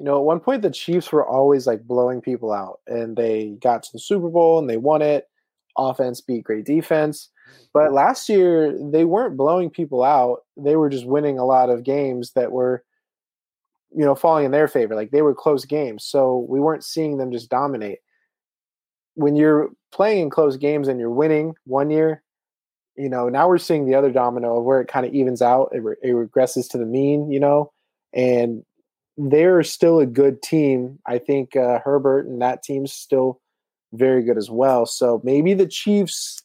you 0.02 0.06
know 0.06 0.18
at 0.18 0.26
one 0.26 0.40
point 0.40 0.64
the 0.64 0.72
Chiefs 0.72 1.12
were 1.12 1.26
always 1.26 1.68
like 1.68 1.84
blowing 1.84 2.22
people 2.22 2.52
out 2.52 2.80
and 2.88 3.16
they 3.16 3.56
got 3.62 3.84
to 3.84 3.90
the 3.94 4.00
Super 4.00 4.30
Bowl 4.30 4.58
and 4.58 4.70
they 4.70 4.78
won 4.78 5.02
it. 5.02 5.28
Offense 5.78 6.22
beat 6.22 6.44
great 6.44 6.66
defense 6.66 7.30
but 7.74 7.94
last 7.94 8.28
year 8.28 8.78
they 8.92 9.06
weren't 9.06 9.38
blowing 9.38 9.70
people 9.70 10.04
out. 10.04 10.40
They 10.58 10.76
were 10.76 10.90
just 10.90 11.06
winning 11.06 11.40
a 11.40 11.46
lot 11.46 11.70
of 11.70 11.84
games 11.84 12.34
that 12.34 12.52
were, 12.52 12.84
you 13.92 14.04
know, 14.04 14.16
falling 14.16 14.46
in 14.46 14.52
their 14.52 14.68
favor. 14.68 14.96
Like 14.96 15.12
they 15.12 15.22
were 15.22 15.34
close 15.34 15.66
games. 15.66 16.04
So 16.04 16.46
we 16.50 16.60
weren't 16.60 16.84
seeing 16.84 17.18
them 17.18 17.32
just 17.32 17.50
dominate. 17.50 18.00
When 19.16 19.36
you're 19.36 19.70
playing 19.92 20.24
in 20.24 20.30
close 20.30 20.58
games 20.58 20.88
and 20.88 21.00
you're 21.00 21.10
winning 21.10 21.54
one 21.66 21.90
year, 21.90 22.24
you 22.98 23.10
know, 23.10 23.30
now 23.30 23.48
we're 23.48 23.58
seeing 23.58 23.86
the 23.86 23.96
other 23.96 24.12
domino 24.12 24.58
of 24.58 24.66
where 24.66 24.82
it 24.82 24.88
kind 24.88 25.06
of 25.06 25.14
evens 25.14 25.42
out. 25.42 25.70
It, 25.74 25.84
re- 25.84 25.96
it 26.02 26.12
regresses 26.12 26.70
to 26.70 26.78
the 26.78 26.86
mean, 26.86 27.32
you 27.32 27.40
know, 27.40 27.72
and 28.14 28.64
they're 29.30 29.64
still 29.64 30.00
a 30.00 30.06
good 30.06 30.42
team. 30.42 31.00
I 31.06 31.18
think 31.18 31.56
uh, 31.56 31.80
Herbert 31.84 32.28
and 32.28 32.42
that 32.42 32.64
team's 32.64 32.94
still 32.94 33.40
very 33.94 34.24
good 34.24 34.38
as 34.38 34.50
well. 34.50 34.86
So 34.86 35.22
maybe 35.24 35.54
the 35.54 35.68
Chiefs 35.68 36.42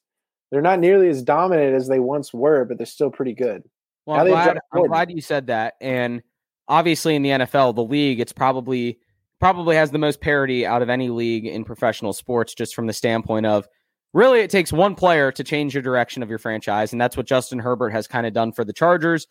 they're 0.50 0.62
not 0.62 0.78
nearly 0.78 1.08
as 1.08 1.22
dominant 1.22 1.74
as 1.74 1.88
they 1.88 1.98
once 1.98 2.32
were, 2.32 2.64
but 2.64 2.78
they're 2.78 2.86
still 2.86 3.10
pretty 3.10 3.34
good. 3.34 3.64
Well, 4.04 4.20
I'm 4.20 4.28
glad, 4.28 4.58
I'm 4.72 4.86
glad 4.86 5.10
you 5.10 5.20
said 5.20 5.48
that. 5.48 5.74
And 5.80 6.22
obviously, 6.68 7.16
in 7.16 7.22
the 7.22 7.30
NFL, 7.30 7.74
the 7.74 7.82
league, 7.82 8.20
it's 8.20 8.32
probably 8.32 8.98
probably 9.40 9.76
has 9.76 9.90
the 9.90 9.98
most 9.98 10.20
parity 10.20 10.64
out 10.64 10.82
of 10.82 10.88
any 10.88 11.10
league 11.10 11.44
in 11.44 11.64
professional 11.64 12.12
sports, 12.12 12.54
just 12.54 12.74
from 12.74 12.86
the 12.86 12.92
standpoint 12.92 13.44
of 13.44 13.68
really 14.14 14.40
it 14.40 14.50
takes 14.50 14.72
one 14.72 14.94
player 14.94 15.30
to 15.32 15.44
change 15.44 15.74
your 15.74 15.82
direction 15.82 16.22
of 16.22 16.30
your 16.30 16.38
franchise, 16.38 16.92
and 16.92 17.00
that's 17.00 17.16
what 17.16 17.26
Justin 17.26 17.58
Herbert 17.58 17.90
has 17.90 18.06
kind 18.06 18.26
of 18.26 18.32
done 18.32 18.52
for 18.52 18.64
the 18.64 18.72
Chargers. 18.72 19.26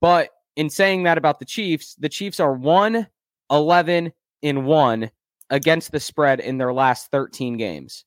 But 0.00 0.30
in 0.58 0.68
saying 0.68 1.04
that 1.04 1.16
about 1.16 1.38
the 1.38 1.44
Chiefs, 1.44 1.94
the 1.94 2.08
Chiefs 2.08 2.40
are 2.40 2.52
1 2.52 3.06
11 3.50 4.12
in 4.42 4.64
1 4.64 5.10
against 5.50 5.92
the 5.92 6.00
spread 6.00 6.40
in 6.40 6.58
their 6.58 6.72
last 6.72 7.12
13 7.12 7.56
games. 7.56 8.04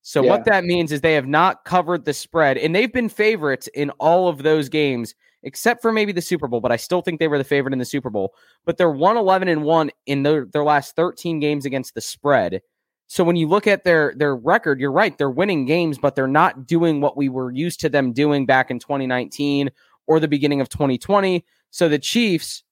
So 0.00 0.24
yeah. 0.24 0.30
what 0.30 0.46
that 0.46 0.64
means 0.64 0.92
is 0.92 1.02
they 1.02 1.12
have 1.12 1.26
not 1.26 1.64
covered 1.64 2.06
the 2.06 2.14
spread, 2.14 2.56
and 2.56 2.74
they've 2.74 2.92
been 2.92 3.10
favorites 3.10 3.68
in 3.74 3.90
all 3.98 4.28
of 4.28 4.44
those 4.44 4.70
games, 4.70 5.14
except 5.42 5.82
for 5.82 5.92
maybe 5.92 6.10
the 6.10 6.22
Super 6.22 6.48
Bowl. 6.48 6.62
But 6.62 6.72
I 6.72 6.76
still 6.76 7.02
think 7.02 7.20
they 7.20 7.28
were 7.28 7.38
the 7.38 7.44
favorite 7.44 7.74
in 7.74 7.80
the 7.80 7.84
Super 7.84 8.08
Bowl. 8.08 8.32
But 8.64 8.78
they're 8.78 8.90
one 8.90 9.18
eleven 9.18 9.46
and 9.46 9.62
one 9.62 9.90
in 10.06 10.22
their, 10.22 10.46
their 10.46 10.64
last 10.64 10.96
thirteen 10.96 11.38
games 11.38 11.66
against 11.66 11.94
the 11.94 12.00
spread. 12.00 12.62
So 13.08 13.24
when 13.24 13.36
you 13.36 13.46
look 13.46 13.66
at 13.66 13.84
their 13.84 14.14
their 14.16 14.34
record, 14.34 14.80
you're 14.80 14.90
right. 14.90 15.16
They're 15.18 15.28
winning 15.28 15.66
games, 15.66 15.98
but 15.98 16.14
they're 16.14 16.26
not 16.26 16.66
doing 16.66 17.00
what 17.00 17.16
we 17.16 17.28
were 17.28 17.50
used 17.50 17.80
to 17.80 17.90
them 17.90 18.12
doing 18.12 18.46
back 18.46 18.70
in 18.70 18.78
2019 18.78 19.70
or 20.06 20.20
the 20.20 20.28
beginning 20.28 20.60
of 20.60 20.68
2020. 20.68 21.44
So 21.70 21.88
the 21.88 21.98
Chiefs, 21.98 22.62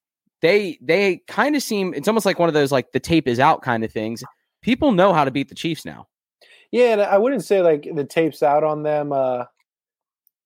they 0.40 0.78
they 0.80 1.22
kind 1.28 1.56
of 1.56 1.62
seem 1.62 1.94
it's 1.94 2.08
almost 2.08 2.26
like 2.26 2.38
one 2.38 2.48
of 2.48 2.54
those 2.54 2.72
like 2.72 2.92
the 2.92 3.00
tape 3.00 3.26
is 3.26 3.40
out 3.40 3.62
kind 3.62 3.84
of 3.84 3.92
things. 3.92 4.22
People 4.62 4.92
know 4.92 5.12
how 5.12 5.24
to 5.24 5.30
beat 5.30 5.48
the 5.48 5.54
Chiefs 5.54 5.84
now. 5.84 6.06
Yeah, 6.70 6.92
and 6.92 7.02
I 7.02 7.18
wouldn't 7.18 7.44
say 7.44 7.60
like 7.62 7.88
the 7.94 8.04
tape's 8.04 8.42
out 8.42 8.64
on 8.64 8.82
them 8.82 9.12
uh 9.12 9.44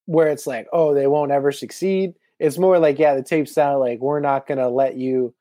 where 0.06 0.28
it's 0.28 0.46
like, 0.46 0.66
oh, 0.72 0.94
they 0.94 1.06
won't 1.06 1.32
ever 1.32 1.52
succeed. 1.52 2.14
It's 2.38 2.56
more 2.56 2.78
like, 2.78 2.98
yeah, 2.98 3.14
the 3.14 3.22
tape's 3.22 3.58
out 3.58 3.80
like 3.80 4.00
we're 4.00 4.20
not 4.20 4.46
gonna 4.46 4.68
let 4.68 4.96
you 4.96 5.34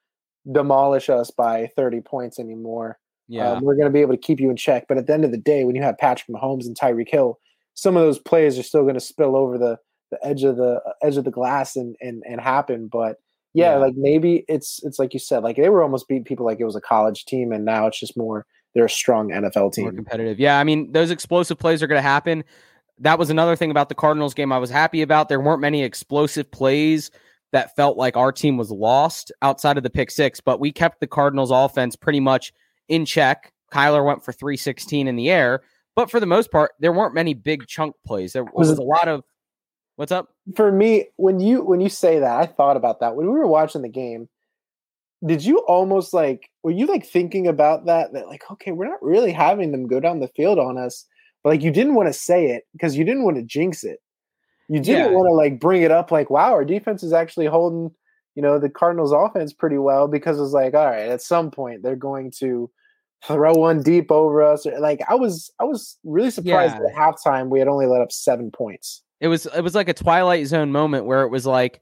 demolish 0.52 1.10
us 1.10 1.32
by 1.32 1.70
30 1.76 2.02
points 2.02 2.40
anymore. 2.40 2.98
Yeah. 3.28 3.52
Um, 3.52 3.64
we're 3.64 3.76
gonna 3.76 3.92
be 3.92 4.02
able 4.02 4.14
to 4.14 4.20
keep 4.20 4.40
you 4.40 4.50
in 4.50 4.58
check. 4.58 4.86
But 4.88 4.98
at 4.98 5.08
the 5.08 5.14
end 5.14 5.26
of 5.26 5.32
the 5.32 5.38
day, 5.38 5.64
when 5.64 5.76
you 5.76 5.84
have 5.84 5.98
Patrick 5.98 6.36
Mahomes 6.36 6.66
and 6.66 6.76
Tyreek 6.78 7.10
Hill, 7.10 7.40
some 7.74 7.96
of 7.96 8.04
those 8.04 8.20
plays 8.20 8.58
are 8.58 8.64
still 8.64 8.86
gonna 8.86 9.00
spill 9.00 9.36
over 9.36 9.58
the 9.58 9.78
the 10.12 10.20
edge 10.26 10.44
of 10.44 10.58
the 10.58 10.82
uh, 10.86 10.94
edge 11.04 11.18
of 11.18 11.24
the 11.24 11.32
glass 11.32 11.76
and 11.76 11.96
and 12.02 12.24
and 12.28 12.42
happen. 12.42 12.88
But 12.92 13.18
yeah, 13.54 13.74
yeah, 13.74 13.78
like 13.78 13.94
maybe 13.96 14.46
it's 14.48 14.80
it's 14.84 15.00
like 15.00 15.14
you 15.14 15.20
said, 15.20 15.44
like 15.44 15.58
they 15.58 15.70
were 15.70 15.84
almost 15.84 16.08
beating 16.08 16.24
people 16.24 16.46
like 16.46 16.60
it 16.60 16.66
was 16.66 16.76
a 16.76 16.82
college 16.82 17.26
team, 17.26 17.52
and 17.52 17.66
now 17.66 17.88
it's 17.88 18.00
just 18.00 18.18
more 18.18 18.46
they're 18.74 18.86
a 18.86 18.90
strong 18.90 19.30
NFL 19.30 19.74
team. 19.74 19.86
More 19.86 19.94
competitive. 19.94 20.40
Yeah, 20.40 20.60
I 20.60 20.64
mean, 20.64 20.92
those 20.92 21.10
explosive 21.10 21.58
plays 21.58 21.82
are 21.82 21.88
going 21.88 21.98
to 21.98 22.08
happen. 22.08 22.44
That 23.00 23.18
was 23.20 23.30
another 23.30 23.56
thing 23.56 23.72
about 23.72 23.90
the 23.90 23.96
Cardinals 23.96 24.34
game 24.34 24.52
I 24.52 24.58
was 24.58 24.70
happy 24.70 25.02
about. 25.02 25.30
There 25.30 25.40
weren't 25.40 25.62
many 25.62 25.84
explosive 25.84 26.50
plays 26.52 27.12
that 27.52 27.76
felt 27.76 27.98
like 27.98 28.18
our 28.18 28.32
team 28.32 28.58
was 28.58 28.72
lost 28.72 29.32
outside 29.42 29.78
of 29.78 29.84
the 29.84 29.90
pick 29.90 30.12
six, 30.12 30.42
but 30.42 30.60
we 30.60 30.72
kept 30.72 31.00
the 31.00 31.08
Cardinals 31.08 31.52
offense 31.52 31.96
pretty 31.96 32.20
much 32.20 32.54
in 32.88 33.06
check. 33.06 33.52
Kyler 33.72 34.06
went 34.06 34.24
for 34.24 34.32
316 34.32 35.08
in 35.08 35.16
the 35.16 35.30
air, 35.30 35.62
but 35.96 36.12
for 36.12 36.20
the 36.20 36.26
most 36.26 36.52
part, 36.52 36.72
there 36.80 36.92
weren't 36.92 37.14
many 37.14 37.34
big 37.34 37.68
chunk 37.68 37.96
plays. 38.06 38.34
There 38.34 38.44
was, 38.44 38.70
was 38.70 38.78
a 38.78 38.84
lot 38.84 39.08
of 39.08 39.24
what's 39.98 40.12
up? 40.12 40.30
For 40.56 40.72
me, 40.72 41.10
when 41.18 41.40
you 41.40 41.62
when 41.62 41.82
you 41.82 41.90
say 41.90 42.20
that, 42.20 42.40
I 42.40 42.46
thought 42.46 42.78
about 42.78 43.02
that. 43.02 43.16
When 43.16 43.28
we 43.28 43.38
were 43.38 43.48
watching 43.48 43.82
the 43.82 43.90
game, 43.90 44.30
did 45.26 45.44
you 45.44 45.60
almost 45.68 46.14
like 46.14 46.50
were 46.64 46.72
you 46.72 46.86
like 46.86 47.06
thinking 47.06 47.48
about 47.48 47.86
that 47.86 48.14
that 48.14 48.28
like 48.28 48.44
okay 48.52 48.72
we're 48.72 48.88
not 48.88 49.02
really 49.02 49.32
having 49.32 49.72
them 49.72 49.88
go 49.88 50.00
down 50.00 50.20
the 50.20 50.28
field 50.30 50.60
on 50.60 50.78
us 50.78 51.06
but 51.44 51.50
like 51.50 51.64
you 51.64 51.72
didn't 51.72 51.96
want 51.96 52.08
to 52.08 52.14
say 52.14 52.48
it 52.48 52.64
because 52.74 52.96
you 52.96 53.04
didn't 53.04 53.24
want 53.24 53.36
to 53.36 53.44
jinx 53.44 53.84
it 53.84 54.00
you 54.70 54.80
didn't 54.80 55.12
yeah. 55.12 55.18
want 55.18 55.28
to 55.28 55.34
like 55.34 55.60
bring 55.60 55.82
it 55.82 55.92
up 55.92 56.12
like 56.12 56.30
wow 56.30 56.52
our 56.52 56.66
defense 56.66 57.02
is 57.04 57.14
actually 57.14 57.48
holding 57.48 57.90
you 58.36 58.42
know 58.42 58.60
the 58.60 58.70
cardinals 58.70 59.12
offense 59.12 59.54
pretty 59.54 59.78
well 59.78 60.08
because 60.08 60.40
it's 60.40 60.54
like 60.54 60.74
all 60.74 60.86
right 60.86 61.10
at 61.10 61.22
some 61.22 61.50
point 61.50 61.82
they're 61.82 61.96
going 61.96 62.32
to 62.32 62.70
throw 63.26 63.54
one 63.54 63.82
deep 63.82 64.12
over 64.12 64.44
us 64.44 64.68
like 64.80 65.02
i 65.10 65.16
was 65.16 65.52
i 65.60 65.64
was 65.64 65.98
really 66.04 66.30
surprised 66.30 66.76
yeah. 66.76 66.90
at 66.90 66.96
halftime 66.96 67.50
we 67.50 67.58
had 67.58 67.68
only 67.68 67.88
let 67.88 68.02
up 68.02 68.12
seven 68.12 68.52
points 68.52 69.02
it 69.20 69.28
was 69.28 69.46
it 69.48 69.62
was 69.62 69.76
like 69.76 69.90
a 69.90 69.94
twilight 69.94 70.48
zone 70.48 70.72
moment 70.72 71.06
where 71.06 71.24
it 71.24 71.30
was 71.30 71.46
like 71.46 71.82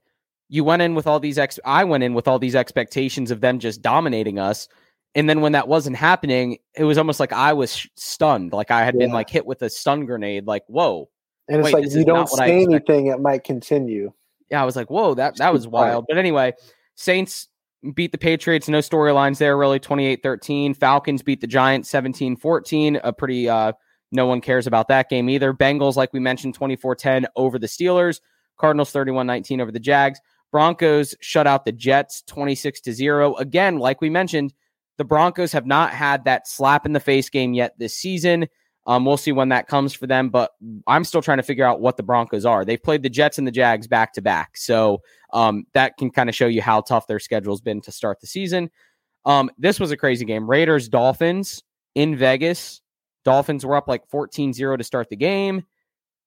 you 0.49 0.63
went 0.63 0.81
in 0.81 0.95
with 0.95 1.07
all 1.07 1.19
these 1.19 1.37
ex 1.37 1.59
I 1.65 1.83
went 1.83 2.03
in 2.03 2.13
with 2.13 2.27
all 2.27 2.39
these 2.39 2.55
expectations 2.55 3.31
of 3.31 3.41
them 3.41 3.59
just 3.59 3.81
dominating 3.81 4.39
us 4.39 4.67
And 5.15 5.29
then 5.29 5.39
when 5.41 5.53
that 5.53 5.67
wasn't 5.69 5.95
happening, 5.95 6.57
it 6.75 6.83
was 6.83 6.97
almost 6.97 7.19
like 7.21 7.31
I 7.31 7.53
was 7.53 7.75
sh- 7.75 7.87
stunned, 7.95 8.51
like 8.51 8.69
I 8.69 8.83
had 8.83 8.97
been 8.97 9.11
like 9.11 9.29
hit 9.29 9.45
with 9.45 9.61
a 9.61 9.69
stun 9.69 10.05
grenade. 10.05 10.45
Like, 10.45 10.63
whoa, 10.67 11.09
And 11.47 11.61
it's 11.61 11.65
Wait, 11.65 11.73
like 11.73 11.85
you 11.93 12.03
don't 12.03 12.17
not 12.17 12.31
what 12.31 12.41
I 12.41 12.47
say 12.47 12.63
anything, 12.63 13.07
it 13.07 13.19
might 13.21 13.43
continue. 13.45 14.11
yeah, 14.51 14.61
I 14.61 14.65
was 14.65 14.75
like, 14.75 14.89
whoa, 14.89 15.13
that 15.15 15.37
that 15.37 15.53
was 15.53 15.67
wild. 15.67 16.05
But 16.09 16.17
anyway, 16.17 16.53
Saints 16.95 17.47
beat 17.93 18.11
the 18.11 18.17
Patriots, 18.17 18.67
no 18.67 18.79
storylines 18.79 19.37
there 19.37 19.57
really 19.57 19.79
28-13. 19.79 20.75
Falcons 20.75 21.23
beat 21.23 21.39
the 21.39 21.47
Giants 21.47 21.89
17-14, 21.91 22.99
a 23.03 23.13
pretty 23.13 23.47
uh 23.47 23.71
no 24.11 24.25
one 24.25 24.41
cares 24.41 24.67
about 24.67 24.87
that 24.87 25.09
game 25.09 25.29
either. 25.29 25.53
Bengals 25.53 25.95
like 25.95 26.13
we 26.13 26.19
mentioned 26.19 26.57
24-10 26.57 27.25
over 27.35 27.59
the 27.59 27.67
Steelers, 27.67 28.19
Cardinals 28.57 28.93
31-19 28.93 29.61
over 29.61 29.71
the 29.71 29.79
Jags. 29.79 30.19
Broncos 30.51 31.15
shut 31.19 31.47
out 31.47 31.65
the 31.65 31.71
Jets 31.71 32.21
26 32.27 32.81
to 32.81 32.93
0. 32.93 33.35
Again, 33.35 33.77
like 33.77 34.01
we 34.01 34.09
mentioned, 34.09 34.53
the 34.97 35.03
Broncos 35.03 35.51
have 35.51 35.65
not 35.65 35.91
had 35.91 36.23
that 36.25 36.47
slap 36.47 36.85
in 36.85 36.93
the 36.93 36.99
face 36.99 37.29
game 37.29 37.53
yet 37.53 37.77
this 37.77 37.95
season. 37.95 38.47
Um, 38.87 39.03
we'll 39.03 39.17
see 39.17 39.31
when 39.31 39.49
that 39.49 39.67
comes 39.67 39.93
for 39.93 40.05
them, 40.05 40.29
but 40.29 40.51
I'm 40.85 41.03
still 41.03 41.21
trying 41.21 41.39
to 41.39 41.43
figure 41.43 41.65
out 41.65 41.81
what 41.81 41.97
the 41.97 42.03
Broncos 42.03 42.45
are. 42.45 42.63
They've 42.63 42.81
played 42.81 43.01
the 43.01 43.09
Jets 43.09 43.39
and 43.39 43.47
the 43.47 43.51
Jags 43.51 43.87
back 43.87 44.13
to 44.13 44.21
back, 44.21 44.57
so 44.57 45.01
um, 45.33 45.65
that 45.73 45.97
can 45.97 46.11
kind 46.11 46.29
of 46.29 46.35
show 46.35 46.45
you 46.45 46.61
how 46.61 46.81
tough 46.81 47.07
their 47.07 47.19
schedule's 47.19 47.61
been 47.61 47.81
to 47.81 47.91
start 47.91 48.21
the 48.21 48.27
season. 48.27 48.69
Um, 49.25 49.49
this 49.57 49.79
was 49.79 49.89
a 49.89 49.97
crazy 49.97 50.23
game. 50.23 50.47
Raiders 50.47 50.87
Dolphins 50.87 51.63
in 51.95 52.15
Vegas. 52.15 52.81
Dolphins 53.25 53.65
were 53.65 53.75
up 53.75 53.87
like 53.87 54.07
14-0 54.09 54.77
to 54.77 54.83
start 54.83 55.09
the 55.09 55.15
game, 55.17 55.65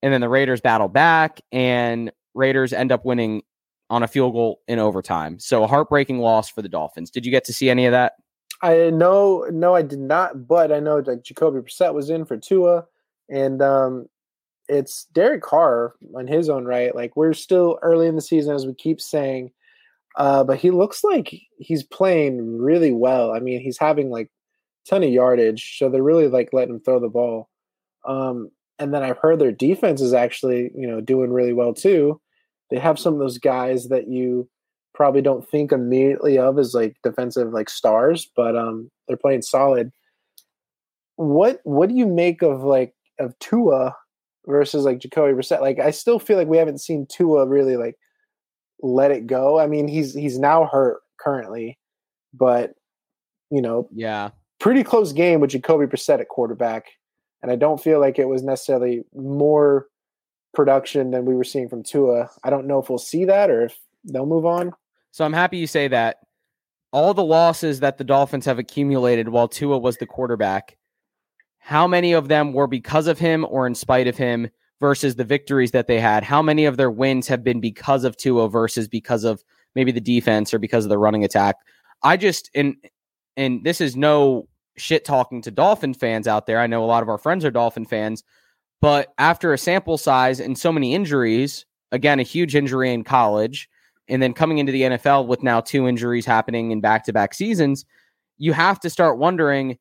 and 0.02 0.12
then 0.12 0.20
the 0.20 0.28
Raiders 0.28 0.60
battle 0.60 0.88
back, 0.88 1.40
and 1.50 2.12
Raiders 2.34 2.72
end 2.72 2.92
up 2.92 3.04
winning 3.04 3.42
on 3.90 4.02
a 4.02 4.08
field 4.08 4.34
goal 4.34 4.60
in 4.68 4.78
overtime. 4.78 5.38
So 5.38 5.64
a 5.64 5.66
heartbreaking 5.66 6.18
loss 6.18 6.50
for 6.50 6.60
the 6.60 6.68
Dolphins. 6.68 7.10
Did 7.10 7.24
you 7.24 7.32
get 7.32 7.44
to 7.44 7.52
see 7.52 7.70
any 7.70 7.86
of 7.86 7.92
that? 7.92 8.14
I 8.60 8.90
know, 8.90 9.46
no, 9.50 9.74
I 9.74 9.82
did 9.82 10.00
not, 10.00 10.46
but 10.46 10.72
I 10.72 10.80
know 10.80 10.98
like 10.98 11.22
Jacoby 11.22 11.60
Brissett 11.60 11.94
was 11.94 12.10
in 12.10 12.24
for 12.24 12.36
Tua, 12.36 12.84
and 13.30 13.62
um, 13.62 14.06
it's 14.68 15.04
Derek 15.12 15.42
Carr 15.42 15.94
on 16.16 16.26
his 16.26 16.48
own 16.48 16.64
right. 16.64 16.94
Like 16.94 17.16
we're 17.16 17.34
still 17.34 17.78
early 17.82 18.08
in 18.08 18.16
the 18.16 18.20
season, 18.20 18.54
as 18.54 18.66
we 18.66 18.74
keep 18.74 19.00
saying, 19.00 19.52
uh, 20.16 20.42
but 20.42 20.58
he 20.58 20.72
looks 20.72 21.04
like 21.04 21.40
he's 21.58 21.84
playing 21.84 22.58
really 22.58 22.90
well. 22.90 23.30
I 23.30 23.38
mean, 23.38 23.60
he's 23.60 23.78
having 23.78 24.10
like 24.10 24.28
ton 24.88 25.02
of 25.02 25.10
yardage, 25.10 25.76
so 25.78 25.88
they're 25.88 26.02
really 26.02 26.28
like 26.28 26.50
letting 26.52 26.74
him 26.74 26.80
throw 26.80 27.00
the 27.00 27.08
ball. 27.08 27.48
Um, 28.06 28.50
and 28.78 28.94
then 28.94 29.02
I've 29.02 29.18
heard 29.18 29.38
their 29.38 29.52
defense 29.52 30.00
is 30.00 30.14
actually, 30.14 30.70
you 30.74 30.86
know, 30.86 31.00
doing 31.00 31.32
really 31.32 31.52
well 31.52 31.74
too. 31.74 32.20
They 32.70 32.78
have 32.78 32.98
some 32.98 33.14
of 33.14 33.20
those 33.20 33.38
guys 33.38 33.88
that 33.88 34.08
you 34.08 34.48
probably 34.94 35.22
don't 35.22 35.48
think 35.48 35.72
immediately 35.72 36.38
of 36.38 36.58
as 36.58 36.74
like 36.74 36.96
defensive 37.02 37.52
like 37.52 37.68
stars, 37.70 38.30
but 38.36 38.56
um 38.56 38.90
they're 39.06 39.16
playing 39.16 39.42
solid. 39.42 39.90
What 41.16 41.60
what 41.64 41.88
do 41.88 41.94
you 41.94 42.06
make 42.06 42.42
of 42.42 42.62
like 42.62 42.94
of 43.18 43.38
Tua 43.40 43.96
versus 44.46 44.84
like 44.84 44.98
Jacoby 44.98 45.34
Brissett? 45.34 45.60
Like 45.60 45.78
I 45.78 45.90
still 45.90 46.18
feel 46.18 46.36
like 46.36 46.48
we 46.48 46.58
haven't 46.58 46.80
seen 46.80 47.06
Tua 47.06 47.46
really 47.46 47.76
like 47.76 47.96
let 48.80 49.10
it 49.10 49.26
go. 49.26 49.58
I 49.58 49.66
mean, 49.66 49.88
he's 49.88 50.14
he's 50.14 50.38
now 50.38 50.66
hurt 50.66 51.00
currently, 51.20 51.78
but 52.32 52.74
you 53.50 53.62
know, 53.62 53.88
Yeah. 53.92 54.30
Pretty 54.68 54.84
close 54.84 55.14
game 55.14 55.40
with 55.40 55.48
Jacoby 55.48 55.86
Brissett 55.86 56.20
at 56.20 56.28
quarterback, 56.28 56.88
and 57.40 57.50
I 57.50 57.56
don't 57.56 57.82
feel 57.82 58.00
like 58.00 58.18
it 58.18 58.28
was 58.28 58.42
necessarily 58.42 59.02
more 59.14 59.86
production 60.52 61.10
than 61.10 61.24
we 61.24 61.34
were 61.34 61.42
seeing 61.42 61.70
from 61.70 61.82
Tua. 61.82 62.28
I 62.44 62.50
don't 62.50 62.66
know 62.66 62.78
if 62.78 62.90
we'll 62.90 62.98
see 62.98 63.24
that 63.24 63.48
or 63.48 63.64
if 63.64 63.78
they'll 64.04 64.26
move 64.26 64.44
on. 64.44 64.74
So 65.10 65.24
I'm 65.24 65.32
happy 65.32 65.56
you 65.56 65.66
say 65.66 65.88
that. 65.88 66.18
All 66.92 67.14
the 67.14 67.24
losses 67.24 67.80
that 67.80 67.96
the 67.96 68.04
Dolphins 68.04 68.44
have 68.44 68.58
accumulated 68.58 69.30
while 69.30 69.48
Tua 69.48 69.78
was 69.78 69.96
the 69.96 70.04
quarterback, 70.04 70.76
how 71.60 71.86
many 71.86 72.12
of 72.12 72.28
them 72.28 72.52
were 72.52 72.66
because 72.66 73.06
of 73.06 73.18
him 73.18 73.46
or 73.48 73.66
in 73.66 73.74
spite 73.74 74.06
of 74.06 74.18
him 74.18 74.50
versus 74.80 75.16
the 75.16 75.24
victories 75.24 75.70
that 75.70 75.86
they 75.86 75.98
had? 75.98 76.24
How 76.24 76.42
many 76.42 76.66
of 76.66 76.76
their 76.76 76.90
wins 76.90 77.26
have 77.28 77.42
been 77.42 77.60
because 77.60 78.04
of 78.04 78.18
Tua 78.18 78.50
versus 78.50 78.86
because 78.86 79.24
of 79.24 79.42
maybe 79.74 79.92
the 79.92 79.98
defense 79.98 80.52
or 80.52 80.58
because 80.58 80.84
of 80.84 80.90
the 80.90 80.98
running 80.98 81.24
attack? 81.24 81.56
I 82.02 82.18
just 82.18 82.50
and 82.54 82.76
and 83.38 83.64
this 83.64 83.80
is 83.80 83.96
no 83.96 84.46
shit 84.78 85.04
talking 85.04 85.42
to 85.42 85.50
Dolphin 85.50 85.94
fans 85.94 86.26
out 86.26 86.46
there. 86.46 86.60
I 86.60 86.66
know 86.66 86.84
a 86.84 86.86
lot 86.86 87.02
of 87.02 87.08
our 87.08 87.18
friends 87.18 87.44
are 87.44 87.50
Dolphin 87.50 87.84
fans, 87.84 88.24
but 88.80 89.12
after 89.18 89.52
a 89.52 89.58
sample 89.58 89.98
size 89.98 90.40
and 90.40 90.56
so 90.56 90.72
many 90.72 90.94
injuries, 90.94 91.66
again, 91.92 92.20
a 92.20 92.24
huge 92.24 92.54
injury 92.54 92.92
in 92.92 93.04
college, 93.04 93.68
and 94.08 94.22
then 94.22 94.32
coming 94.32 94.58
into 94.58 94.72
the 94.72 94.82
NFL 94.82 95.26
with 95.26 95.42
now 95.42 95.60
two 95.60 95.86
injuries 95.86 96.24
happening 96.24 96.70
in 96.70 96.80
back 96.80 97.04
to 97.04 97.12
back 97.12 97.34
seasons, 97.34 97.84
you 98.38 98.52
have 98.52 98.80
to 98.80 98.90
start 98.90 99.18
wondering 99.18 99.78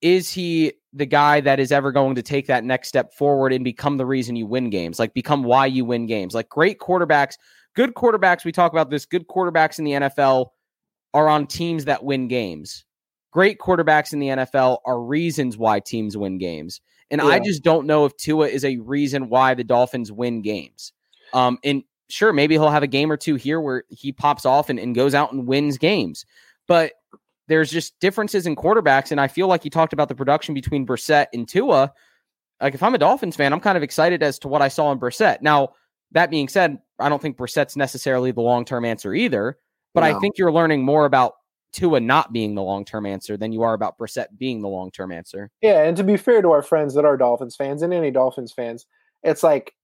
is 0.00 0.32
he 0.32 0.72
the 0.92 1.06
guy 1.06 1.40
that 1.40 1.60
is 1.60 1.70
ever 1.70 1.92
going 1.92 2.14
to 2.14 2.22
take 2.22 2.46
that 2.46 2.64
next 2.64 2.88
step 2.88 3.12
forward 3.12 3.52
and 3.52 3.64
become 3.64 3.96
the 3.96 4.06
reason 4.06 4.34
you 4.34 4.46
win 4.46 4.70
games? 4.70 4.98
Like, 4.98 5.14
become 5.14 5.44
why 5.44 5.66
you 5.66 5.84
win 5.84 6.06
games? 6.06 6.34
Like, 6.34 6.48
great 6.48 6.78
quarterbacks, 6.78 7.34
good 7.76 7.94
quarterbacks, 7.94 8.44
we 8.44 8.52
talk 8.52 8.72
about 8.72 8.90
this, 8.90 9.04
good 9.04 9.28
quarterbacks 9.28 9.78
in 9.78 9.84
the 9.84 9.92
NFL 9.92 10.48
are 11.12 11.28
on 11.28 11.46
teams 11.46 11.84
that 11.84 12.02
win 12.02 12.28
games. 12.28 12.84
Great 13.30 13.58
quarterbacks 13.58 14.12
in 14.12 14.18
the 14.18 14.28
NFL 14.28 14.78
are 14.84 15.00
reasons 15.00 15.56
why 15.56 15.80
teams 15.80 16.16
win 16.16 16.38
games. 16.38 16.80
And 17.10 17.20
I 17.20 17.40
just 17.40 17.62
don't 17.64 17.86
know 17.86 18.04
if 18.04 18.16
Tua 18.16 18.46
is 18.46 18.64
a 18.64 18.76
reason 18.78 19.28
why 19.28 19.54
the 19.54 19.64
Dolphins 19.64 20.12
win 20.12 20.42
games. 20.42 20.92
Um, 21.32 21.58
and 21.64 21.82
sure, 22.08 22.32
maybe 22.32 22.54
he'll 22.54 22.70
have 22.70 22.84
a 22.84 22.88
game 22.88 23.10
or 23.10 23.16
two 23.16 23.34
here 23.34 23.60
where 23.60 23.84
he 23.88 24.12
pops 24.12 24.46
off 24.46 24.70
and, 24.70 24.78
and 24.78 24.94
goes 24.94 25.14
out 25.14 25.32
and 25.32 25.46
wins 25.46 25.76
games. 25.76 26.24
But 26.68 26.92
there's 27.48 27.70
just 27.70 27.98
differences 27.98 28.46
in 28.46 28.54
quarterbacks. 28.54 29.10
And 29.10 29.20
I 29.20 29.26
feel 29.26 29.48
like 29.48 29.64
you 29.64 29.70
talked 29.70 29.92
about 29.92 30.08
the 30.08 30.14
production 30.14 30.54
between 30.54 30.86
Brissett 30.86 31.26
and 31.32 31.48
Tua. 31.48 31.92
Like, 32.60 32.74
if 32.74 32.82
I'm 32.82 32.94
a 32.94 32.98
Dolphins 32.98 33.36
fan, 33.36 33.52
I'm 33.52 33.60
kind 33.60 33.76
of 33.76 33.82
excited 33.82 34.22
as 34.22 34.38
to 34.40 34.48
what 34.48 34.62
I 34.62 34.68
saw 34.68 34.92
in 34.92 35.00
Brissett. 35.00 35.42
Now, 35.42 35.70
that 36.12 36.30
being 36.30 36.48
said, 36.48 36.78
I 37.00 37.08
don't 37.08 37.20
think 37.20 37.36
Brissett's 37.36 37.76
necessarily 37.76 38.30
the 38.30 38.42
long 38.42 38.64
term 38.64 38.84
answer 38.84 39.14
either. 39.14 39.58
But 39.94 40.04
I 40.04 40.18
think 40.20 40.38
you're 40.38 40.52
learning 40.52 40.84
more 40.84 41.04
about 41.04 41.34
Tua 41.72 42.00
not 42.00 42.32
being 42.32 42.54
the 42.54 42.62
long 42.62 42.84
term 42.84 43.06
answer 43.06 43.36
than 43.36 43.52
you 43.52 43.62
are 43.62 43.74
about 43.74 43.98
Brissett 43.98 44.38
being 44.38 44.62
the 44.62 44.68
long 44.68 44.90
term 44.90 45.12
answer. 45.12 45.50
Yeah, 45.62 45.82
and 45.84 45.96
to 45.96 46.04
be 46.04 46.16
fair 46.16 46.42
to 46.42 46.50
our 46.50 46.62
friends 46.62 46.94
that 46.94 47.04
are 47.04 47.16
Dolphins 47.16 47.56
fans 47.56 47.82
and 47.82 47.94
any 47.94 48.10
Dolphins 48.10 48.52
fans, 48.52 48.86
it's 49.22 49.42
like 49.42 49.74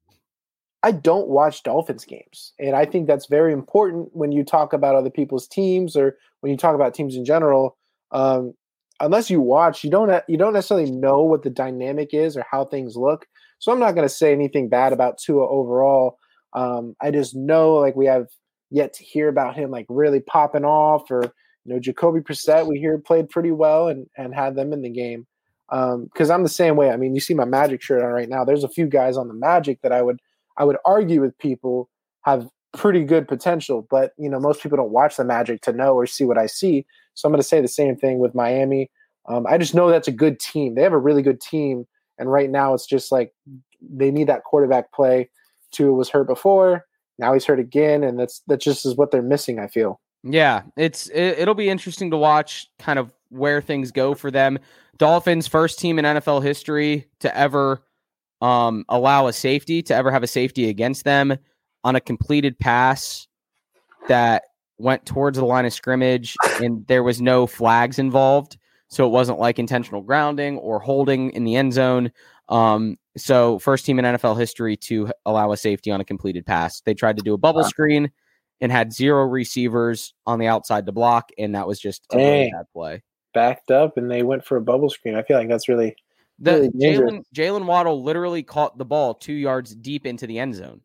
I 0.82 0.92
don't 0.92 1.28
watch 1.28 1.62
Dolphins 1.62 2.04
games. 2.04 2.52
And 2.58 2.76
I 2.76 2.84
think 2.84 3.06
that's 3.06 3.26
very 3.26 3.52
important 3.52 4.10
when 4.12 4.30
you 4.30 4.44
talk 4.44 4.72
about 4.72 4.94
other 4.94 5.10
people's 5.10 5.48
teams 5.48 5.96
or 5.96 6.16
when 6.40 6.52
you 6.52 6.56
talk 6.56 6.74
about 6.74 6.94
teams 6.94 7.16
in 7.16 7.24
general. 7.24 7.76
Um, 8.12 8.54
unless 9.00 9.30
you 9.30 9.40
watch, 9.40 9.82
you 9.82 9.90
don't 9.90 10.22
you 10.28 10.36
don't 10.36 10.52
necessarily 10.52 10.90
know 10.90 11.22
what 11.22 11.42
the 11.42 11.50
dynamic 11.50 12.10
is 12.12 12.36
or 12.36 12.44
how 12.50 12.64
things 12.64 12.96
look. 12.96 13.26
So 13.58 13.72
I'm 13.72 13.80
not 13.80 13.94
going 13.96 14.06
to 14.06 14.14
say 14.14 14.32
anything 14.32 14.68
bad 14.68 14.92
about 14.92 15.18
Tua 15.18 15.48
overall. 15.48 16.18
Um, 16.52 16.94
I 17.00 17.10
just 17.10 17.34
know 17.34 17.74
like 17.74 17.96
we 17.96 18.06
have 18.06 18.26
yet 18.70 18.92
to 18.94 19.04
hear 19.04 19.28
about 19.28 19.56
him 19.56 19.70
like 19.70 19.86
really 19.88 20.20
popping 20.20 20.64
off 20.64 21.10
or 21.10 21.32
you 21.66 21.74
know 21.74 21.80
Jacoby 21.80 22.20
Brissett 22.20 22.66
we 22.66 22.78
hear 22.78 22.96
played 22.98 23.28
pretty 23.28 23.50
well 23.50 23.88
and 23.88 24.06
and 24.16 24.34
had 24.34 24.54
them 24.54 24.72
in 24.72 24.82
the 24.82 24.88
game 24.88 25.26
because 25.68 26.30
I'm 26.30 26.44
the 26.44 26.48
same 26.48 26.76
way. 26.76 26.90
I 26.90 26.96
mean, 26.96 27.14
you 27.14 27.20
see 27.20 27.34
my 27.34 27.44
Magic 27.44 27.82
shirt 27.82 28.02
on 28.02 28.12
right 28.12 28.28
now. 28.28 28.44
There's 28.44 28.62
a 28.62 28.68
few 28.68 28.86
guys 28.86 29.16
on 29.16 29.26
the 29.26 29.34
Magic 29.34 29.82
that 29.82 29.92
I 29.92 30.02
would 30.02 30.20
I 30.56 30.64
would 30.64 30.76
argue 30.84 31.20
with 31.20 31.36
people 31.38 31.90
have 32.22 32.48
pretty 32.72 33.04
good 33.04 33.26
potential, 33.26 33.86
but 33.90 34.12
you 34.16 34.28
know 34.28 34.38
most 34.38 34.62
people 34.62 34.76
don't 34.76 34.92
watch 34.92 35.16
the 35.16 35.24
Magic 35.24 35.60
to 35.62 35.72
know 35.72 35.94
or 35.94 36.06
see 36.06 36.24
what 36.24 36.38
I 36.38 36.46
see. 36.46 36.86
So 37.14 37.26
I'm 37.26 37.32
going 37.32 37.42
to 37.42 37.48
say 37.48 37.60
the 37.60 37.68
same 37.68 37.96
thing 37.96 38.18
with 38.18 38.34
Miami. 38.34 38.90
Um, 39.28 39.46
I 39.48 39.58
just 39.58 39.74
know 39.74 39.90
that's 39.90 40.08
a 40.08 40.12
good 40.12 40.38
team. 40.38 40.74
They 40.74 40.82
have 40.82 40.92
a 40.92 40.98
really 40.98 41.22
good 41.22 41.40
team, 41.40 41.86
and 42.18 42.30
right 42.30 42.50
now 42.50 42.74
it's 42.74 42.86
just 42.86 43.10
like 43.10 43.34
they 43.82 44.12
need 44.12 44.28
that 44.28 44.44
quarterback 44.44 44.92
play. 44.92 45.30
Tua 45.72 45.92
was 45.92 46.08
hurt 46.08 46.28
before, 46.28 46.84
now 47.18 47.32
he's 47.32 47.44
hurt 47.44 47.58
again, 47.58 48.04
and 48.04 48.18
that's 48.18 48.40
that 48.46 48.60
just 48.60 48.86
is 48.86 48.96
what 48.96 49.10
they're 49.10 49.22
missing. 49.22 49.58
I 49.58 49.66
feel. 49.66 50.00
Yeah, 50.22 50.62
it's 50.76 51.08
it, 51.08 51.38
it'll 51.38 51.54
be 51.54 51.68
interesting 51.68 52.10
to 52.10 52.16
watch 52.16 52.68
kind 52.78 52.98
of 52.98 53.12
where 53.28 53.60
things 53.60 53.90
go 53.90 54.14
for 54.14 54.30
them. 54.30 54.58
Dolphins 54.98 55.46
first 55.46 55.78
team 55.78 55.98
in 55.98 56.04
NFL 56.04 56.42
history 56.42 57.06
to 57.20 57.36
ever 57.36 57.82
um, 58.40 58.84
allow 58.88 59.26
a 59.26 59.32
safety 59.32 59.82
to 59.82 59.94
ever 59.94 60.10
have 60.10 60.22
a 60.22 60.26
safety 60.26 60.68
against 60.68 61.04
them 61.04 61.36
on 61.84 61.96
a 61.96 62.00
completed 62.00 62.58
pass 62.58 63.28
that 64.08 64.44
went 64.78 65.06
towards 65.06 65.38
the 65.38 65.44
line 65.44 65.64
of 65.64 65.72
scrimmage 65.72 66.36
and 66.60 66.86
there 66.86 67.02
was 67.02 67.20
no 67.20 67.46
flags 67.46 67.98
involved. 67.98 68.56
So 68.88 69.06
it 69.06 69.10
wasn't 69.10 69.38
like 69.38 69.58
intentional 69.58 70.00
grounding 70.02 70.58
or 70.58 70.78
holding 70.78 71.30
in 71.30 71.44
the 71.44 71.56
end 71.56 71.72
zone. 71.72 72.12
Um, 72.48 72.98
so 73.16 73.58
first 73.58 73.84
team 73.86 73.98
in 73.98 74.04
NFL 74.04 74.38
history 74.38 74.76
to 74.78 75.10
allow 75.24 75.50
a 75.52 75.56
safety 75.56 75.90
on 75.90 76.00
a 76.00 76.04
completed 76.04 76.46
pass. 76.46 76.80
They 76.82 76.94
tried 76.94 77.16
to 77.16 77.22
do 77.22 77.34
a 77.34 77.38
bubble 77.38 77.62
Wow. 77.62 77.68
screen 77.68 78.10
and 78.60 78.72
had 78.72 78.92
zero 78.92 79.24
receivers 79.24 80.14
on 80.26 80.38
the 80.38 80.46
outside 80.46 80.86
to 80.86 80.92
block, 80.92 81.30
and 81.38 81.54
that 81.54 81.66
was 81.66 81.78
just 81.80 82.06
a 82.12 82.16
really 82.16 82.50
bad 82.52 82.66
play. 82.72 83.02
Backed 83.34 83.70
up, 83.70 83.96
and 83.96 84.10
they 84.10 84.22
went 84.22 84.44
for 84.44 84.56
a 84.56 84.62
bubble 84.62 84.88
screen. 84.90 85.14
I 85.14 85.22
feel 85.22 85.36
like 85.36 85.48
that's 85.48 85.68
really 85.68 85.94
The 86.38 86.70
Really. 86.74 86.96
Jaylen 86.96 87.22
Jaylen 87.34 87.66
Waddle 87.66 88.02
literally 88.02 88.42
caught 88.42 88.78
the 88.78 88.84
ball 88.84 89.14
two 89.14 89.34
yards 89.34 89.74
deep 89.74 90.06
into 90.06 90.26
the 90.26 90.38
end 90.38 90.54
zone. 90.54 90.80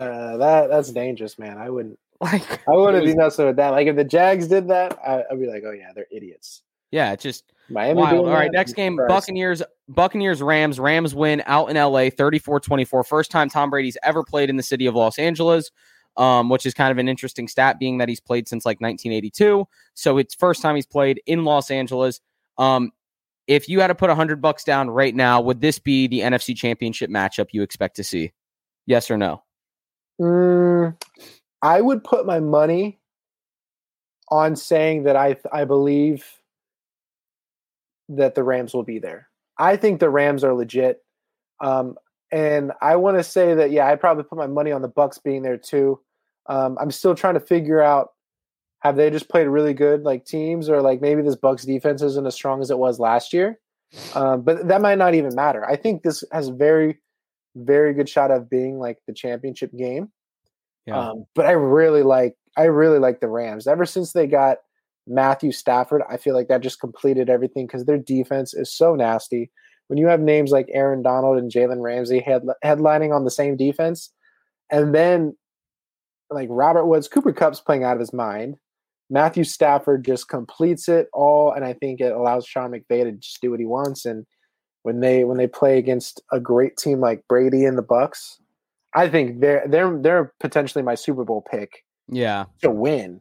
uh, 0.00 0.36
that 0.38 0.68
that's 0.70 0.90
dangerous, 0.90 1.38
man. 1.38 1.58
I 1.58 1.70
wouldn't 1.70 1.98
Like 2.20 2.66
I 2.68 2.72
wouldn't 2.72 3.04
be 3.04 3.14
messing 3.14 3.46
with 3.46 3.56
that. 3.56 3.70
Like 3.70 3.86
if 3.86 3.96
the 3.96 4.04
Jags 4.04 4.48
did 4.48 4.68
that, 4.68 4.98
I, 5.06 5.24
I'd 5.30 5.38
be 5.38 5.46
like, 5.46 5.62
oh 5.66 5.72
yeah, 5.72 5.90
they're 5.94 6.06
idiots. 6.10 6.62
yeah, 6.90 7.12
it's 7.12 7.22
just 7.22 7.52
Miami. 7.68 8.02
All 8.02 8.24
right, 8.26 8.50
next 8.52 8.74
game. 8.74 8.98
Buccaneers 9.08 9.62
Buccaneers 9.88 10.40
Rams. 10.42 10.80
Rams 10.80 11.14
win 11.14 11.42
out 11.46 11.70
in 11.70 11.76
LA 11.76 12.10
34-24. 12.10 13.06
First 13.06 13.30
time 13.30 13.48
Tom 13.48 13.68
Brady's 13.70 13.98
ever 14.02 14.22
played 14.24 14.48
in 14.48 14.56
the 14.56 14.62
city 14.62 14.86
of 14.86 14.94
Los 14.94 15.18
Angeles. 15.18 15.70
Um, 16.16 16.48
which 16.48 16.64
is 16.64 16.74
kind 16.74 16.92
of 16.92 16.98
an 16.98 17.08
interesting 17.08 17.48
stat 17.48 17.80
being 17.80 17.98
that 17.98 18.08
he's 18.08 18.20
played 18.20 18.46
since 18.46 18.64
like 18.64 18.80
1982. 18.80 19.66
So 19.94 20.16
it's 20.16 20.32
first 20.32 20.62
time 20.62 20.76
he's 20.76 20.86
played 20.86 21.20
in 21.26 21.44
Los 21.44 21.72
Angeles. 21.72 22.20
Um, 22.56 22.92
if 23.46 23.68
you 23.68 23.80
had 23.80 23.88
to 23.88 23.94
put 23.94 24.08
100 24.08 24.40
bucks 24.40 24.62
down 24.62 24.90
right 24.90 25.14
now, 25.14 25.40
would 25.40 25.60
this 25.60 25.78
be 25.78 26.06
the 26.06 26.20
NFC 26.20 26.56
Championship 26.56 27.10
matchup 27.10 27.48
you 27.50 27.62
expect 27.62 27.96
to 27.96 28.04
see? 28.04 28.32
Yes 28.86 29.10
or 29.10 29.16
no? 29.16 29.42
Mm, 30.20 30.96
I 31.62 31.80
would 31.80 32.04
put 32.04 32.26
my 32.26 32.40
money 32.40 33.00
on 34.30 34.56
saying 34.56 35.04
that 35.04 35.16
I 35.16 35.36
I 35.52 35.64
believe 35.64 36.24
that 38.08 38.34
the 38.34 38.44
Rams 38.44 38.74
will 38.74 38.84
be 38.84 38.98
there. 38.98 39.28
I 39.58 39.76
think 39.76 40.00
the 40.00 40.10
Rams 40.10 40.44
are 40.44 40.54
legit. 40.54 41.02
Um, 41.60 41.96
and 42.34 42.72
I 42.82 42.96
want 42.96 43.16
to 43.16 43.22
say 43.22 43.54
that 43.54 43.70
yeah, 43.70 43.86
I'd 43.86 44.00
probably 44.00 44.24
put 44.24 44.36
my 44.36 44.48
money 44.48 44.72
on 44.72 44.82
the 44.82 44.88
Bucks 44.88 45.18
being 45.18 45.42
there 45.42 45.56
too. 45.56 46.00
Um, 46.46 46.76
I'm 46.80 46.90
still 46.90 47.14
trying 47.14 47.34
to 47.34 47.40
figure 47.40 47.80
out 47.80 48.08
have 48.80 48.96
they 48.96 49.08
just 49.08 49.28
played 49.28 49.46
really 49.46 49.72
good 49.72 50.02
like 50.02 50.26
teams 50.26 50.68
or 50.68 50.82
like 50.82 51.00
maybe 51.00 51.22
this 51.22 51.36
Bucks 51.36 51.64
defense 51.64 52.02
isn't 52.02 52.26
as 52.26 52.34
strong 52.34 52.60
as 52.60 52.72
it 52.72 52.78
was 52.78 52.98
last 52.98 53.32
year. 53.32 53.60
Um, 54.16 54.42
but 54.42 54.66
that 54.66 54.80
might 54.80 54.98
not 54.98 55.14
even 55.14 55.32
matter. 55.36 55.64
I 55.64 55.76
think 55.76 56.02
this 56.02 56.24
has 56.32 56.48
a 56.48 56.52
very, 56.52 56.98
very 57.54 57.94
good 57.94 58.08
shot 58.08 58.32
of 58.32 58.50
being 58.50 58.80
like 58.80 58.98
the 59.06 59.14
championship 59.14 59.70
game. 59.72 60.10
Um, 61.10 61.26
but 61.36 61.46
I 61.46 61.52
really 61.52 62.02
like 62.02 62.36
I 62.56 62.64
really 62.64 62.98
like 62.98 63.20
the 63.20 63.28
Rams. 63.28 63.68
Ever 63.68 63.86
since 63.86 64.12
they 64.12 64.26
got 64.26 64.58
Matthew 65.06 65.52
Stafford, 65.52 66.02
I 66.10 66.16
feel 66.16 66.34
like 66.34 66.48
that 66.48 66.62
just 66.62 66.80
completed 66.80 67.30
everything 67.30 67.68
because 67.68 67.84
their 67.84 67.96
defense 67.96 68.54
is 68.54 68.74
so 68.74 68.96
nasty. 68.96 69.52
When 69.88 69.98
you 69.98 70.06
have 70.06 70.20
names 70.20 70.50
like 70.50 70.68
Aaron 70.72 71.02
Donald 71.02 71.38
and 71.38 71.50
Jalen 71.50 71.82
Ramsey 71.82 72.20
head, 72.20 72.42
headlining 72.64 73.14
on 73.14 73.24
the 73.24 73.30
same 73.30 73.56
defense, 73.56 74.10
and 74.70 74.94
then 74.94 75.36
like 76.30 76.48
Robert 76.50 76.86
Woods, 76.86 77.08
Cooper 77.08 77.32
Kupp's 77.32 77.60
playing 77.60 77.84
out 77.84 77.94
of 77.94 78.00
his 78.00 78.12
mind. 78.12 78.56
Matthew 79.10 79.44
Stafford 79.44 80.04
just 80.04 80.28
completes 80.28 80.88
it 80.88 81.08
all, 81.12 81.52
and 81.52 81.64
I 81.64 81.74
think 81.74 82.00
it 82.00 82.12
allows 82.12 82.46
Sean 82.46 82.70
McVay 82.70 83.04
to 83.04 83.12
just 83.12 83.40
do 83.42 83.50
what 83.50 83.60
he 83.60 83.66
wants. 83.66 84.06
And 84.06 84.24
when 84.82 85.00
they 85.00 85.24
when 85.24 85.36
they 85.36 85.46
play 85.46 85.78
against 85.78 86.22
a 86.32 86.40
great 86.40 86.76
team 86.76 87.00
like 87.00 87.22
Brady 87.28 87.64
and 87.64 87.76
the 87.76 87.82
Bucks, 87.82 88.38
I 88.94 89.08
think 89.08 89.40
they're 89.40 89.64
they're 89.68 89.98
they're 90.00 90.32
potentially 90.40 90.82
my 90.82 90.94
Super 90.94 91.24
Bowl 91.24 91.44
pick 91.50 91.84
yeah. 92.08 92.46
to 92.62 92.70
win. 92.70 93.20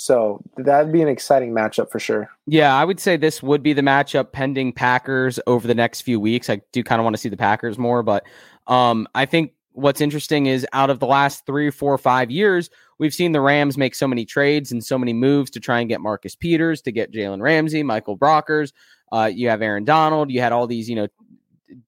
So 0.00 0.40
that'd 0.56 0.92
be 0.92 1.02
an 1.02 1.08
exciting 1.08 1.50
matchup 1.50 1.90
for 1.90 1.98
sure. 1.98 2.30
Yeah, 2.46 2.72
I 2.72 2.84
would 2.84 3.00
say 3.00 3.16
this 3.16 3.42
would 3.42 3.64
be 3.64 3.72
the 3.72 3.82
matchup 3.82 4.30
pending 4.30 4.72
Packers 4.72 5.40
over 5.48 5.66
the 5.66 5.74
next 5.74 6.02
few 6.02 6.20
weeks. 6.20 6.48
I 6.48 6.60
do 6.70 6.84
kind 6.84 7.00
of 7.00 7.04
want 7.04 7.16
to 7.16 7.20
see 7.20 7.28
the 7.28 7.36
Packers 7.36 7.78
more, 7.78 8.04
but 8.04 8.24
um, 8.68 9.08
I 9.16 9.26
think 9.26 9.54
what's 9.72 10.00
interesting 10.00 10.46
is 10.46 10.64
out 10.72 10.88
of 10.88 11.00
the 11.00 11.06
last 11.08 11.46
three, 11.46 11.72
four, 11.72 11.98
five 11.98 12.30
years, 12.30 12.70
we've 13.00 13.12
seen 13.12 13.32
the 13.32 13.40
Rams 13.40 13.76
make 13.76 13.96
so 13.96 14.06
many 14.06 14.24
trades 14.24 14.70
and 14.70 14.84
so 14.84 14.98
many 14.98 15.12
moves 15.12 15.50
to 15.50 15.58
try 15.58 15.80
and 15.80 15.88
get 15.88 16.00
Marcus 16.00 16.36
Peters, 16.36 16.80
to 16.82 16.92
get 16.92 17.12
Jalen 17.12 17.42
Ramsey, 17.42 17.82
Michael 17.82 18.16
Brockers. 18.16 18.72
Uh, 19.10 19.28
you 19.34 19.48
have 19.48 19.62
Aaron 19.62 19.84
Donald. 19.84 20.30
You 20.30 20.40
had 20.40 20.52
all 20.52 20.68
these, 20.68 20.88
you 20.88 20.94
know, 20.94 21.08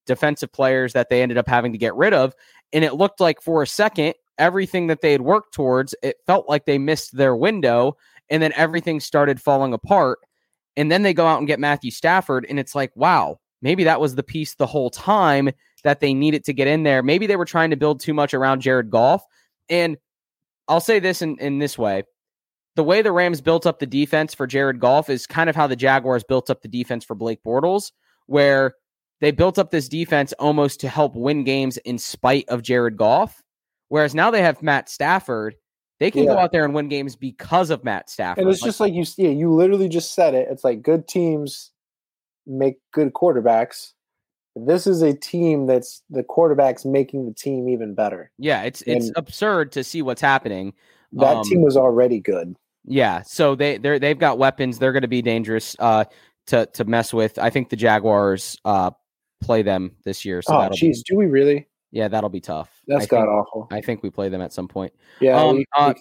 defensive 0.05 0.51
players 0.51 0.95
that 0.95 1.11
they 1.11 1.23
ended 1.23 1.39
up 1.39 1.47
having 1.47 1.71
to 1.71 1.79
get 1.79 1.95
rid 1.95 2.13
of. 2.13 2.35
And 2.73 2.85
it 2.85 2.95
looked 2.95 3.21
like 3.21 3.41
for 3.41 3.63
a 3.63 3.69
second, 3.69 4.15
everything 4.41 4.89
that 4.89 5.01
they 5.01 5.13
had 5.13 5.21
worked 5.21 5.55
towards, 5.55 5.95
it 6.03 6.17
felt 6.27 6.49
like 6.49 6.65
they 6.65 6.79
missed 6.79 7.17
their 7.17 7.37
window. 7.37 7.97
And 8.29 8.43
then 8.43 8.53
everything 8.57 9.01
started 9.01 9.41
falling 9.41 9.73
apart. 9.73 10.19
And 10.77 10.91
then 10.91 11.03
they 11.03 11.15
go 11.15 11.27
out 11.27 11.39
and 11.39 11.47
get 11.47 11.61
Matthew 11.61 11.91
Stafford. 11.91 12.47
And 12.49 12.59
it's 12.59 12.75
like, 12.75 12.91
wow, 12.95 13.39
maybe 13.61 13.85
that 13.85 14.01
was 14.01 14.15
the 14.15 14.23
piece 14.23 14.55
the 14.55 14.67
whole 14.67 14.91
time 14.91 15.51
that 15.85 16.01
they 16.01 16.15
needed 16.15 16.45
to 16.45 16.53
get 16.53 16.69
in 16.69 16.83
there. 16.83 17.03
Maybe 17.03 17.27
they 17.27 17.37
were 17.37 17.45
trying 17.45 17.71
to 17.71 17.77
build 17.77 18.01
too 18.01 18.15
much 18.15 18.35
around 18.35 18.61
Jared 18.61 18.91
Goff. 18.91 19.25
And 19.69 19.97
I'll 20.69 20.81
say 20.81 20.99
this 20.99 21.23
in, 21.23 21.39
in 21.39 21.59
this 21.59 21.77
way 21.77 22.05
the 22.77 22.85
way 22.85 23.03
the 23.03 23.13
Rams 23.13 23.41
built 23.41 23.67
up 23.67 23.79
the 23.79 23.87
defense 23.87 24.33
for 24.33 24.47
Jared 24.47 24.81
Goff 24.81 25.11
is 25.11 25.27
kind 25.27 25.51
of 25.51 25.57
how 25.57 25.67
the 25.67 25.77
Jaguars 25.77 26.25
built 26.25 26.51
up 26.51 26.63
the 26.63 26.69
defense 26.69 27.05
for 27.05 27.15
Blake 27.15 27.43
Bortles, 27.45 27.93
where 28.27 28.75
they 29.21 29.33
built 29.33 29.59
up 29.59 29.71
this 29.71 29.89
defense 29.89 30.33
almost 30.35 30.81
to 30.81 30.89
help 30.89 31.15
win 31.15 31.45
games 31.45 31.77
in 31.79 31.99
spite 31.99 32.49
of 32.49 32.63
Jared 32.63 32.97
Goff. 32.97 33.43
Whereas 33.91 34.15
now 34.15 34.31
they 34.31 34.41
have 34.41 34.63
Matt 34.63 34.89
Stafford. 34.89 35.57
They 35.99 36.11
can 36.11 36.25
go 36.25 36.39
out 36.39 36.51
there 36.51 36.65
and 36.65 36.73
win 36.73 36.89
games 36.89 37.15
because 37.15 37.69
of 37.69 37.85
Matt 37.85 38.09
Stafford. 38.09 38.45
And 38.45 38.51
it's 38.51 38.63
Like, 38.63 38.69
just 38.69 38.81
like 38.81 38.95
you 38.95 39.05
see, 39.05 39.25
yeah, 39.25 39.31
you 39.31 39.53
literally 39.53 39.89
just 39.89 40.15
said 40.15 40.33
it. 40.33 40.49
It's 40.51 40.65
like 40.65 40.81
good 40.81 41.07
teams 41.07 41.73
make 42.47 42.79
good 42.93 43.13
quarterbacks. 43.13 43.93
This 44.57 44.87
is 44.87 45.03
a 45.03 45.13
team 45.13 45.67
that's 45.67 46.03
the 46.09 46.23
quarterbacks 46.23 46.87
making 46.87 47.27
the 47.27 47.35
team 47.35 47.69
even 47.69 47.95
better. 47.95 48.31
yeah, 48.39 48.63
it's 48.63 48.81
it's 48.83 49.09
and- 49.09 49.17
absurd 49.19 49.73
to 49.73 49.85
see 49.85 50.01
what's 50.01 50.23
happening. 50.23 50.73
That 51.13 51.37
Um, 51.39 51.45
team 51.45 51.61
was 51.63 51.77
already 51.77 52.21
good. 52.21 52.57
Yeah, 52.87 53.23
so 53.23 53.55
they 53.55 53.77
they 53.77 53.99
they've 53.99 54.19
got 54.19 54.39
weapons. 54.39 54.79
They're 54.79 54.93
going 54.93 55.03
to 55.03 55.09
be 55.09 55.21
dangerous 55.23 55.77
uh, 55.81 56.05
to 56.47 56.67
to 56.67 56.85
mess 56.85 57.13
with. 57.13 57.39
I 57.39 57.51
think 57.51 57.69
the 57.69 57.77
Jaguars 57.77 58.57
uh, 58.65 58.93
play 59.43 59.63
them 59.63 59.97
this 60.05 60.25
year. 60.25 60.41
So 60.41 60.55
oh, 60.55 60.61
that'll 60.63 60.77
be, 60.79 60.89
jeez, 60.91 61.03
do 61.05 61.17
we 61.17 61.27
really? 61.27 61.67
Yeah, 61.93 62.09
that'll 62.09 62.31
be 62.31 62.41
tough. 62.41 62.71
That's 62.87 63.07
think, 63.07 63.27
awful. 63.27 63.67
I 63.71 63.81
think 63.81 64.03
we 64.03 64.11
play 64.11 64.29
them 64.29 64.41
at 64.41 64.53
some 64.53 64.69
point. 64.69 64.93
Yeah, 65.21 65.41
um, 65.41 65.65
uh. 65.77 65.93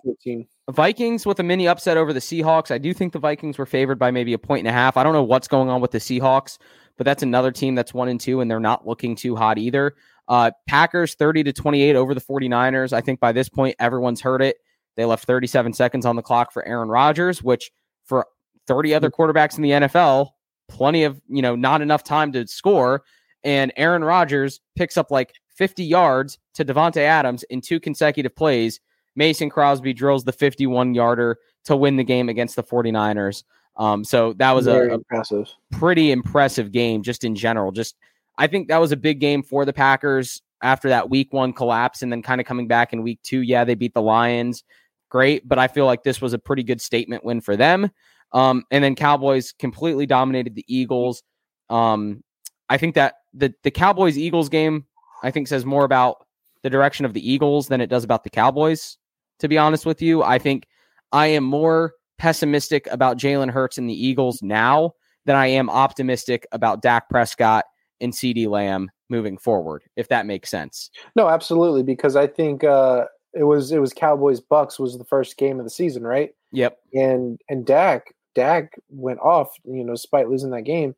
Vikings 0.69 1.25
with 1.25 1.39
a 1.39 1.43
mini 1.43 1.67
upset 1.67 1.97
over 1.97 2.13
the 2.13 2.19
Seahawks. 2.19 2.69
I 2.69 2.77
do 2.77 2.93
think 2.93 3.13
the 3.13 3.19
Vikings 3.19 3.57
were 3.57 3.65
favored 3.65 3.97
by 3.97 4.11
maybe 4.11 4.33
a 4.33 4.37
point 4.37 4.59
and 4.59 4.67
a 4.67 4.71
half. 4.71 4.97
I 4.97 5.03
don't 5.03 5.13
know 5.13 5.23
what's 5.23 5.47
going 5.47 5.69
on 5.69 5.81
with 5.81 5.91
the 5.91 5.97
Seahawks, 5.97 6.59
but 6.97 7.05
that's 7.05 7.23
another 7.23 7.51
team 7.51 7.73
that's 7.73 7.93
one 7.93 8.07
and 8.07 8.19
two, 8.19 8.39
and 8.41 8.51
they're 8.51 8.59
not 8.59 8.87
looking 8.87 9.15
too 9.15 9.35
hot 9.35 9.57
either. 9.57 9.95
Uh, 10.27 10.51
Packers 10.67 11.15
30 11.15 11.45
to 11.45 11.53
28 11.53 11.95
over 11.95 12.13
the 12.13 12.21
49ers. 12.21 12.93
I 12.93 13.01
think 13.01 13.19
by 13.19 13.31
this 13.31 13.49
point, 13.49 13.75
everyone's 13.79 14.21
heard 14.21 14.43
it. 14.43 14.57
They 14.95 15.05
left 15.05 15.25
37 15.25 15.73
seconds 15.73 16.05
on 16.05 16.15
the 16.15 16.21
clock 16.21 16.51
for 16.51 16.63
Aaron 16.67 16.89
Rodgers, 16.89 17.41
which 17.41 17.71
for 18.03 18.27
30 18.67 18.93
other 18.93 19.09
quarterbacks 19.09 19.57
in 19.57 19.63
the 19.63 19.71
NFL, 19.71 20.31
plenty 20.67 21.03
of, 21.03 21.19
you 21.27 21.41
know, 21.41 21.55
not 21.55 21.81
enough 21.81 22.03
time 22.03 22.31
to 22.33 22.45
score. 22.45 23.03
And 23.43 23.71
Aaron 23.75 24.03
Rodgers 24.03 24.59
picks 24.75 24.97
up 24.97 25.09
like 25.09 25.33
50 25.59 25.83
yards 25.83 26.39
to 26.53 26.63
Davante 26.63 27.01
Adams 27.01 27.43
in 27.43 27.59
two 27.59 27.81
consecutive 27.81 28.33
plays. 28.33 28.79
Mason 29.17 29.49
Crosby 29.49 29.91
drills 29.91 30.23
the 30.23 30.31
51 30.31 30.93
yarder 30.93 31.37
to 31.65 31.75
win 31.75 31.97
the 31.97 32.03
game 32.05 32.29
against 32.29 32.55
the 32.55 32.63
49ers. 32.63 33.43
Um, 33.75 34.05
so 34.05 34.31
that 34.33 34.53
was 34.53 34.67
a 34.67 34.93
impressive. 34.93 35.49
pretty 35.71 36.11
impressive 36.11 36.71
game 36.71 37.03
just 37.03 37.25
in 37.25 37.35
general. 37.35 37.73
Just 37.73 37.97
I 38.37 38.47
think 38.47 38.69
that 38.69 38.77
was 38.77 38.93
a 38.93 38.97
big 38.97 39.19
game 39.19 39.43
for 39.43 39.65
the 39.65 39.73
Packers 39.73 40.41
after 40.63 40.87
that 40.89 41.09
week 41.09 41.33
one 41.33 41.51
collapse 41.51 42.01
and 42.01 42.11
then 42.11 42.21
kind 42.21 42.39
of 42.39 42.47
coming 42.47 42.67
back 42.67 42.93
in 42.93 43.03
week 43.03 43.19
two. 43.21 43.41
Yeah, 43.41 43.65
they 43.65 43.75
beat 43.75 43.93
the 43.93 44.01
Lions. 44.01 44.63
Great. 45.09 45.45
But 45.45 45.59
I 45.59 45.67
feel 45.67 45.85
like 45.85 46.03
this 46.03 46.21
was 46.21 46.31
a 46.31 46.39
pretty 46.39 46.63
good 46.63 46.79
statement 46.79 47.25
win 47.25 47.41
for 47.41 47.57
them. 47.57 47.91
Um, 48.31 48.63
and 48.71 48.81
then 48.81 48.95
Cowboys 48.95 49.51
completely 49.51 50.05
dominated 50.05 50.55
the 50.55 50.65
Eagles. 50.67 51.21
Um, 51.69 52.23
I 52.69 52.77
think 52.77 52.95
that 52.95 53.15
the 53.33 53.53
the 53.63 53.71
Cowboys 53.71 54.17
Eagles 54.17 54.47
game 54.47 54.85
I 55.23 55.31
think 55.31 55.47
says 55.47 55.65
more 55.65 55.85
about 55.85 56.25
the 56.63 56.69
direction 56.69 57.05
of 57.05 57.13
the 57.13 57.31
Eagles 57.31 57.67
than 57.67 57.81
it 57.81 57.87
does 57.87 58.03
about 58.03 58.23
the 58.23 58.29
Cowboys. 58.29 58.97
To 59.39 59.47
be 59.47 59.57
honest 59.57 59.85
with 59.85 60.01
you, 60.01 60.23
I 60.23 60.37
think 60.37 60.67
I 61.11 61.27
am 61.27 61.43
more 61.43 61.93
pessimistic 62.17 62.87
about 62.91 63.17
Jalen 63.17 63.49
Hurts 63.51 63.77
and 63.77 63.89
the 63.89 64.05
Eagles 64.05 64.41
now 64.41 64.93
than 65.25 65.35
I 65.35 65.47
am 65.47 65.69
optimistic 65.69 66.45
about 66.51 66.81
Dak 66.81 67.09
Prescott 67.09 67.65
and 68.01 68.13
CeeDee 68.13 68.47
Lamb 68.47 68.89
moving 69.09 69.37
forward, 69.37 69.83
if 69.95 70.07
that 70.09 70.25
makes 70.25 70.49
sense. 70.49 70.89
No, 71.15 71.27
absolutely, 71.27 71.83
because 71.83 72.15
I 72.15 72.27
think 72.27 72.63
uh, 72.63 73.05
it 73.33 73.43
was 73.43 73.71
it 73.71 73.79
was 73.79 73.93
Cowboys 73.93 74.39
Bucks 74.39 74.79
was 74.79 74.97
the 74.97 75.05
first 75.05 75.37
game 75.37 75.59
of 75.59 75.65
the 75.65 75.69
season, 75.69 76.03
right? 76.03 76.31
Yep. 76.51 76.77
And 76.93 77.39
and 77.49 77.65
Dak 77.65 78.13
Dak 78.35 78.73
went 78.89 79.19
off, 79.19 79.51
you 79.65 79.83
know, 79.83 79.93
despite 79.93 80.29
losing 80.29 80.51
that 80.51 80.63
game. 80.63 80.95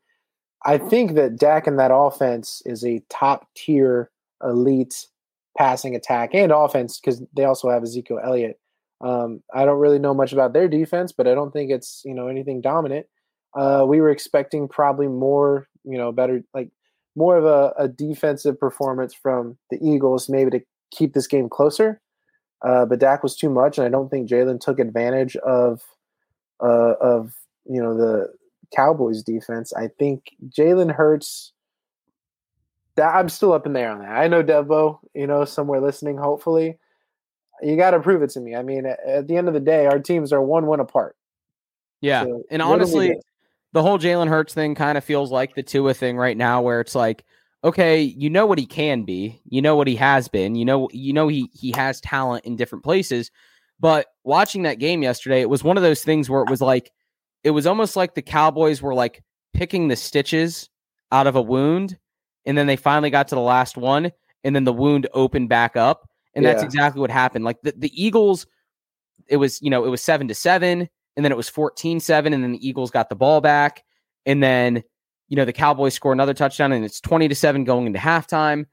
I 0.66 0.78
think 0.78 1.16
that 1.16 1.38
Dak 1.38 1.68
and 1.68 1.80
that 1.80 1.94
offense 1.94 2.62
is 2.66 2.86
a 2.86 3.02
top 3.10 3.48
tier 3.56 4.12
elite 4.44 5.08
passing 5.58 5.96
attack 5.96 6.34
and 6.34 6.52
offense 6.52 7.00
because 7.00 7.22
they 7.36 7.46
also 7.46 7.70
have 7.70 7.84
Ezekiel 7.84 8.20
Elliott. 8.24 8.60
Um, 9.02 9.42
I 9.54 9.66
don't 9.66 9.80
really 9.80 10.00
know 10.00 10.14
much 10.14 10.32
about 10.32 10.54
their 10.54 10.68
defense, 10.68 11.12
but 11.12 11.28
I 11.28 11.34
don't 11.34 11.52
think 11.52 11.72
it's 11.72 12.04
you 12.06 12.14
know 12.14 12.28
anything 12.28 12.62
dominant. 12.62 13.08
Uh, 13.56 13.86
we 13.88 14.00
were 14.00 14.12
expecting 14.12 14.68
probably 14.68 15.08
more, 15.08 15.68
you 15.84 15.98
know, 15.98 16.12
better 16.12 16.44
like 16.54 16.70
more 17.16 17.38
of 17.38 17.46
a, 17.46 17.74
a 17.78 17.88
defensive 17.88 18.60
performance 18.60 19.14
from 19.14 19.58
the 19.70 19.78
Eagles, 19.82 20.30
maybe 20.30 20.52
to 20.52 20.62
keep 20.92 21.14
this 21.14 21.28
game 21.28 21.50
closer. 21.50 22.00
Uh, 22.64 22.86
but 22.86 23.00
Dak 23.00 23.24
was 23.24 23.36
too 23.36 23.50
much, 23.50 23.78
and 23.78 23.86
I 23.86 23.90
don't 23.90 24.10
think 24.10 24.30
Jalen 24.30 24.62
took 24.62 24.80
advantage 24.80 25.36
of 25.38 25.82
uh, 26.64 26.94
of 27.02 27.34
you 27.66 27.82
know 27.82 27.98
the 27.98 28.28
Cowboys 28.76 29.24
defense. 29.24 29.74
I 29.74 29.90
think 30.00 30.32
Jalen 30.50 30.94
Hurts. 30.94 31.54
That 32.96 33.16
I'm 33.16 33.30
still 33.30 33.54
up 33.54 33.66
in 33.66 33.72
there 33.72 33.90
on 33.90 34.00
that. 34.00 34.12
I 34.12 34.28
know 34.28 34.44
Devo, 34.44 35.00
you 35.14 35.26
know, 35.26 35.46
somewhere 35.46 35.80
listening. 35.80 36.18
Hopefully, 36.18 36.78
you 37.62 37.78
got 37.78 37.92
to 37.92 38.00
prove 38.02 38.22
it 38.22 38.32
to 38.32 38.42
me. 38.42 38.56
I 38.56 38.64
mean, 38.64 38.86
at, 38.86 39.28
the 39.28 39.38
end 39.38 39.48
of 39.48 39.54
the 39.54 39.62
day, 39.62 39.86
our 39.86 40.00
teams 40.00 40.34
are 40.34 40.42
one 40.42 40.68
win 40.68 40.82
apart. 40.82 41.16
Yeah, 42.02 42.24
So, 42.24 42.44
and 42.52 42.62
what 42.62 42.68
do 42.68 42.70
we 42.70 42.74
honestly, 42.74 43.22
the 43.74 43.82
whole 43.82 44.00
Jalen 44.00 44.28
Hurts 44.28 44.54
thing 44.54 44.76
kind 44.76 44.98
of 44.98 45.04
feels 45.04 45.32
like 45.32 45.56
the 45.56 45.64
Tua 45.64 45.94
thing 45.94 46.18
right 46.18 46.36
now, 46.36 46.62
where 46.62 46.82
it's 46.82 46.96
like, 46.96 47.24
okay, 47.64 48.02
you 48.02 48.30
know 48.30 48.46
what 48.46 48.58
he 48.58 48.66
can 48.66 49.04
be, 49.04 49.40
you 49.46 49.62
know 49.62 49.76
what 49.76 49.88
he 49.88 49.96
has 49.96 50.28
been, 50.28 50.56
you 50.56 50.66
know, 50.66 50.90
you 50.92 51.14
know 51.14 51.28
he 51.28 51.50
he 51.54 51.72
has 51.72 52.02
talent 52.02 52.44
in 52.46 52.56
different 52.56 52.84
places. 52.84 53.32
But 53.80 54.08
watching 54.24 54.64
that 54.64 54.80
game 54.80 55.02
yesterday, 55.02 55.42
it 55.42 55.50
was 55.50 55.64
one 55.64 55.78
of 55.78 55.84
those 55.84 56.04
things 56.04 56.30
where 56.30 56.42
it 56.42 56.50
was 56.50 56.62
like, 56.62 56.92
it 57.44 57.52
was 57.52 57.66
almost 57.66 57.96
like 57.96 58.16
the 58.16 58.22
Cowboys 58.22 58.82
were 58.82 58.94
like 58.94 59.24
picking 59.54 59.88
the 59.88 59.96
stitches 59.96 60.70
out 61.12 61.28
of 61.28 61.36
a 61.36 61.42
wound, 61.42 61.98
and 62.46 62.58
then 62.58 62.68
they 62.68 62.76
finally 62.76 63.10
got 63.10 63.28
to 63.30 63.36
the 63.36 63.42
last 63.42 63.78
one, 63.78 64.12
and 64.44 64.56
then 64.56 64.64
the 64.64 64.74
wound 64.74 65.08
opened 65.14 65.50
back 65.50 65.76
up, 65.76 66.10
and 66.34 66.46
that's 66.46 66.64
exactly 66.64 67.02
what 67.02 67.12
happened. 67.12 67.46
Like 67.46 67.62
the, 67.62 67.74
the 67.78 67.92
Eagles, 68.04 68.48
it 69.28 69.38
was 69.38 69.62
you 69.62 69.70
know 69.70 69.86
it 69.86 69.90
was 69.90 70.02
seven 70.02 70.28
to 70.28 70.36
seven 70.36 70.90
and 71.16 71.26
then 71.26 71.32
it 71.32 71.38
was 71.38 71.50
14-7 71.50 72.34
and 72.34 72.44
then 72.44 72.52
the 72.52 72.68
Eagles 72.68 72.92
got 72.92 73.10
the 73.10 73.16
ball 73.16 73.42
back 73.42 73.84
and 74.26 74.42
then 74.42 74.84
you 75.28 75.36
know 75.36 75.46
the 75.46 75.54
Cowboys 75.54 75.94
score 75.94 76.14
another 76.14 76.34
touchdown 76.34 76.72
and 76.72 76.86
it's 76.86 77.02
20 77.02 77.28
to 77.28 77.36
7 77.36 77.64
going 77.64 77.88
into 77.88 78.00
halftime. 78.00 78.66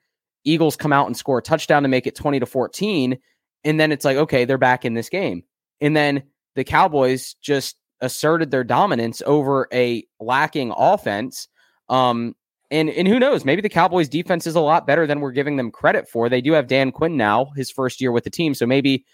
Eagles 0.45 0.77
come 0.77 0.93
out 0.93 1.07
and 1.07 1.17
score 1.17 1.39
a 1.39 1.43
touchdown 1.43 1.83
to 1.83 1.89
make 1.89 2.07
it 2.07 2.15
20 2.15 2.41
to 2.41 2.47
14 2.47 3.19
and 3.65 3.81
then 3.81 3.93
it's 3.93 4.05
like 4.05 4.17
okay, 4.17 4.45
they're 4.45 4.59
back 4.59 4.85
in 4.85 4.95
this 4.95 5.09
game. 5.09 5.43
And 5.81 5.97
then 5.97 6.25
the 6.55 6.65
Cowboys 6.65 7.35
just 7.41 7.77
asserted 8.01 8.51
their 8.51 8.65
dominance 8.65 9.23
over 9.27 9.69
a 9.73 10.05
lacking 10.21 10.73
offense. 10.77 11.49
Um 11.89 12.35
and 12.71 12.91
and 12.91 13.09
who 13.09 13.19
knows, 13.19 13.45
maybe 13.45 13.63
the 13.63 13.69
Cowboys 13.69 14.09
defense 14.09 14.47
is 14.47 14.55
a 14.55 14.61
lot 14.61 14.87
better 14.87 15.07
than 15.07 15.21
we're 15.21 15.33
giving 15.33 15.57
them 15.57 15.71
credit 15.71 16.09
for. 16.09 16.29
They 16.29 16.41
do 16.41 16.53
have 16.53 16.67
Dan 16.67 16.93
Quinn 16.93 17.17
now, 17.17 17.47
his 17.57 17.71
first 17.71 18.01
year 18.01 18.13
with 18.13 18.25
the 18.25 18.31
team, 18.31 18.55
so 18.55 18.67
maybe 18.67 19.05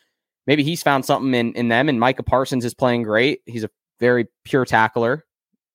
maybe 0.47 0.64
he's 0.64 0.82
found 0.82 1.05
something 1.05 1.35
in 1.35 1.53
in 1.55 1.68
them. 1.68 1.89
And 1.89 2.01
Micah 2.01 2.24
Parsons 2.24 2.64
is 2.64 2.74
playing 2.74 3.05
great. 3.05 3.41
He's 3.47 3.64
a 3.64 3.70
very 4.01 4.26
pure 4.45 4.64
tackler. 4.64 5.24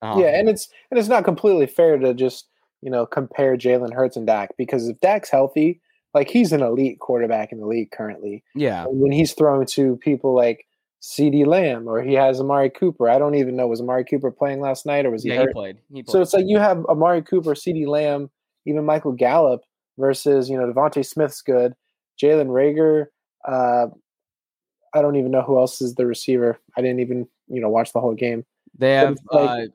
Um, 0.01 0.19
yeah, 0.19 0.37
and 0.37 0.49
it's 0.49 0.67
and 0.91 0.99
it's 0.99 1.09
not 1.09 1.23
completely 1.23 1.67
fair 1.67 1.97
to 1.97 2.13
just 2.13 2.47
you 2.81 2.91
know 2.91 3.05
compare 3.05 3.57
Jalen 3.57 3.93
Hurts 3.93 4.17
and 4.17 4.27
Dak 4.27 4.51
because 4.57 4.87
if 4.87 4.99
Dak's 4.99 5.29
healthy, 5.29 5.81
like 6.13 6.29
he's 6.29 6.51
an 6.51 6.61
elite 6.61 6.99
quarterback 6.99 7.51
in 7.51 7.59
the 7.59 7.67
league 7.67 7.91
currently. 7.91 8.43
yeah, 8.55 8.85
And 8.85 8.99
when 8.99 9.11
he's 9.11 9.33
throwing 9.33 9.67
to 9.67 9.97
people 9.97 10.35
like 10.35 10.65
CeeDee 11.01 11.45
Lamb 11.45 11.87
or 11.87 12.01
he 12.01 12.13
has 12.13 12.39
Amari 12.39 12.69
Cooper, 12.69 13.09
I 13.09 13.17
don't 13.19 13.35
even 13.35 13.55
know 13.55 13.67
was 13.67 13.81
Amari 13.81 14.03
Cooper 14.03 14.31
playing 14.31 14.59
last 14.59 14.85
night 14.85 15.05
or 15.05 15.11
was 15.11 15.23
he 15.23 15.29
yeah. 15.29 15.41
He 15.41 15.47
played. 15.53 15.77
He 15.93 16.03
played. 16.03 16.11
So 16.11 16.21
it's 16.21 16.33
like 16.33 16.45
you 16.47 16.59
have 16.59 16.85
Amari 16.87 17.21
Cooper, 17.21 17.53
CeeDee 17.53 17.87
Lamb, 17.87 18.29
even 18.65 18.85
Michael 18.85 19.13
Gallup 19.13 19.61
versus 19.97 20.49
you 20.49 20.57
know 20.57 20.71
DeVonta 20.71 21.05
Smith's 21.05 21.41
good, 21.41 21.73
Jalen 22.21 22.47
Reagor. 22.47 23.05
Uh, 23.47 23.87
I 24.93 25.01
don't 25.01 25.15
even 25.15 25.31
know 25.31 25.41
who 25.41 25.57
else 25.59 25.81
is 25.81 25.95
the 25.95 26.05
receiver. 26.05 26.59
I 26.77 26.81
didn't 26.81 26.99
even 26.99 27.27
you 27.47 27.61
know 27.61 27.69
watch 27.69 27.93
the 27.93 28.01
whole 28.01 28.15
game. 28.15 28.45
they 28.77 28.95
have 28.95 29.17
like- 29.31 29.69
uh, 29.69 29.73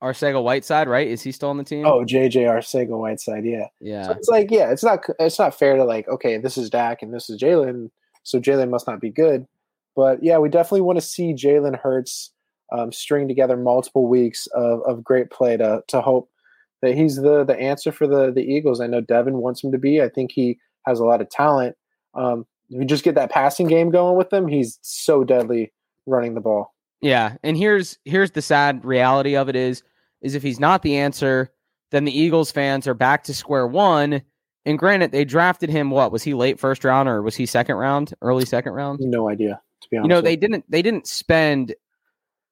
Arcega 0.00 0.40
Whiteside, 0.40 0.86
right? 0.88 1.08
Is 1.08 1.22
he 1.22 1.32
still 1.32 1.48
on 1.48 1.56
the 1.56 1.64
team? 1.64 1.84
Oh, 1.84 2.04
J.J. 2.04 2.44
Arcega 2.44 2.96
Whiteside, 2.96 3.44
yeah. 3.44 3.64
So 3.64 3.68
yeah, 3.80 4.10
it's 4.12 4.28
like, 4.28 4.48
yeah, 4.48 4.70
it's 4.70 4.84
not 4.84 5.00
it's 5.18 5.40
not 5.40 5.58
fair 5.58 5.74
to 5.74 5.82
like, 5.84 6.06
okay, 6.06 6.38
this 6.38 6.56
is 6.56 6.70
Dak 6.70 7.02
and 7.02 7.12
this 7.12 7.28
is 7.28 7.40
Jalen, 7.40 7.90
so 8.22 8.38
Jalen 8.38 8.70
must 8.70 8.86
not 8.86 9.00
be 9.00 9.10
good. 9.10 9.46
But 9.98 10.22
yeah, 10.22 10.38
we 10.38 10.48
definitely 10.48 10.82
want 10.82 10.98
to 10.98 11.04
see 11.04 11.34
Jalen 11.34 11.76
Hurts 11.76 12.30
um, 12.70 12.92
string 12.92 13.26
together 13.26 13.56
multiple 13.56 14.06
weeks 14.06 14.46
of, 14.54 14.80
of 14.86 15.02
great 15.02 15.30
play 15.30 15.56
to 15.56 15.82
to 15.88 16.00
hope 16.00 16.30
that 16.82 16.94
he's 16.94 17.16
the 17.16 17.42
the 17.42 17.58
answer 17.58 17.90
for 17.90 18.06
the 18.06 18.30
the 18.30 18.44
Eagles. 18.44 18.80
I 18.80 18.86
know 18.86 19.00
Devin 19.00 19.38
wants 19.38 19.64
him 19.64 19.72
to 19.72 19.78
be. 19.78 20.00
I 20.00 20.08
think 20.08 20.30
he 20.30 20.56
has 20.86 21.00
a 21.00 21.04
lot 21.04 21.20
of 21.20 21.28
talent. 21.30 21.74
Um, 22.14 22.46
if 22.70 22.78
you 22.80 22.86
just 22.86 23.02
get 23.02 23.16
that 23.16 23.32
passing 23.32 23.66
game 23.66 23.90
going 23.90 24.16
with 24.16 24.32
him, 24.32 24.46
he's 24.46 24.78
so 24.82 25.24
deadly 25.24 25.72
running 26.06 26.34
the 26.34 26.40
ball. 26.40 26.76
yeah. 27.00 27.34
And 27.42 27.56
here's 27.56 27.98
here's 28.04 28.30
the 28.30 28.42
sad 28.42 28.84
reality 28.84 29.34
of 29.34 29.48
it 29.48 29.56
is 29.56 29.82
is 30.22 30.36
if 30.36 30.44
he's 30.44 30.60
not 30.60 30.82
the 30.82 30.96
answer, 30.96 31.50
then 31.90 32.04
the 32.04 32.16
Eagles 32.16 32.52
fans 32.52 32.86
are 32.86 32.94
back 32.94 33.24
to 33.24 33.34
square 33.34 33.66
one. 33.66 34.22
And 34.64 34.78
granted, 34.78 35.10
they 35.10 35.24
drafted 35.24 35.70
him. 35.70 35.90
What 35.90 36.12
was 36.12 36.22
he 36.22 36.34
late 36.34 36.60
first 36.60 36.84
round 36.84 37.08
or 37.08 37.20
was 37.20 37.34
he 37.34 37.46
second 37.46 37.74
round, 37.74 38.14
early 38.22 38.44
second 38.44 38.74
round? 38.74 39.00
No 39.00 39.28
idea, 39.28 39.60
to 39.88 39.90
be 39.90 39.96
honest. 39.96 40.04
you 40.04 40.08
know 40.08 40.16
with 40.16 40.24
they 40.24 40.36
didn't 40.36 40.64
they 40.70 40.82
didn't 40.82 41.06
spend 41.06 41.74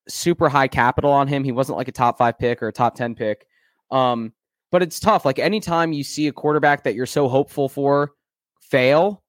super 0.08 0.48
high 0.48 0.68
capital 0.68 1.10
on 1.10 1.28
him. 1.28 1.44
He 1.44 1.52
wasn't 1.52 1.78
like 1.78 1.88
a 1.88 1.92
top 1.92 2.18
five 2.18 2.38
pick 2.38 2.62
or 2.62 2.68
a 2.68 2.72
top 2.72 2.94
10 2.94 3.14
pick. 3.14 3.46
Um 3.90 4.32
but 4.72 4.82
it's 4.82 4.98
tough. 5.00 5.24
Like 5.24 5.38
anytime 5.38 5.92
you 5.92 6.04
see 6.04 6.26
a 6.26 6.32
quarterback 6.32 6.84
that 6.84 6.94
you're 6.94 7.06
so 7.06 7.28
hopeful 7.28 7.68
for 7.68 8.12
fail 8.60 9.22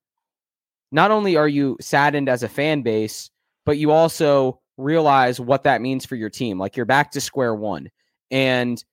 not 0.92 1.12
only 1.12 1.36
are 1.36 1.48
you 1.48 1.78
saddened 1.80 2.30
as 2.30 2.44
a 2.44 2.50
fan 2.50 2.82
base 2.82 3.30
but 3.66 3.78
you 3.78 3.92
also 3.92 4.62
realize 4.78 5.40
what 5.40 5.64
that 5.64 5.82
means 5.82 6.06
for 6.06 6.16
your 6.16 6.30
team. 6.30 6.58
Like 6.60 6.78
you're 6.78 6.86
back 6.86 7.12
to 7.12 7.22
square 7.22 7.54
one. 7.54 7.90
And 8.32 8.84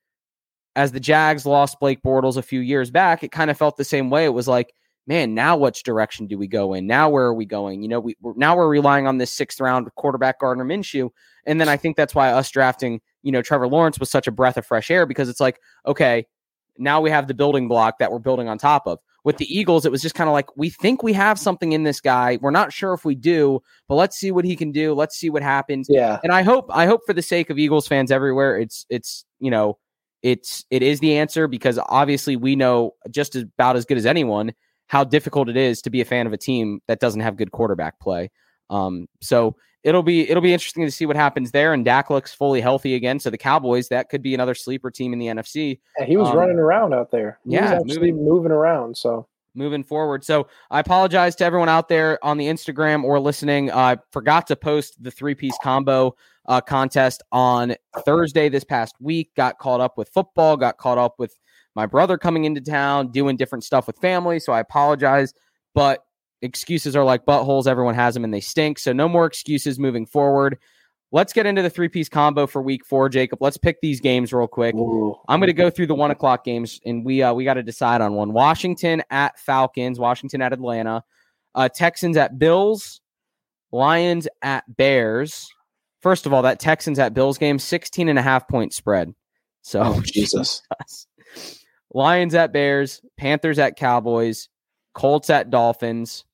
as 0.76 0.92
the 0.92 1.00
jags 1.00 1.46
lost 1.46 1.78
blake 1.80 2.02
bortles 2.02 2.36
a 2.36 2.42
few 2.42 2.60
years 2.60 2.90
back 2.90 3.22
it 3.22 3.30
kind 3.30 3.50
of 3.50 3.56
felt 3.58 3.76
the 3.76 3.84
same 3.84 4.10
way. 4.10 4.24
It 4.24 4.34
was 4.34 4.48
like 4.48 4.74
man, 5.06 5.34
now 5.34 5.56
which 5.56 5.82
direction 5.82 6.26
do 6.26 6.38
we 6.38 6.46
go 6.46 6.74
in? 6.74 6.86
Now 6.86 7.08
where 7.08 7.24
are 7.24 7.34
we 7.34 7.44
going? 7.44 7.82
You 7.82 7.88
know, 7.88 8.00
we 8.00 8.16
we're, 8.20 8.34
now 8.36 8.56
we're 8.56 8.68
relying 8.68 9.06
on 9.06 9.18
this 9.18 9.30
sixth 9.30 9.60
round 9.60 9.88
quarterback 9.94 10.40
Gardner 10.40 10.64
Minshew, 10.64 11.10
and 11.46 11.60
then 11.60 11.68
I 11.68 11.76
think 11.76 11.96
that's 11.96 12.14
why 12.14 12.30
us 12.30 12.50
drafting, 12.50 13.00
you 13.22 13.32
know, 13.32 13.42
Trevor 13.42 13.68
Lawrence 13.68 13.98
was 13.98 14.10
such 14.10 14.26
a 14.26 14.32
breath 14.32 14.56
of 14.56 14.66
fresh 14.66 14.90
air 14.90 15.06
because 15.06 15.28
it's 15.28 15.40
like, 15.40 15.60
okay, 15.86 16.26
now 16.78 17.00
we 17.00 17.10
have 17.10 17.28
the 17.28 17.34
building 17.34 17.68
block 17.68 17.98
that 17.98 18.10
we're 18.10 18.18
building 18.18 18.48
on 18.48 18.58
top 18.58 18.86
of. 18.86 18.98
With 19.24 19.38
the 19.38 19.46
Eagles, 19.46 19.86
it 19.86 19.92
was 19.92 20.02
just 20.02 20.14
kind 20.14 20.28
of 20.28 20.34
like 20.34 20.54
we 20.54 20.68
think 20.68 21.02
we 21.02 21.14
have 21.14 21.38
something 21.38 21.72
in 21.72 21.82
this 21.82 21.98
guy. 21.98 22.38
We're 22.42 22.50
not 22.50 22.74
sure 22.74 22.92
if 22.92 23.06
we 23.06 23.14
do, 23.14 23.62
but 23.88 23.94
let's 23.94 24.18
see 24.18 24.30
what 24.30 24.44
he 24.44 24.54
can 24.54 24.70
do. 24.70 24.92
Let's 24.92 25.16
see 25.16 25.30
what 25.30 25.42
happens. 25.42 25.86
Yeah, 25.88 26.18
And 26.22 26.30
I 26.30 26.42
hope 26.42 26.66
I 26.70 26.84
hope 26.84 27.00
for 27.06 27.14
the 27.14 27.22
sake 27.22 27.48
of 27.48 27.58
Eagles 27.58 27.88
fans 27.88 28.10
everywhere, 28.10 28.58
it's 28.58 28.84
it's 28.90 29.24
you 29.40 29.50
know, 29.50 29.78
it's 30.22 30.66
it 30.70 30.82
is 30.82 31.00
the 31.00 31.16
answer 31.16 31.48
because 31.48 31.78
obviously 31.88 32.36
we 32.36 32.54
know 32.54 32.96
just 33.10 33.34
about 33.34 33.76
as 33.76 33.86
good 33.86 33.96
as 33.96 34.04
anyone 34.04 34.52
how 34.88 35.04
difficult 35.04 35.48
it 35.48 35.56
is 35.56 35.82
to 35.82 35.90
be 35.90 36.00
a 36.00 36.04
fan 36.04 36.26
of 36.26 36.32
a 36.32 36.36
team 36.36 36.80
that 36.88 37.00
doesn't 37.00 37.20
have 37.20 37.36
good 37.36 37.52
quarterback 37.52 37.98
play. 38.00 38.30
Um, 38.70 39.08
so 39.20 39.56
it'll 39.82 40.02
be 40.02 40.28
it'll 40.28 40.42
be 40.42 40.52
interesting 40.52 40.84
to 40.84 40.90
see 40.90 41.06
what 41.06 41.16
happens 41.16 41.50
there. 41.50 41.72
And 41.72 41.84
Dak 41.84 42.10
looks 42.10 42.32
fully 42.34 42.60
healthy 42.60 42.94
again. 42.94 43.20
So 43.20 43.30
the 43.30 43.38
Cowboys 43.38 43.88
that 43.88 44.08
could 44.08 44.22
be 44.22 44.34
another 44.34 44.54
sleeper 44.54 44.90
team 44.90 45.12
in 45.12 45.18
the 45.18 45.26
NFC 45.26 45.80
Yeah, 45.98 46.06
he 46.06 46.16
was 46.16 46.28
Um, 46.28 46.36
running 46.36 46.58
around 46.58 46.94
out 46.94 47.10
there. 47.10 47.38
He 47.44 47.52
yeah, 47.52 47.74
was 47.78 47.90
actually 47.90 48.12
moving 48.12 48.52
around. 48.52 48.96
So 48.96 49.26
moving 49.54 49.84
forward. 49.84 50.24
So 50.24 50.48
I 50.70 50.80
apologize 50.80 51.36
to 51.36 51.44
everyone 51.44 51.68
out 51.68 51.88
there 51.88 52.22
on 52.24 52.38
the 52.38 52.46
Instagram 52.46 53.04
or 53.04 53.20
listening. 53.20 53.70
I 53.70 53.98
forgot 54.10 54.46
to 54.48 54.56
post 54.56 55.02
the 55.02 55.10
three 55.10 55.34
piece 55.34 55.56
combo 55.62 56.16
uh, 56.46 56.60
contest 56.60 57.22
on 57.32 57.76
Thursday 58.04 58.48
this 58.48 58.64
past 58.64 58.96
week. 59.00 59.30
Got 59.36 59.58
caught 59.58 59.80
up 59.80 59.96
with 59.96 60.08
football. 60.08 60.56
Got 60.56 60.78
caught 60.78 60.98
up 60.98 61.14
with 61.18 61.38
my 61.74 61.86
brother 61.86 62.18
coming 62.18 62.44
into 62.44 62.60
town, 62.60 63.10
doing 63.10 63.36
different 63.36 63.64
stuff 63.64 63.86
with 63.86 63.98
family. 63.98 64.38
So 64.38 64.52
I 64.52 64.60
apologize, 64.60 65.34
but 65.74 66.04
excuses 66.42 66.94
are 66.94 67.04
like 67.04 67.24
buttholes. 67.24 67.66
Everyone 67.66 67.94
has 67.94 68.14
them 68.14 68.24
and 68.24 68.32
they 68.32 68.40
stink. 68.40 68.78
So 68.78 68.92
no 68.92 69.08
more 69.08 69.26
excuses 69.26 69.78
moving 69.78 70.06
forward. 70.06 70.58
Let's 71.10 71.32
get 71.32 71.46
into 71.46 71.62
the 71.62 71.70
three 71.70 71.88
piece 71.88 72.08
combo 72.08 72.46
for 72.46 72.60
week 72.60 72.84
four, 72.84 73.08
Jacob. 73.08 73.38
Let's 73.40 73.56
pick 73.56 73.80
these 73.80 74.00
games 74.00 74.32
real 74.32 74.48
quick. 74.48 74.74
Ooh. 74.74 75.16
I'm 75.28 75.38
going 75.38 75.46
to 75.46 75.52
go 75.52 75.70
through 75.70 75.86
the 75.86 75.94
one 75.94 76.10
o'clock 76.10 76.44
games, 76.44 76.80
and 76.84 77.04
we 77.04 77.22
uh, 77.22 77.32
we 77.32 77.44
got 77.44 77.54
to 77.54 77.62
decide 77.62 78.00
on 78.00 78.14
one. 78.14 78.32
Washington 78.32 79.00
at 79.10 79.38
Falcons, 79.38 80.00
Washington 80.00 80.42
at 80.42 80.52
Atlanta, 80.52 81.04
uh, 81.54 81.68
Texans 81.68 82.16
at 82.16 82.36
Bills, 82.38 83.00
Lions 83.70 84.26
at 84.42 84.64
Bears. 84.76 85.48
First 86.02 86.26
of 86.26 86.32
all, 86.32 86.42
that 86.42 86.58
Texans 86.58 86.98
at 86.98 87.14
Bills 87.14 87.38
game, 87.38 87.60
16 87.60 88.08
and 88.08 88.18
a 88.18 88.22
half 88.22 88.48
point 88.48 88.74
spread. 88.74 89.14
So 89.62 89.82
Oh 89.84 90.00
Jesus. 90.00 90.62
Lions 91.94 92.34
at 92.34 92.52
Bears, 92.52 93.00
Panthers 93.16 93.58
at 93.58 93.76
Cowboys, 93.76 94.48
Colts 94.94 95.30
at 95.30 95.48
Dolphins, 95.48 96.24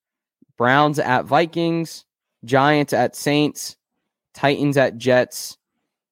Browns 0.56 0.98
at 0.98 1.26
Vikings, 1.26 2.06
Giants 2.44 2.92
at 2.92 3.14
Saints, 3.14 3.76
Titans 4.34 4.76
at 4.76 4.96
Jets, 4.96 5.58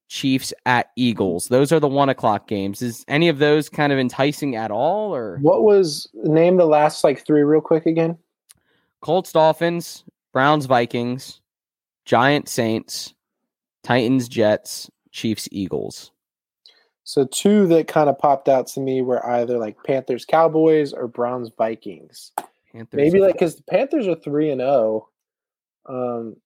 Chiefs 0.09 0.53
at 0.65 0.91
Eagles. 0.97 1.49
Those 1.49 1.73
are 1.73 1.81
the 1.81 1.89
one 1.89 2.09
o'clock 2.09 2.47
games. 2.47 2.83
Is 2.83 3.05
any 3.09 3.29
of 3.29 3.39
those 3.39 3.69
kind 3.69 3.93
of 3.93 3.99
enticing 3.99 4.57
at 4.57 4.71
all, 4.71 5.15
or 5.15 5.39
What 5.41 5.63
was 5.63 6.09
name 6.15 6.57
the 6.57 6.67
last 6.67 7.05
like 7.05 7.25
three 7.27 7.43
real 7.43 7.61
quick 7.61 7.87
again? 7.87 8.17
Colts 9.01 9.33
Dolphins, 9.33 10.05
Browns 10.33 10.67
Vikings, 10.67 11.41
Giants, 12.05 12.53
Saints, 12.53 13.15
Titans 13.83 14.29
Jets, 14.29 14.91
Chiefs 15.11 15.49
Eagles? 15.53 16.11
So 17.09 17.25
two 17.25 17.67
that 17.69 17.89
kind 17.89 18.11
of 18.11 18.19
popped 18.19 18.51
out 18.51 18.67
to 18.67 18.81
me 18.81 19.01
were 19.01 19.27
either 19.27 19.57
like 19.57 19.83
Panthers 19.83 20.27
Cowboys 20.27 20.93
or 20.93 21.09
Browns 21.09 21.51
Vikings. 21.57 22.33
Panthers. 22.71 22.89
Maybe 22.93 23.19
like 23.19 23.33
because 23.33 23.57
the 23.57 23.63
Panthers 23.63 24.07
are 24.07 24.15
three 24.15 24.51
and 24.51 24.61
zero. 24.61 25.09
Um, 25.89 26.37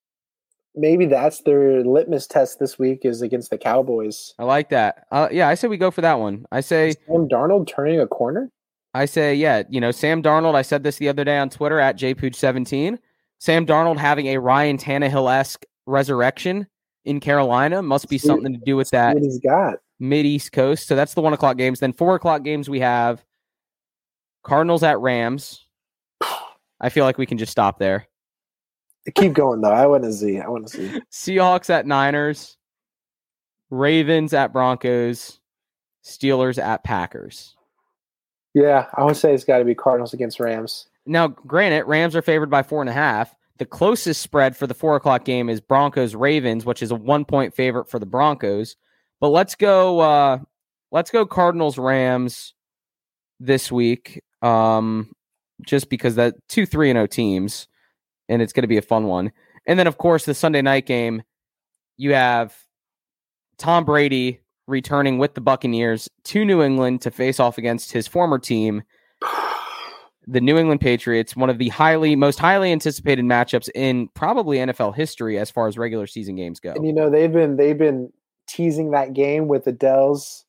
maybe 0.77 1.07
that's 1.07 1.41
their 1.41 1.83
litmus 1.83 2.29
test 2.29 2.61
this 2.61 2.79
week 2.79 3.01
is 3.03 3.23
against 3.23 3.51
the 3.51 3.59
Cowboys. 3.59 4.35
I 4.39 4.45
like 4.45 4.69
that. 4.69 5.05
Uh, 5.11 5.29
yeah, 5.33 5.49
I 5.49 5.57
say 5.57 5.67
we 5.67 5.79
go 5.79 5.91
for 5.91 6.01
that 6.03 6.21
one. 6.21 6.47
I 6.53 6.61
say 6.61 6.91
Is 6.91 6.97
Sam 7.09 7.29
Darnold 7.29 7.67
turning 7.67 7.99
a 7.99 8.07
corner? 8.07 8.49
I 8.95 9.07
say, 9.07 9.35
yeah, 9.35 9.65
you 9.69 9.81
know, 9.81 9.91
Sam 9.91 10.23
Darnold, 10.23 10.55
I 10.55 10.63
said 10.63 10.85
this 10.85 10.97
the 10.97 11.09
other 11.09 11.25
day 11.25 11.39
on 11.39 11.51
Twitter 11.51 11.81
at 11.81 11.99
jpooch17. 11.99 13.01
Sam 13.41 13.67
Darnold 13.67 13.99
having 13.99 14.27
a 14.29 14.37
Ryan 14.39 14.79
Tannehill 14.79 15.35
esque 15.35 15.65
resurrection 15.87 16.69
in 17.05 17.19
Carolina 17.19 17.83
must 17.83 18.09
be 18.09 18.17
something 18.17 18.53
to 18.53 18.61
do 18.65 18.77
with 18.77 18.91
that 18.91 19.15
What 19.15 19.25
he's 19.25 19.41
got. 19.41 19.81
Mid 20.03 20.27
East 20.27 20.53
Coast. 20.53 20.87
So 20.87 20.97
that's 20.97 21.15
the 21.15 21.23
one 21.23 21.33
o'clock 21.33 21.57
games. 21.57 21.81
Then 21.81 21.93
four 21.93 22.15
o'clock 22.15 22.43
games 22.43 22.69
we 22.69 22.81
have 22.81 23.25
Cardinals 24.43 24.83
at 24.83 25.01
Rams. 25.01 25.65
I 26.81 26.89
feel 26.89 27.05
like 27.05 27.17
we 27.17 27.27
can 27.27 27.39
just 27.39 27.53
stop 27.53 27.79
there. 27.79 28.09
Keep 29.15 29.35
going 29.35 29.61
though. 29.61 29.71
I 29.71 29.87
want 29.87 30.03
to 30.05 30.13
see. 30.13 30.41
I 30.41 30.49
want 30.49 30.67
to 30.69 30.77
see. 30.77 31.01
Seahawks 31.13 31.71
at 31.71 31.87
Niners, 31.87 32.57
Ravens 33.71 34.35
at 34.35 34.53
Broncos, 34.53 35.41
Steelers 36.05 36.63
at 36.63 36.85
Packers. 36.85 37.57
Yeah, 38.55 38.87
I 38.95 39.05
would 39.05 39.17
say 39.17 39.33
it's 39.33 39.45
got 39.45 39.59
to 39.59 39.65
be 39.65 39.75
Cardinals 39.75 40.13
against 40.13 40.39
Rams. 40.39 40.89
Now, 41.07 41.29
granted, 41.29 41.87
Rams 41.87 42.15
are 42.15 42.23
favored 42.23 42.51
by 42.51 42.63
four 42.63 42.81
and 42.81 42.91
a 42.91 42.93
half. 42.93 43.35
The 43.59 43.65
closest 43.65 44.21
spread 44.21 44.57
for 44.57 44.67
the 44.67 44.75
four 44.75 44.95
o'clock 44.97 45.25
game 45.25 45.49
is 45.49 45.61
Broncos 45.61 46.15
Ravens, 46.15 46.65
which 46.65 46.83
is 46.83 46.91
a 46.91 46.97
one 46.97 47.25
point 47.25 47.55
favorite 47.55 47.89
for 47.89 47.99
the 47.99 48.07
Broncos. 48.07 48.77
But 49.23 49.29
let's 49.29 49.55
go. 49.55 50.01
Uh, 50.01 50.39
let's 50.91 51.13
go 51.13 51.25
Cardinals 51.25 51.79
Rams 51.79 52.55
this 53.39 53.71
week. 53.71 54.21
Um, 54.43 55.13
just 55.65 55.89
because 55.89 56.17
that 56.17 56.35
two 56.49 56.67
three 56.67 56.91
and 56.91 56.99
O 56.99 57.07
teams, 57.07 57.69
and 58.29 58.43
it's 58.43 58.53
going 58.53 58.65
to 58.65 58.69
be 58.69 58.79
a 58.79 58.83
fun 58.83 59.07
one. 59.07 59.31
And 59.65 59.79
then, 59.79 59.87
of 59.87 59.97
course, 59.97 60.25
the 60.25 60.35
Sunday 60.35 60.61
night 60.61 60.87
game, 60.87 61.23
you 61.97 62.15
have 62.15 62.53
Tom 63.59 63.85
Brady 63.85 64.41
returning 64.67 65.19
with 65.19 65.35
the 65.35 65.41
Buccaneers 65.41 66.09
to 66.25 66.45
New 66.45 66.61
England 66.61 67.03
to 67.03 67.13
face 67.13 67.39
off 67.39 67.59
against 67.59 67.93
his 67.93 68.09
former 68.09 68.41
team, 68.41 68.83
the 70.27 70.41
New 70.41 70.59
England 70.59 70.81
Patriots, 70.81 71.37
one 71.37 71.49
of 71.49 71.59
the 71.59 71.69
highly 71.69 72.17
most 72.17 72.41
highly 72.41 72.73
anticipated 72.73 73.25
matchups 73.25 73.69
in 73.77 74.09
probably 74.15 74.57
NFL 74.57 74.97
history 74.97 75.39
as 75.39 75.49
far 75.49 75.69
as 75.69 75.79
regular 75.79 76.09
season 76.09 76.35
games 76.35 76.59
go. 76.59 76.73
And 76.73 76.85
you 76.85 76.93
know 76.93 77.09
they've 77.09 77.33
been 77.33 77.57
they've 77.57 77.79
been 77.79 78.13
teasing 78.53 78.91
that 78.91 79.15
game 79.15 79.49
with 79.49 79.67
Adele's. 79.67 80.45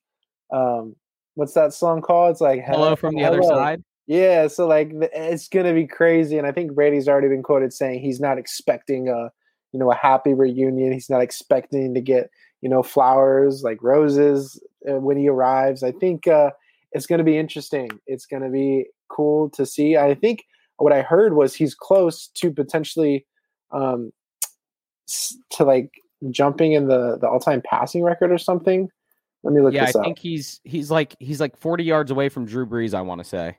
Um, 0.51 0.95
what's 1.35 1.53
that 1.53 1.73
song 1.73 2.01
called? 2.01 2.31
It's 2.31 2.41
like 2.41 2.63
Hello 2.65 2.95
from 2.95 3.15
the 3.15 3.23
other 3.23 3.41
side. 3.43 3.83
Yeah, 4.05 4.47
so 4.47 4.67
like 4.67 4.91
it's 4.93 5.47
gonna 5.47 5.73
be 5.73 5.87
crazy, 5.87 6.37
and 6.37 6.45
I 6.45 6.51
think 6.51 6.73
Brady's 6.73 7.07
already 7.07 7.29
been 7.29 7.43
quoted 7.43 7.71
saying 7.71 8.01
he's 8.01 8.19
not 8.19 8.37
expecting 8.37 9.07
a, 9.07 9.31
you 9.71 9.79
know, 9.79 9.91
a 9.91 9.95
happy 9.95 10.33
reunion. 10.33 10.91
He's 10.91 11.09
not 11.09 11.21
expecting 11.21 11.93
to 11.93 12.01
get 12.01 12.29
you 12.61 12.69
know 12.69 12.83
flowers 12.83 13.63
like 13.63 13.81
roses 13.81 14.61
uh, 14.89 14.99
when 14.99 15.17
he 15.17 15.29
arrives. 15.29 15.83
I 15.83 15.91
think 15.93 16.27
uh, 16.27 16.51
it's 16.91 17.05
gonna 17.05 17.23
be 17.23 17.37
interesting. 17.37 17.89
It's 18.05 18.25
gonna 18.25 18.49
be 18.49 18.87
cool 19.07 19.49
to 19.51 19.65
see. 19.65 19.95
I 19.95 20.15
think 20.15 20.43
what 20.77 20.91
I 20.91 21.01
heard 21.01 21.33
was 21.35 21.55
he's 21.55 21.73
close 21.73 22.27
to 22.27 22.51
potentially, 22.51 23.25
um, 23.71 24.11
to 25.51 25.63
like 25.63 25.91
jumping 26.31 26.73
in 26.73 26.87
the 26.87 27.17
the 27.19 27.27
all 27.27 27.39
time 27.39 27.61
passing 27.63 28.03
record 28.03 28.31
or 28.31 28.37
something. 28.37 28.89
Let 29.43 29.53
me 29.53 29.61
look 29.61 29.73
Yeah, 29.73 29.85
I 29.85 29.89
up 29.99 30.03
think 30.05 30.19
he's 30.19 30.61
he's 30.63 30.89
like 30.89 31.15
he's 31.19 31.39
like 31.41 31.57
40 31.57 31.83
yards 31.83 32.11
away 32.11 32.29
from 32.29 32.45
Drew 32.45 32.65
Brees, 32.65 32.93
I 32.93 33.01
want 33.01 33.19
to 33.19 33.25
say. 33.25 33.57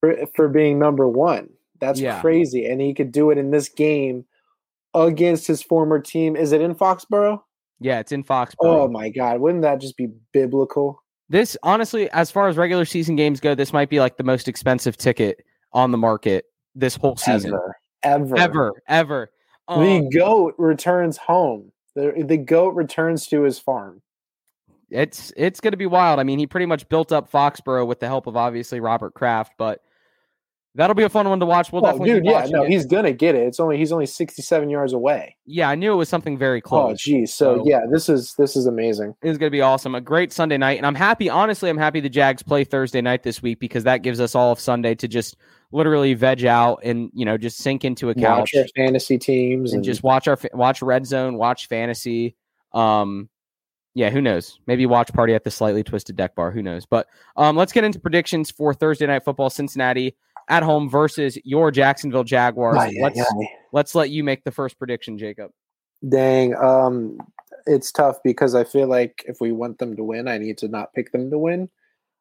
for, 0.00 0.16
for 0.34 0.48
being 0.48 0.78
number 0.78 1.06
one. 1.08 1.50
That's 1.80 2.00
Yeah. 2.00 2.20
crazy. 2.20 2.66
And 2.66 2.80
he 2.80 2.92
could 2.94 3.12
do 3.12 3.30
it 3.30 3.38
in 3.38 3.50
this 3.50 3.68
game 3.68 4.24
against 4.94 5.46
his 5.46 5.62
former 5.62 6.00
team. 6.00 6.36
Is 6.36 6.52
it 6.52 6.60
in 6.60 6.74
Foxborough? 6.74 7.40
Yeah, 7.80 8.00
it's 8.00 8.12
in 8.12 8.24
Foxborough. 8.24 8.56
Oh 8.62 8.88
my 8.88 9.10
God. 9.10 9.40
Wouldn't 9.40 9.62
that 9.62 9.80
just 9.80 9.96
be 9.96 10.08
biblical? 10.32 11.02
This 11.28 11.56
honestly, 11.62 12.10
as 12.10 12.30
far 12.30 12.48
as 12.48 12.56
regular 12.56 12.84
season 12.84 13.14
games 13.14 13.38
go, 13.40 13.54
this 13.54 13.72
might 13.72 13.88
be 13.88 14.00
like 14.00 14.16
the 14.16 14.24
most 14.24 14.48
expensive 14.48 14.96
ticket 14.96 15.44
on 15.72 15.92
the 15.92 15.98
market 15.98 16.46
this 16.74 16.96
whole 16.96 17.16
season. 17.16 17.52
Ever. 17.52 17.76
Ever. 18.02 18.36
Ever, 18.38 18.72
ever. 18.88 19.30
Um, 19.70 19.84
the 19.84 20.18
GOAT 20.18 20.54
returns 20.58 21.16
home. 21.16 21.70
The, 21.94 22.24
the 22.26 22.36
GOAT 22.36 22.74
returns 22.74 23.26
to 23.28 23.42
his 23.42 23.58
farm. 23.58 24.02
it's 24.90 25.32
it's 25.36 25.60
going 25.60 25.72
to 25.72 25.76
be 25.76 25.86
wild. 25.86 26.18
I 26.18 26.24
mean, 26.24 26.38
he 26.38 26.46
pretty 26.46 26.66
much 26.66 26.88
built 26.88 27.12
up 27.12 27.30
Foxborough 27.30 27.86
with 27.86 28.00
the 28.00 28.06
help 28.06 28.26
of 28.26 28.36
obviously 28.36 28.80
Robert 28.80 29.14
Kraft, 29.14 29.52
but 29.56 29.82
that'll 30.74 30.94
be 30.94 31.02
a 31.02 31.08
fun 31.08 31.28
one 31.28 31.40
to 31.40 31.46
watch. 31.46 31.72
We'll 31.72 31.84
oh, 31.84 31.90
definitely 31.90 32.14
dude, 32.14 32.24
yeah, 32.26 32.46
no, 32.48 32.62
it. 32.62 32.70
he's 32.70 32.86
gonna 32.86 33.12
get 33.12 33.34
it. 33.34 33.46
It's 33.46 33.58
only 33.58 33.76
he's 33.76 33.92
only 33.92 34.06
67 34.06 34.70
yards 34.70 34.92
away. 34.92 35.36
yeah, 35.46 35.68
I 35.68 35.74
knew 35.74 35.92
it 35.92 35.96
was 35.96 36.08
something 36.08 36.38
very 36.38 36.60
close. 36.60 36.92
Oh, 36.92 36.94
geez. 36.96 37.34
So, 37.34 37.58
So- 37.58 37.64
yeah, 37.66 37.80
this 37.90 38.08
is 38.08 38.34
this 38.38 38.56
is 38.56 38.66
amazing. 38.66 39.14
It 39.22 39.28
is 39.28 39.38
going 39.38 39.48
to 39.48 39.54
be 39.54 39.60
awesome. 39.60 39.94
A 39.94 40.00
great 40.00 40.32
Sunday 40.32 40.58
night. 40.58 40.78
And 40.78 40.86
I'm 40.86 40.94
happy, 40.94 41.28
honestly, 41.28 41.70
I'm 41.70 41.78
happy 41.78 42.00
the 42.00 42.08
Jags 42.08 42.42
play 42.42 42.64
Thursday 42.64 43.00
night 43.00 43.22
this 43.22 43.42
week 43.42 43.58
because 43.58 43.84
that 43.84 44.02
gives 44.02 44.20
us 44.20 44.34
all 44.34 44.52
of 44.52 44.60
Sunday 44.60 44.94
to 44.96 45.08
just 45.08 45.36
literally 45.72 46.14
veg 46.14 46.44
out 46.44 46.80
and, 46.84 47.10
you 47.14 47.24
know, 47.24 47.36
just 47.36 47.58
sink 47.58 47.84
into 47.84 48.10
a 48.10 48.14
couch 48.14 48.50
Watch 48.54 48.54
our 48.56 48.66
fantasy 48.76 49.18
teams 49.18 49.72
and 49.72 49.78
and, 49.78 49.84
just 49.84 50.02
watch 50.02 50.28
our 50.28 50.38
watch 50.52 50.82
Red 50.82 51.06
Zone, 51.06 51.36
watch 51.36 51.66
fantasy. 51.66 52.36
Um, 52.72 53.28
yeah, 53.94 54.10
who 54.10 54.20
knows? 54.20 54.60
Maybe 54.66 54.86
watch 54.86 55.12
party 55.12 55.34
at 55.34 55.42
the 55.42 55.50
slightly 55.50 55.82
twisted 55.82 56.16
deck 56.16 56.36
bar. 56.36 56.52
Who 56.52 56.62
knows? 56.62 56.86
But 56.86 57.08
um, 57.36 57.56
let's 57.56 57.72
get 57.72 57.82
into 57.82 57.98
predictions 57.98 58.50
for 58.50 58.72
Thursday 58.72 59.06
night 59.06 59.24
football. 59.24 59.50
Cincinnati 59.50 60.16
at 60.48 60.62
home 60.62 60.88
versus 60.88 61.38
your 61.44 61.70
Jacksonville 61.70 62.24
Jaguars. 62.24 62.78
Ay, 62.78 62.88
ay, 62.88 63.02
let's 63.02 63.20
ay. 63.20 63.50
let's 63.72 63.94
let 63.94 64.10
you 64.10 64.24
make 64.24 64.44
the 64.44 64.50
first 64.50 64.78
prediction, 64.78 65.18
Jacob. 65.18 65.50
Dang, 66.08 66.54
um, 66.56 67.18
it's 67.66 67.92
tough 67.92 68.16
because 68.24 68.54
I 68.54 68.64
feel 68.64 68.88
like 68.88 69.24
if 69.26 69.40
we 69.40 69.52
want 69.52 69.78
them 69.78 69.96
to 69.96 70.04
win, 70.04 70.28
I 70.28 70.38
need 70.38 70.58
to 70.58 70.68
not 70.68 70.92
pick 70.94 71.12
them 71.12 71.30
to 71.30 71.38
win. 71.38 71.68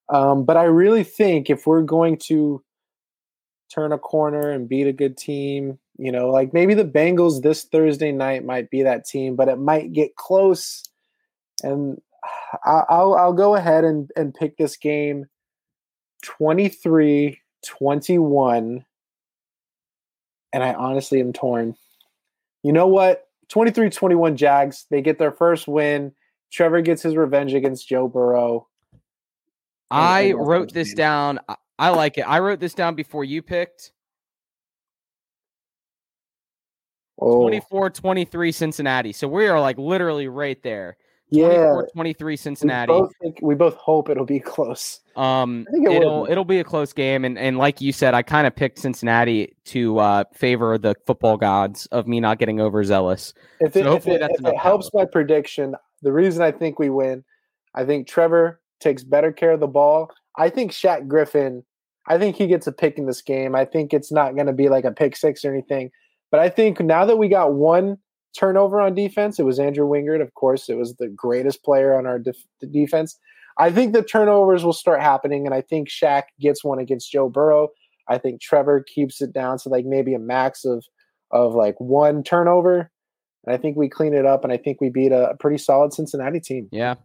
Um, 0.10 0.44
but 0.44 0.58
I 0.58 0.64
really 0.64 1.04
think 1.04 1.50
if 1.50 1.68
we're 1.68 1.84
going 1.84 2.18
to 2.18 2.64
turn 3.72 3.92
a 3.92 3.98
corner 3.98 4.50
and 4.50 4.68
beat 4.68 4.88
a 4.88 4.94
good 4.94 5.18
team, 5.18 5.78
you 5.98 6.12
know, 6.12 6.30
like 6.30 6.54
maybe 6.54 6.74
the 6.74 6.86
Bengals 6.86 7.42
this 7.42 7.66
Thursday 7.66 8.12
night 8.12 8.44
might 8.44 8.70
be 8.70 8.84
that 8.84 9.06
team, 9.06 9.36
but 9.36 9.48
it 9.48 9.60
might 9.60 9.94
get 9.94 10.16
close. 10.16 10.84
And 11.64 12.02
I- 12.66 12.86
I'll 12.90 13.14
I'll 13.14 13.34
go 13.34 13.56
ahead 13.56 13.84
and, 13.84 14.10
and 14.16 14.34
pick 14.34 14.58
this 14.58 14.78
game 14.78 15.28
23 16.24 17.40
21. 17.66 18.86
And 20.52 20.64
I 20.64 20.74
honestly 20.74 21.20
am 21.20 21.34
torn. 21.34 21.76
You 22.64 22.74
know 22.74 22.88
what? 22.88 23.28
23 23.50 23.90
21 23.90 24.38
Jags. 24.38 24.86
They 24.90 25.02
get 25.02 25.18
their 25.18 25.32
first 25.32 25.68
win. 25.68 26.14
Trevor 26.52 26.82
gets 26.82 27.02
his 27.02 27.16
revenge 27.16 27.54
against 27.54 27.88
Joe 27.88 28.08
Burrow. 28.08 28.68
I 29.92 30.34
wrote 30.34 30.74
this 30.74 30.94
down. 30.94 31.40
I, 31.48 31.56
I 31.78 31.90
like 31.90 32.18
it. 32.18 32.22
I 32.22 32.40
wrote 32.40 32.60
this 32.60 32.74
down 32.74 32.96
before 32.96 33.24
you 33.24 33.42
picked. 33.42 33.92
Oh, 37.22 37.42
24 37.42 37.90
23 37.90 38.52
Cincinnati. 38.52 39.14
So 39.14 39.28
we 39.28 39.48
are 39.48 39.60
like 39.60 39.78
literally 39.78 40.28
right 40.28 40.62
there. 40.64 40.98
Yeah. 41.30 41.74
24 41.74 41.90
23 41.94 42.32
We 42.32 42.36
Cincinnati. 42.38 42.88
both, 42.88 43.12
think, 43.22 43.40
we 43.42 43.56
both 43.56 43.76
hope 43.76 44.10
it'll 44.10 44.26
be 44.26 44.40
close. 44.56 45.00
Um, 45.16 45.66
I 45.68 45.72
think 45.72 45.86
it 45.86 45.90
will 45.90 45.96
it'll 45.98 46.26
be. 46.26 46.32
it'll 46.32 46.46
be 46.46 46.60
a 46.60 46.64
close 46.64 46.94
game, 46.94 47.26
and 47.26 47.38
and 47.38 47.58
like 47.58 47.82
you 47.82 47.92
said, 47.92 48.14
I 48.14 48.22
kind 48.22 48.48
of 48.48 48.56
picked 48.56 48.80
Cincinnati 48.80 49.56
to 49.66 50.00
uh, 50.00 50.24
favor 50.34 50.78
the 50.78 50.96
football 51.06 51.38
gods 51.38 51.86
of 51.88 52.08
me 52.08 52.20
not 52.20 52.40
getting 52.40 52.62
overzealous. 52.62 53.34
If 53.60 53.74
So 53.74 53.80
it, 53.80 53.86
if 53.88 54.08
it, 54.08 54.22
if 54.22 54.46
it 54.46 54.58
helps 54.58 54.90
my 54.94 55.06
prediction, 55.06 55.76
the 56.02 56.12
reason 56.12 56.42
I 56.42 56.52
think 56.52 56.80
we 56.80 56.90
win, 56.90 57.24
I 57.76 57.86
think 57.86 58.08
Trevor 58.08 58.62
takes 58.80 59.04
better 59.04 59.32
care 59.32 59.52
of 59.52 59.60
the 59.60 59.68
ball. 59.68 60.12
I 60.38 60.50
think 60.50 60.72
Shaq 60.72 61.08
Griffin, 61.08 61.64
I 62.08 62.18
think 62.18 62.38
he 62.38 62.48
gets 62.48 62.66
a 62.66 62.72
pick 62.72 62.98
in 62.98 63.06
this 63.06 63.22
game. 63.22 63.56
I 63.56 63.66
think 63.66 63.94
it's 63.94 64.12
not 64.12 64.36
going 64.36 64.48
to 64.48 64.54
be 64.54 64.70
like 64.70 64.86
a 64.86 64.92
pick 64.92 65.18
six 65.18 65.44
or 65.44 65.52
anything. 65.54 65.92
But 66.32 66.40
I 66.40 66.50
think 66.50 66.80
now 66.80 67.06
that 67.06 67.18
we 67.18 67.28
got 67.28 67.54
one 67.54 67.98
turnover 68.38 68.80
on 68.80 68.96
defense, 68.96 69.40
it 69.40 69.44
was 69.44 69.60
Andrew 69.60 69.88
Wingard. 69.88 70.22
Of 70.22 70.34
course, 70.34 70.70
it 70.70 70.78
was 70.78 70.96
the 70.96 71.08
greatest 71.08 71.64
player 71.64 71.98
on 71.98 72.06
our 72.06 72.20
def- 72.20 72.46
defense. 72.72 73.18
I 73.58 73.72
think 73.72 73.94
the 73.94 74.04
turnovers 74.04 74.64
will 74.64 74.74
start 74.74 75.02
happening, 75.02 75.46
and 75.46 75.54
I 75.54 75.62
think 75.62 75.90
Shaq 75.90 76.24
gets 76.40 76.64
one 76.64 76.80
against 76.80 77.12
Joe 77.12 77.30
Burrow. 77.30 77.70
I 78.08 78.18
think 78.18 78.42
Trevor 78.42 78.84
keeps 78.84 79.22
it 79.22 79.34
down 79.34 79.58
to 79.60 79.70
like 79.70 79.86
maybe 79.86 80.14
a 80.14 80.20
max 80.20 80.66
of 80.66 80.86
of 81.32 81.54
like 81.54 81.76
one 81.80 82.24
turnover. 82.24 82.90
And 83.46 83.54
I 83.54 83.58
think 83.58 83.78
we 83.78 83.90
clean 83.90 84.14
it 84.14 84.26
up, 84.26 84.44
and 84.44 84.52
I 84.52 84.58
think 84.58 84.82
we 84.82 84.90
beat 84.90 85.12
a, 85.12 85.32
a 85.32 85.38
pretty 85.38 85.58
solid 85.58 85.94
Cincinnati 85.94 86.40
team. 86.40 86.70
Yeah, 86.72 86.96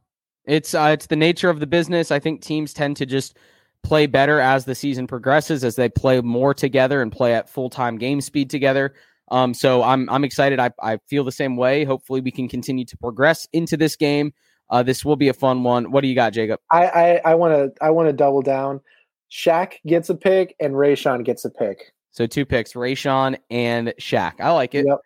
it's 0.45 0.75
uh, 0.75 0.91
it's 0.93 1.07
the 1.07 1.17
nature 1.17 1.51
of 1.51 1.61
the 1.61 1.67
business. 1.67 2.11
I 2.11 2.19
think 2.19 2.41
teams 2.41 2.73
tend 2.73 2.97
to 2.99 3.07
just 3.07 3.37
play 3.83 4.07
better 4.07 4.41
as 4.41 4.65
the 4.65 4.75
season 4.75 5.07
progresses, 5.07 5.63
as 5.63 5.77
they 5.77 5.89
play 5.89 6.21
more 6.21 6.55
together 6.55 7.03
and 7.03 7.13
play 7.13 7.35
at 7.35 7.49
full 7.49 7.71
time 7.71 7.99
game 7.99 8.21
speed 8.21 8.51
together. 8.51 8.95
Um, 9.29 9.55
so 9.55 9.83
I'm 9.83 10.09
I'm 10.11 10.25
excited. 10.25 10.61
I 10.61 10.71
I 10.83 10.99
feel 11.09 11.25
the 11.25 11.33
same 11.33 11.57
way. 11.57 11.85
Hopefully, 11.85 12.21
we 12.21 12.31
can 12.31 12.49
continue 12.49 12.85
to 12.85 12.97
progress 12.97 13.49
into 13.53 13.77
this 13.77 13.97
game. 13.97 14.33
Uh, 14.71 14.83
this 14.83 15.05
will 15.05 15.17
be 15.17 15.29
a 15.29 15.35
fun 15.35 15.63
one. 15.63 15.91
What 15.91 16.03
do 16.03 16.09
you 16.09 16.15
got, 16.15 16.33
Jacob? 16.33 16.61
I 16.71 17.21
I 17.25 17.35
want 17.35 17.55
to 17.55 17.85
I 17.85 17.91
want 17.91 18.09
to 18.09 18.13
double 18.13 18.43
down. 18.43 18.81
Shaq 19.31 19.75
gets 19.87 20.11
a 20.11 20.15
pick, 20.15 20.55
and 20.61 20.75
Rayshawn 20.75 21.25
gets 21.25 21.45
a 21.45 21.51
pick. 21.51 21.93
So 22.11 22.27
two 22.27 22.47
picks, 22.47 22.75
Rayshawn 22.75 23.39
and 23.51 23.89
Shaq. 23.99 24.41
I 24.41 24.53
like 24.53 24.75
it. 24.75 24.87
Yep. 24.87 24.99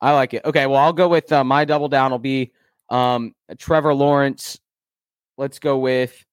I 0.00 0.12
like 0.12 0.34
it. 0.34 0.44
Okay, 0.44 0.66
well, 0.66 0.78
I'll 0.78 0.92
go 0.92 1.08
with 1.08 1.32
uh, 1.32 1.44
my 1.44 1.64
double 1.64 1.88
down. 1.88 2.10
Will 2.10 2.18
be 2.18 2.52
um, 2.88 3.34
Trevor 3.58 3.94
Lawrence. 3.94 4.58
Let's 5.38 5.58
go 5.58 5.78
with 5.78 6.24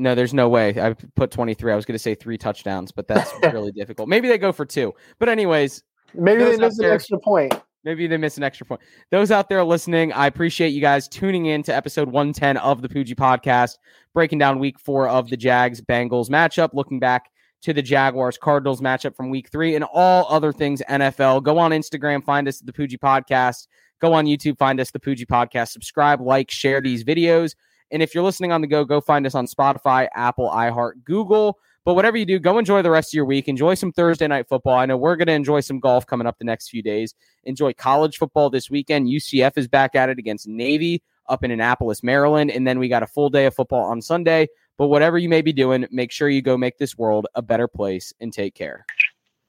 No, 0.00 0.14
there's 0.14 0.32
no 0.34 0.48
way. 0.48 0.80
I 0.80 0.94
put 1.14 1.30
23. 1.30 1.72
I 1.72 1.76
was 1.76 1.84
going 1.84 1.94
to 1.94 1.98
say 1.98 2.14
three 2.14 2.38
touchdowns, 2.38 2.90
but 2.90 3.06
that's 3.06 3.30
really 3.52 3.70
difficult. 3.72 4.08
Maybe 4.08 4.28
they 4.28 4.38
go 4.38 4.50
for 4.50 4.64
two. 4.64 4.94
But 5.18 5.28
anyways, 5.28 5.82
Maybe 6.14 6.42
they 6.42 6.50
miss 6.52 6.60
missed 6.60 6.80
an 6.80 6.90
extra 6.92 7.18
point. 7.18 7.54
maybe 7.84 8.06
they 8.06 8.16
miss 8.16 8.36
an 8.36 8.42
extra 8.42 8.66
point. 8.66 8.80
Those 9.10 9.30
out 9.30 9.48
there 9.48 9.62
listening, 9.62 10.12
I 10.12 10.26
appreciate 10.26 10.70
you 10.70 10.80
guys 10.80 11.06
tuning 11.06 11.46
in 11.46 11.62
to 11.64 11.74
episode 11.74 12.08
110 12.08 12.56
of 12.56 12.82
the 12.82 12.88
Poojie 12.88 13.14
podcast, 13.14 13.76
breaking 14.14 14.38
down 14.38 14.58
week 14.58 14.78
four 14.80 15.08
of 15.08 15.28
the 15.28 15.36
Jags 15.36 15.80
Bengals 15.80 16.28
matchup, 16.30 16.70
looking 16.72 16.98
back 16.98 17.30
to 17.62 17.72
the 17.74 17.82
Jaguars 17.82 18.38
Cardinals 18.38 18.80
matchup 18.80 19.14
from 19.14 19.28
week 19.28 19.50
three, 19.50 19.74
and 19.76 19.84
all 19.84 20.26
other 20.30 20.50
things 20.52 20.82
NFL. 20.88 21.42
Go 21.42 21.58
on 21.58 21.72
Instagram, 21.72 22.24
find 22.24 22.48
us 22.48 22.60
at 22.60 22.66
the 22.66 22.72
Poojie 22.72 22.98
podcast. 22.98 23.68
Go 24.00 24.14
on 24.14 24.24
YouTube, 24.24 24.56
find 24.56 24.80
us 24.80 24.90
the 24.90 24.98
Poojie 24.98 25.26
podcast. 25.26 25.68
Subscribe, 25.68 26.22
like, 26.22 26.50
share 26.50 26.80
these 26.80 27.04
videos. 27.04 27.54
And 27.90 28.02
if 28.02 28.14
you're 28.14 28.24
listening 28.24 28.52
on 28.52 28.60
the 28.60 28.66
go, 28.66 28.84
go 28.84 29.00
find 29.00 29.26
us 29.26 29.34
on 29.34 29.46
Spotify, 29.46 30.08
Apple, 30.14 30.50
iHeart, 30.50 31.04
Google. 31.04 31.58
But 31.84 31.94
whatever 31.94 32.16
you 32.16 32.26
do, 32.26 32.38
go 32.38 32.58
enjoy 32.58 32.82
the 32.82 32.90
rest 32.90 33.10
of 33.10 33.14
your 33.14 33.24
week. 33.24 33.48
Enjoy 33.48 33.74
some 33.74 33.90
Thursday 33.90 34.26
night 34.26 34.48
football. 34.48 34.76
I 34.76 34.86
know 34.86 34.96
we're 34.96 35.16
going 35.16 35.28
to 35.28 35.32
enjoy 35.32 35.60
some 35.60 35.80
golf 35.80 36.06
coming 36.06 36.26
up 36.26 36.38
the 36.38 36.44
next 36.44 36.68
few 36.68 36.82
days. 36.82 37.14
Enjoy 37.44 37.72
college 37.72 38.18
football 38.18 38.50
this 38.50 38.70
weekend. 38.70 39.08
UCF 39.08 39.56
is 39.56 39.66
back 39.66 39.94
at 39.94 40.08
it 40.08 40.18
against 40.18 40.46
Navy 40.46 41.02
up 41.26 41.42
in 41.42 41.50
Annapolis, 41.50 42.02
Maryland. 42.02 42.50
And 42.50 42.66
then 42.66 42.78
we 42.78 42.88
got 42.88 43.02
a 43.02 43.06
full 43.06 43.30
day 43.30 43.46
of 43.46 43.54
football 43.54 43.84
on 43.84 44.02
Sunday. 44.02 44.48
But 44.76 44.88
whatever 44.88 45.18
you 45.18 45.28
may 45.28 45.42
be 45.42 45.52
doing, 45.52 45.86
make 45.90 46.12
sure 46.12 46.28
you 46.28 46.42
go 46.42 46.56
make 46.56 46.78
this 46.78 46.98
world 46.98 47.26
a 47.34 47.42
better 47.42 47.68
place 47.68 48.12
and 48.20 48.32
take 48.32 48.54
care. 48.54 48.84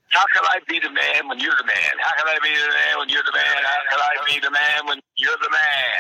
How 0.10 0.26
can 0.34 0.44
I 0.44 0.60
be 0.68 0.80
the 0.80 0.92
man 0.92 1.28
when 1.28 1.40
you're 1.40 1.56
the 1.58 1.66
man? 1.66 1.94
How 2.00 2.12
can 2.18 2.28
I 2.28 2.38
be 2.44 2.50
the 2.50 2.68
man 2.68 3.00
when 3.00 3.10
you're 3.10 3.24
the 3.24 3.32
man? 3.32 3.64
How 3.64 3.80
can 3.90 4.00
I 4.00 4.26
be 4.28 4.40
the 4.40 4.52
man 4.52 4.86
when 4.88 5.00
you're 5.16 5.40
the 5.42 5.50
man? 5.50 6.00